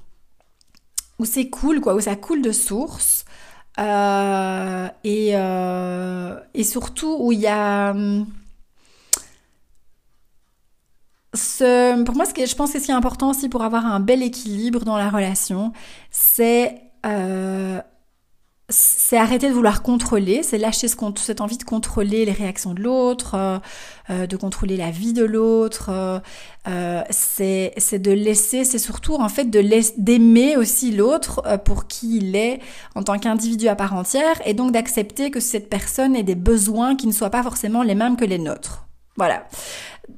où 1.19 1.25
c'est 1.25 1.49
cool 1.49 1.81
quoi, 1.81 1.95
où 1.95 2.01
ça 2.01 2.15
coule 2.15 2.41
de 2.41 2.51
source 2.51 3.25
euh, 3.79 4.87
et 5.03 5.31
euh, 5.35 6.39
et 6.53 6.63
surtout 6.63 7.17
où 7.19 7.31
il 7.31 7.39
y 7.39 7.47
a 7.47 7.93
ce, 11.33 12.03
pour 12.03 12.15
moi, 12.15 12.25
ce 12.25 12.33
que 12.33 12.45
je 12.45 12.55
pense 12.55 12.73
que 12.73 12.79
ce 12.79 12.85
qui 12.85 12.91
est 12.91 12.95
important 12.95 13.31
aussi 13.31 13.49
pour 13.49 13.63
avoir 13.63 13.85
un 13.85 13.99
bel 13.99 14.21
équilibre 14.21 14.85
dans 14.85 14.97
la 14.97 15.09
relation, 15.09 15.73
c'est 16.11 16.81
euh, 17.05 17.81
c'est 18.73 19.17
arrêter 19.17 19.49
de 19.49 19.53
vouloir 19.53 19.83
contrôler, 19.83 20.41
c'est 20.41 20.57
lâcher 20.57 20.87
ce, 20.87 20.97
cette 21.17 21.41
envie 21.41 21.57
de 21.57 21.63
contrôler 21.63 22.25
les 22.25 22.31
réactions 22.31 22.73
de 22.73 22.81
l'autre, 22.81 23.35
euh, 23.35 23.59
euh, 24.09 24.25
de 24.25 24.35
contrôler 24.35 24.77
la 24.77 24.89
vie 24.89 25.13
de 25.13 25.23
l'autre. 25.23 25.91
Euh, 26.67 27.01
c'est 27.11 27.99
de 27.99 28.11
laisser, 28.11 28.63
c'est 28.63 28.79
surtout 28.79 29.15
en 29.15 29.29
fait 29.29 29.49
d'aimer 29.49 30.57
aussi 30.57 30.91
l'autre 30.91 31.43
pour 31.63 31.87
qui 31.87 32.17
il 32.17 32.35
est 32.35 32.59
en 32.95 33.03
tant 33.03 33.19
qu'individu 33.19 33.67
à 33.67 33.75
part 33.75 33.93
entière, 33.93 34.41
et 34.45 34.53
donc 34.55 34.71
d'accepter 34.71 35.29
que 35.29 35.39
cette 35.39 35.69
personne 35.69 36.15
ait 36.15 36.23
des 36.23 36.35
besoins 36.35 36.95
qui 36.95 37.05
ne 37.05 37.11
soient 37.11 37.29
pas 37.29 37.43
forcément 37.43 37.83
les 37.83 37.95
mêmes 37.95 38.17
que 38.17 38.25
les 38.25 38.39
nôtres. 38.39 38.87
Voilà. 39.15 39.45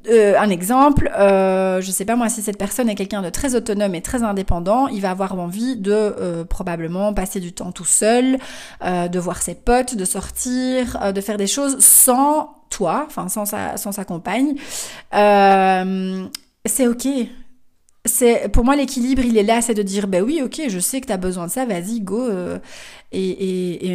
Euh, 0.08 0.36
un 0.38 0.50
exemple, 0.50 1.12
euh, 1.18 1.80
je 1.80 1.92
sais 1.92 2.06
pas 2.06 2.16
moi, 2.16 2.28
si 2.30 2.42
cette 2.42 2.58
personne 2.58 2.90
est 2.90 2.96
quelqu'un 2.96 3.22
de 3.22 3.30
très 3.30 3.56
autonome 3.56 3.94
et 3.94 4.02
très 4.02 4.24
indépendant, 4.24 4.88
il 4.88 5.02
va 5.02 5.12
avoir 5.12 5.38
envie 5.40 5.76
de 5.78 5.92
euh, 5.92 6.44
probablement 6.44 7.14
passer 7.14 7.40
du 7.40 7.54
temps 7.54 7.72
tout 7.72 7.86
seul, 7.86 8.38
euh, 8.84 9.08
de 9.08 9.20
voir 9.20 9.42
ses 9.42 9.54
potes, 9.56 9.96
de 9.96 10.06
sortir, 10.06 11.14
de 11.14 11.22
faire 11.22 11.38
des 11.38 11.48
choses 11.48 11.80
sans 11.80 12.56
toi, 12.70 13.06
enfin 13.08 13.30
sans 13.30 13.46
sa, 13.46 13.78
sans 13.78 13.92
sa 13.92 14.06
compagne. 14.06 14.56
c'est 15.12 16.88
ok. 16.88 17.08
C'est 18.08 18.50
pour 18.52 18.64
moi 18.64 18.76
l'équilibre, 18.76 19.24
il 19.26 19.36
est 19.36 19.44
là, 19.44 19.62
c'est 19.62 19.74
de 19.74 19.82
dire 19.82 20.08
ben 20.08 20.24
oui, 20.24 20.42
ok, 20.44 20.62
je 20.68 20.80
sais 20.80 21.02
que 21.02 21.08
tu 21.08 21.14
as 21.14 21.18
besoin 21.18 21.48
de 21.48 21.52
ça, 21.52 21.66
vas-y, 21.66 22.02
go. 22.02 22.30
Et, 23.12 23.20
et, 23.30 23.86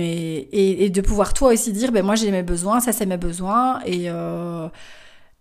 et, 0.53 0.85
et, 0.85 0.91
de 0.91 1.01
pouvoir 1.01 1.33
toi 1.33 1.53
aussi 1.53 1.73
dire 1.73 1.93
ben 1.93 2.05
moi 2.05 2.17
j'ai 2.17 2.31
mes 2.33 2.43
besoins, 2.43 2.81
ça 2.81 2.93
c'est 2.93 3.07
mes 3.07 3.17
besoins 3.17 3.81
et 3.87 4.09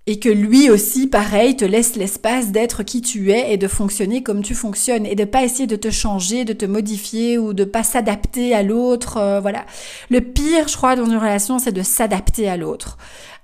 et 0.10 0.18
que 0.18 0.28
lui 0.28 0.72
aussi, 0.72 1.05
pareil, 1.05 1.55
te 1.55 1.64
laisse 1.64 1.95
l'espace 1.95 2.51
d'être 2.51 2.82
qui 2.82 3.01
tu 3.03 3.32
es 3.32 3.53
et 3.53 3.57
de 3.57 3.68
fonctionner 3.68 4.24
comme 4.24 4.41
tu 4.41 4.55
fonctionnes 4.55 5.05
et 5.05 5.14
de 5.14 5.24
pas 5.24 5.43
essayer 5.43 5.68
de 5.68 5.76
te 5.76 5.91
changer, 5.91 6.45
de 6.45 6.53
te 6.53 6.66
modifier 6.66 7.38
ou 7.38 7.53
de 7.53 7.64
pas 7.64 7.84
s'adapter 7.84 8.55
à 8.55 8.64
l'autre. 8.64 9.18
Euh, 9.18 9.39
voilà. 9.39 9.68
Le 10.10 10.22
pire, 10.22 10.68
je 10.68 10.76
crois, 10.76 10.95
dans 10.95 11.05
une 11.05 11.18
relation, 11.18 11.60
c'est 11.60 11.72
de 11.72 11.84
s'adapter 11.84 12.49
à 12.49 12.57
l'autre. 12.57 12.97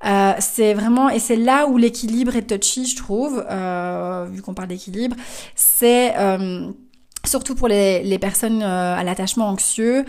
Euh, 0.05 0.33
c'est 0.39 0.73
vraiment 0.73 1.07
et 1.11 1.19
c'est 1.19 1.35
là 1.35 1.67
où 1.67 1.77
l'équilibre 1.77 2.35
est 2.35 2.47
touchy, 2.49 2.87
je 2.87 2.95
trouve, 2.95 3.45
euh, 3.47 4.25
vu 4.31 4.41
qu'on 4.41 4.55
parle 4.55 4.69
d'équilibre. 4.69 5.15
C'est 5.53 6.15
surtout 7.27 7.53
pour 7.53 7.67
les, 7.67 8.01
les 8.01 8.17
personnes 8.17 8.63
à 8.63 9.03
l'attachement 9.03 9.49
anxieux, 9.49 10.03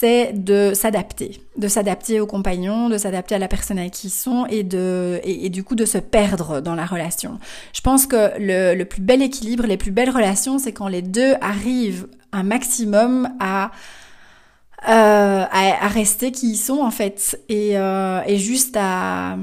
c'est 0.00 0.32
de 0.32 0.72
s'adapter, 0.72 1.42
de 1.58 1.68
s'adapter 1.68 2.20
aux 2.20 2.26
compagnons, 2.26 2.88
de 2.88 2.96
s'adapter 2.96 3.34
à 3.34 3.38
la 3.38 3.48
personne 3.48 3.78
avec 3.78 3.92
qui 3.92 4.06
ils 4.06 4.10
sont 4.10 4.46
et 4.46 4.62
de 4.62 5.20
et, 5.24 5.50
du 5.50 5.62
coup 5.62 5.74
de 5.74 5.84
se 5.84 5.98
perdre 5.98 6.62
dans 6.62 6.74
la 6.74 6.86
relation. 6.86 7.38
Je 7.74 7.82
pense 7.82 8.06
que 8.06 8.32
le, 8.38 8.74
le 8.74 8.84
plus 8.86 9.02
bel 9.02 9.20
équilibre, 9.20 9.66
les 9.66 9.76
plus 9.76 9.90
belles 9.90 10.08
relations, 10.08 10.58
c'est 10.58 10.72
quand 10.72 10.88
les 10.88 11.02
deux 11.02 11.34
arrivent 11.42 12.06
un 12.32 12.42
maximum 12.44 13.28
à 13.40 13.72
euh, 14.88 15.44
à, 15.50 15.84
à, 15.84 15.88
rester 15.88 16.32
qui 16.32 16.52
ils 16.52 16.56
sont 16.56 16.78
en 16.78 16.90
fait 16.90 17.38
et, 17.50 17.76
euh, 17.76 18.22
et 18.26 18.38
juste 18.38 18.78
à 18.78 19.36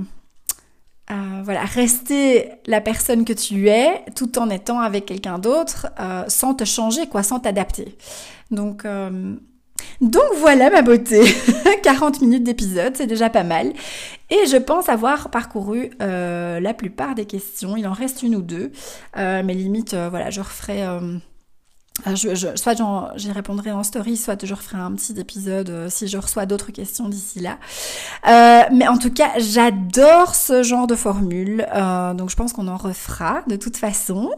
voilà, 1.43 1.64
rester 1.66 2.49
la 2.66 2.82
personne 2.82 3.24
que 3.26 3.32
tu 3.32 3.70
es 3.70 4.03
tout 4.16 4.39
en 4.39 4.49
étant 4.49 4.80
avec 4.80 5.05
quelqu'un 5.05 5.38
d'autre 5.38 5.88
euh, 5.99 6.26
sans 6.28 6.55
te 6.55 6.66
changer, 6.66 7.08
quoi, 7.08 7.24
sans 7.24 7.39
t'adapter. 7.39 7.95
Donc, 8.51 8.86
donc 10.01 10.25
voilà 10.38 10.69
ma 10.69 10.82
beauté. 10.82 11.23
40 11.84 12.21
minutes 12.21 12.43
d'épisode, 12.43 12.95
c'est 12.95 13.07
déjà 13.07 13.30
pas 13.30 13.43
mal. 13.43 13.73
Et 14.30 14.45
je 14.45 14.57
pense 14.57 14.89
avoir 14.89 15.30
parcouru 15.30 15.91
la 15.99 16.73
plupart 16.73 17.15
des 17.15 17.25
questions. 17.25 17.78
Il 17.78 17.88
en 17.88 17.93
reste 17.93 18.23
une 18.23 18.36
ou 18.36 18.41
deux. 18.41 18.71
mais 19.15 19.53
limite, 19.53 19.95
voilà, 19.95 20.30
je 20.30 20.41
referai 20.41 20.84
je, 22.06 22.36
je, 22.36 22.48
soit 22.56 22.76
j'y 23.16 23.32
répondrai 23.32 23.72
en 23.72 23.84
story, 23.84 24.18
soit 24.18 24.45
je 24.45 24.54
referai 24.54 24.78
un 24.78 24.91
petit 24.91 25.20
épisode 25.20 25.70
euh, 25.70 25.89
si 25.89 26.08
je 26.08 26.18
reçois 26.18 26.45
d'autres 26.45 26.72
questions 26.72 27.10
d'ici 27.10 27.39
là. 27.39 27.58
Euh, 28.28 28.64
mais 28.72 28.88
en 28.88 28.98
tout 28.98 29.12
cas, 29.12 29.32
j'adore 29.38 30.36
ce 30.36 30.64
genre 30.64 30.88
de 30.88 30.95
formule, 30.95 31.66
euh, 31.74 32.14
donc 32.14 32.30
je 32.30 32.36
pense 32.36 32.54
qu'on 32.54 32.68
en 32.68 32.78
refera 32.78 33.41
de 33.48 33.56
toute 33.56 33.78
façon. 33.78 34.30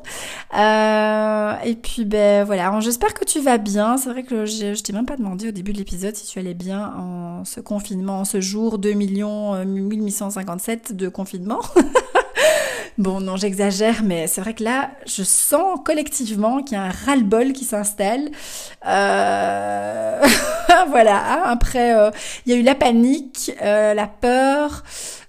Euh, 0.58 1.54
et 1.64 1.76
puis 1.76 2.06
ben 2.06 2.46
voilà, 2.46 2.80
j'espère 2.80 3.14
que 3.14 3.26
tu 3.26 3.42
vas 3.42 3.58
bien. 3.58 3.98
C'est 3.98 4.10
vrai 4.10 4.24
que 4.24 4.46
je, 4.46 4.74
je 4.74 4.84
t'ai 4.84 4.94
même 4.94 5.06
pas 5.06 5.18
demandé 5.18 5.50
au 5.50 5.52
début 5.52 5.74
de 5.74 5.78
l'épisode 5.78 6.16
si 6.16 6.26
tu 6.26 6.40
allais 6.40 6.54
bien 6.54 6.94
en 6.98 7.46
ce 7.46 7.60
confinement, 7.60 8.22
en 8.22 8.26
ce 8.26 8.42
jour 8.42 8.78
2 8.78 8.94
millions 8.94 9.66
1857 9.66 10.96
de 10.96 11.10
confinement. 11.10 11.60
Bon, 13.00 13.22
non, 13.22 13.38
j'exagère, 13.38 14.04
mais 14.04 14.28
c'est 14.28 14.42
vrai 14.42 14.54
que 14.54 14.62
là, 14.62 14.92
je 15.06 15.24
sens 15.24 15.80
collectivement 15.86 16.62
qu'il 16.62 16.74
y 16.74 16.82
a 16.82 16.84
un 16.84 16.92
ras-le-bol 16.92 17.54
qui 17.54 17.64
s'installe. 17.64 18.30
Euh... 18.86 20.22
voilà, 20.90 21.16
hein, 21.16 21.44
après, 21.46 21.96
euh, 21.96 22.12
il 22.46 22.52
y 22.52 22.56
a 22.58 22.60
eu 22.60 22.62
la 22.62 22.76
panique, 22.76 23.54
euh, 23.62 23.94
la 23.94 24.06
peur, 24.06 24.84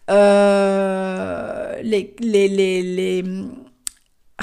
les, 0.09 2.13
les, 2.19 2.49
les, 2.49 2.83
les 2.83 3.25
ah, 4.39 4.43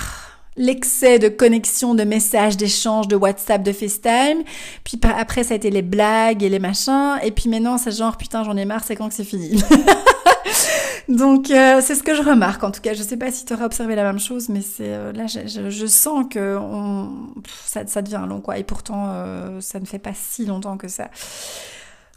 l'excès 0.55 1.19
de 1.19 1.27
connexion, 1.27 1.95
de 1.95 2.05
messages, 2.05 2.55
d'échanges, 2.55 3.09
de 3.09 3.17
WhatsApp, 3.17 3.61
de 3.61 3.73
FaceTime. 3.73 4.43
Puis 4.85 5.01
après, 5.03 5.43
ça 5.43 5.53
a 5.53 5.57
été 5.57 5.69
les 5.69 5.81
blagues 5.81 6.43
et 6.43 6.49
les 6.49 6.59
machins. 6.59 7.17
Et 7.23 7.31
puis 7.31 7.49
maintenant, 7.49 7.77
c'est 7.77 7.91
genre, 7.91 8.15
putain, 8.15 8.45
j'en 8.45 8.55
ai 8.55 8.63
marre, 8.63 8.85
c'est 8.85 8.95
quand 8.95 9.09
que 9.09 9.15
c'est 9.15 9.25
fini. 9.25 9.61
Donc 11.09 11.51
euh, 11.51 11.79
c'est 11.81 11.95
ce 11.95 12.03
que 12.03 12.13
je 12.13 12.21
remarque 12.21 12.63
en 12.63 12.71
tout 12.71 12.81
cas. 12.81 12.93
Je 12.93 13.01
sais 13.01 13.17
pas 13.17 13.31
si 13.31 13.45
tu 13.45 13.53
auras 13.53 13.65
observé 13.65 13.95
la 13.95 14.03
même 14.03 14.19
chose, 14.19 14.49
mais 14.49 14.61
c'est 14.61 14.93
euh, 14.93 15.13
là 15.13 15.25
je, 15.27 15.85
sens 15.85 16.25
que 16.29 16.59
ça, 17.65 18.01
devient 18.01 18.25
long 18.27 18.41
quoi. 18.41 18.57
Et 18.57 18.63
pourtant 18.63 19.05
euh, 19.07 19.61
ça 19.61 19.79
ne 19.79 19.85
fait 19.85 19.99
pas 19.99 20.13
si 20.13 20.45
longtemps 20.45 20.77
que 20.77 20.87
ça. 20.87 21.09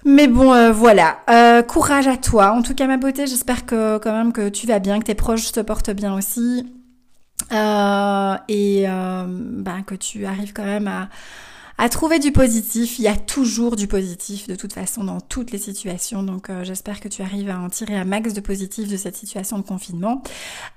Mais 0.04 0.28
bon 0.28 0.72
voilà, 0.72 1.18
courage 1.68 2.08
à 2.08 2.16
toi. 2.16 2.52
En 2.52 2.62
tout 2.62 2.74
cas 2.74 2.86
ma 2.86 2.96
beauté, 2.96 3.26
j'espère 3.26 3.66
que 3.66 3.98
quand 3.98 4.12
même 4.12 4.32
que 4.32 4.48
tu 4.48 4.66
vas 4.66 4.78
bien, 4.78 4.98
que 4.98 5.04
tes 5.04 5.14
proches 5.14 5.52
te 5.52 5.60
portent 5.60 5.90
bien 5.90 6.14
aussi, 6.14 6.66
et 7.52 8.86
ben 8.86 9.82
que 9.86 9.94
tu 9.94 10.26
arrives 10.26 10.52
quand 10.52 10.64
même 10.64 10.88
à 10.88 11.08
à 11.80 11.88
trouver 11.88 12.18
du 12.18 12.30
positif. 12.30 12.98
Il 12.98 13.06
y 13.06 13.08
a 13.08 13.16
toujours 13.16 13.74
du 13.74 13.86
positif 13.86 14.46
de 14.46 14.54
toute 14.54 14.74
façon 14.74 15.02
dans 15.02 15.18
toutes 15.18 15.50
les 15.50 15.56
situations. 15.56 16.22
Donc 16.22 16.50
euh, 16.50 16.62
j'espère 16.62 17.00
que 17.00 17.08
tu 17.08 17.22
arrives 17.22 17.48
à 17.48 17.58
en 17.58 17.70
tirer 17.70 17.96
un 17.96 18.04
max 18.04 18.34
de 18.34 18.40
positif 18.40 18.86
de 18.86 18.98
cette 18.98 19.16
situation 19.16 19.56
de 19.56 19.62
confinement. 19.62 20.22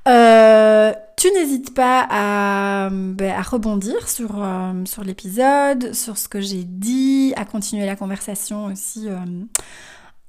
Euh, 0.07 0.93
tu 1.17 1.29
n'hésites 1.31 1.73
pas 1.73 2.07
à, 2.09 2.89
ben, 2.89 3.41
rebondir 3.41 4.07
sur, 4.07 4.41
euh, 4.41 4.85
sur 4.85 5.03
l'épisode, 5.03 5.93
sur 5.93 6.17
ce 6.17 6.29
que 6.29 6.39
j'ai 6.39 6.63
dit, 6.63 7.33
à 7.35 7.43
continuer 7.43 7.85
la 7.85 7.97
conversation 7.97 8.67
aussi 8.67 9.09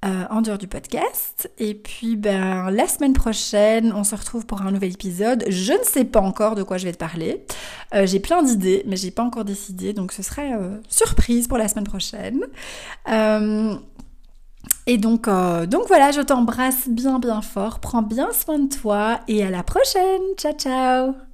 euh, 0.05 0.25
en 0.31 0.43
dehors 0.43 0.59
du 0.59 0.67
podcast. 0.67 1.51
Et 1.59 1.75
puis, 1.75 2.17
ben, 2.17 2.71
la 2.71 2.87
semaine 2.87 3.15
prochaine, 3.15 3.93
on 3.95 4.05
se 4.05 4.15
retrouve 4.15 4.45
pour 4.45 4.63
un 4.63 4.71
nouvel 4.71 4.93
épisode. 4.93 5.45
Je 5.49 5.73
ne 5.73 5.83
sais 5.83 6.05
pas 6.05 6.21
encore 6.21 6.55
de 6.55 6.63
quoi 6.63 6.77
je 6.77 6.85
vais 6.85 6.93
te 6.93 6.99
parler. 6.99 7.45
Euh, 7.95 8.07
j'ai 8.07 8.21
plein 8.21 8.43
d'idées, 8.43 8.83
mais 8.87 8.97
j'ai 8.97 9.11
pas 9.11 9.23
encore 9.23 9.45
décidé. 9.45 9.93
Donc, 9.93 10.13
ce 10.13 10.23
serait 10.23 10.53
euh, 10.53 10.79
surprise 10.89 11.49
pour 11.49 11.59
la 11.59 11.69
semaine 11.69 11.87
prochaine. 11.87 12.45
et 14.87 14.99
donc, 14.99 15.27
donc 15.27 15.89
voilà, 15.89 16.11
je 16.11 16.21
t'embrasse 16.21 16.89
bien, 16.89 17.19
bien 17.19 17.41
fort. 17.41 17.81
Prends 17.81 18.03
bien 18.03 18.33
soin 18.33 18.59
de 18.59 18.69
toi 18.69 19.21
et 19.29 19.43
à 19.43 19.51
la 19.51 19.63
prochaine. 19.63 20.23
Ciao, 20.37 20.53
ciao 20.53 21.34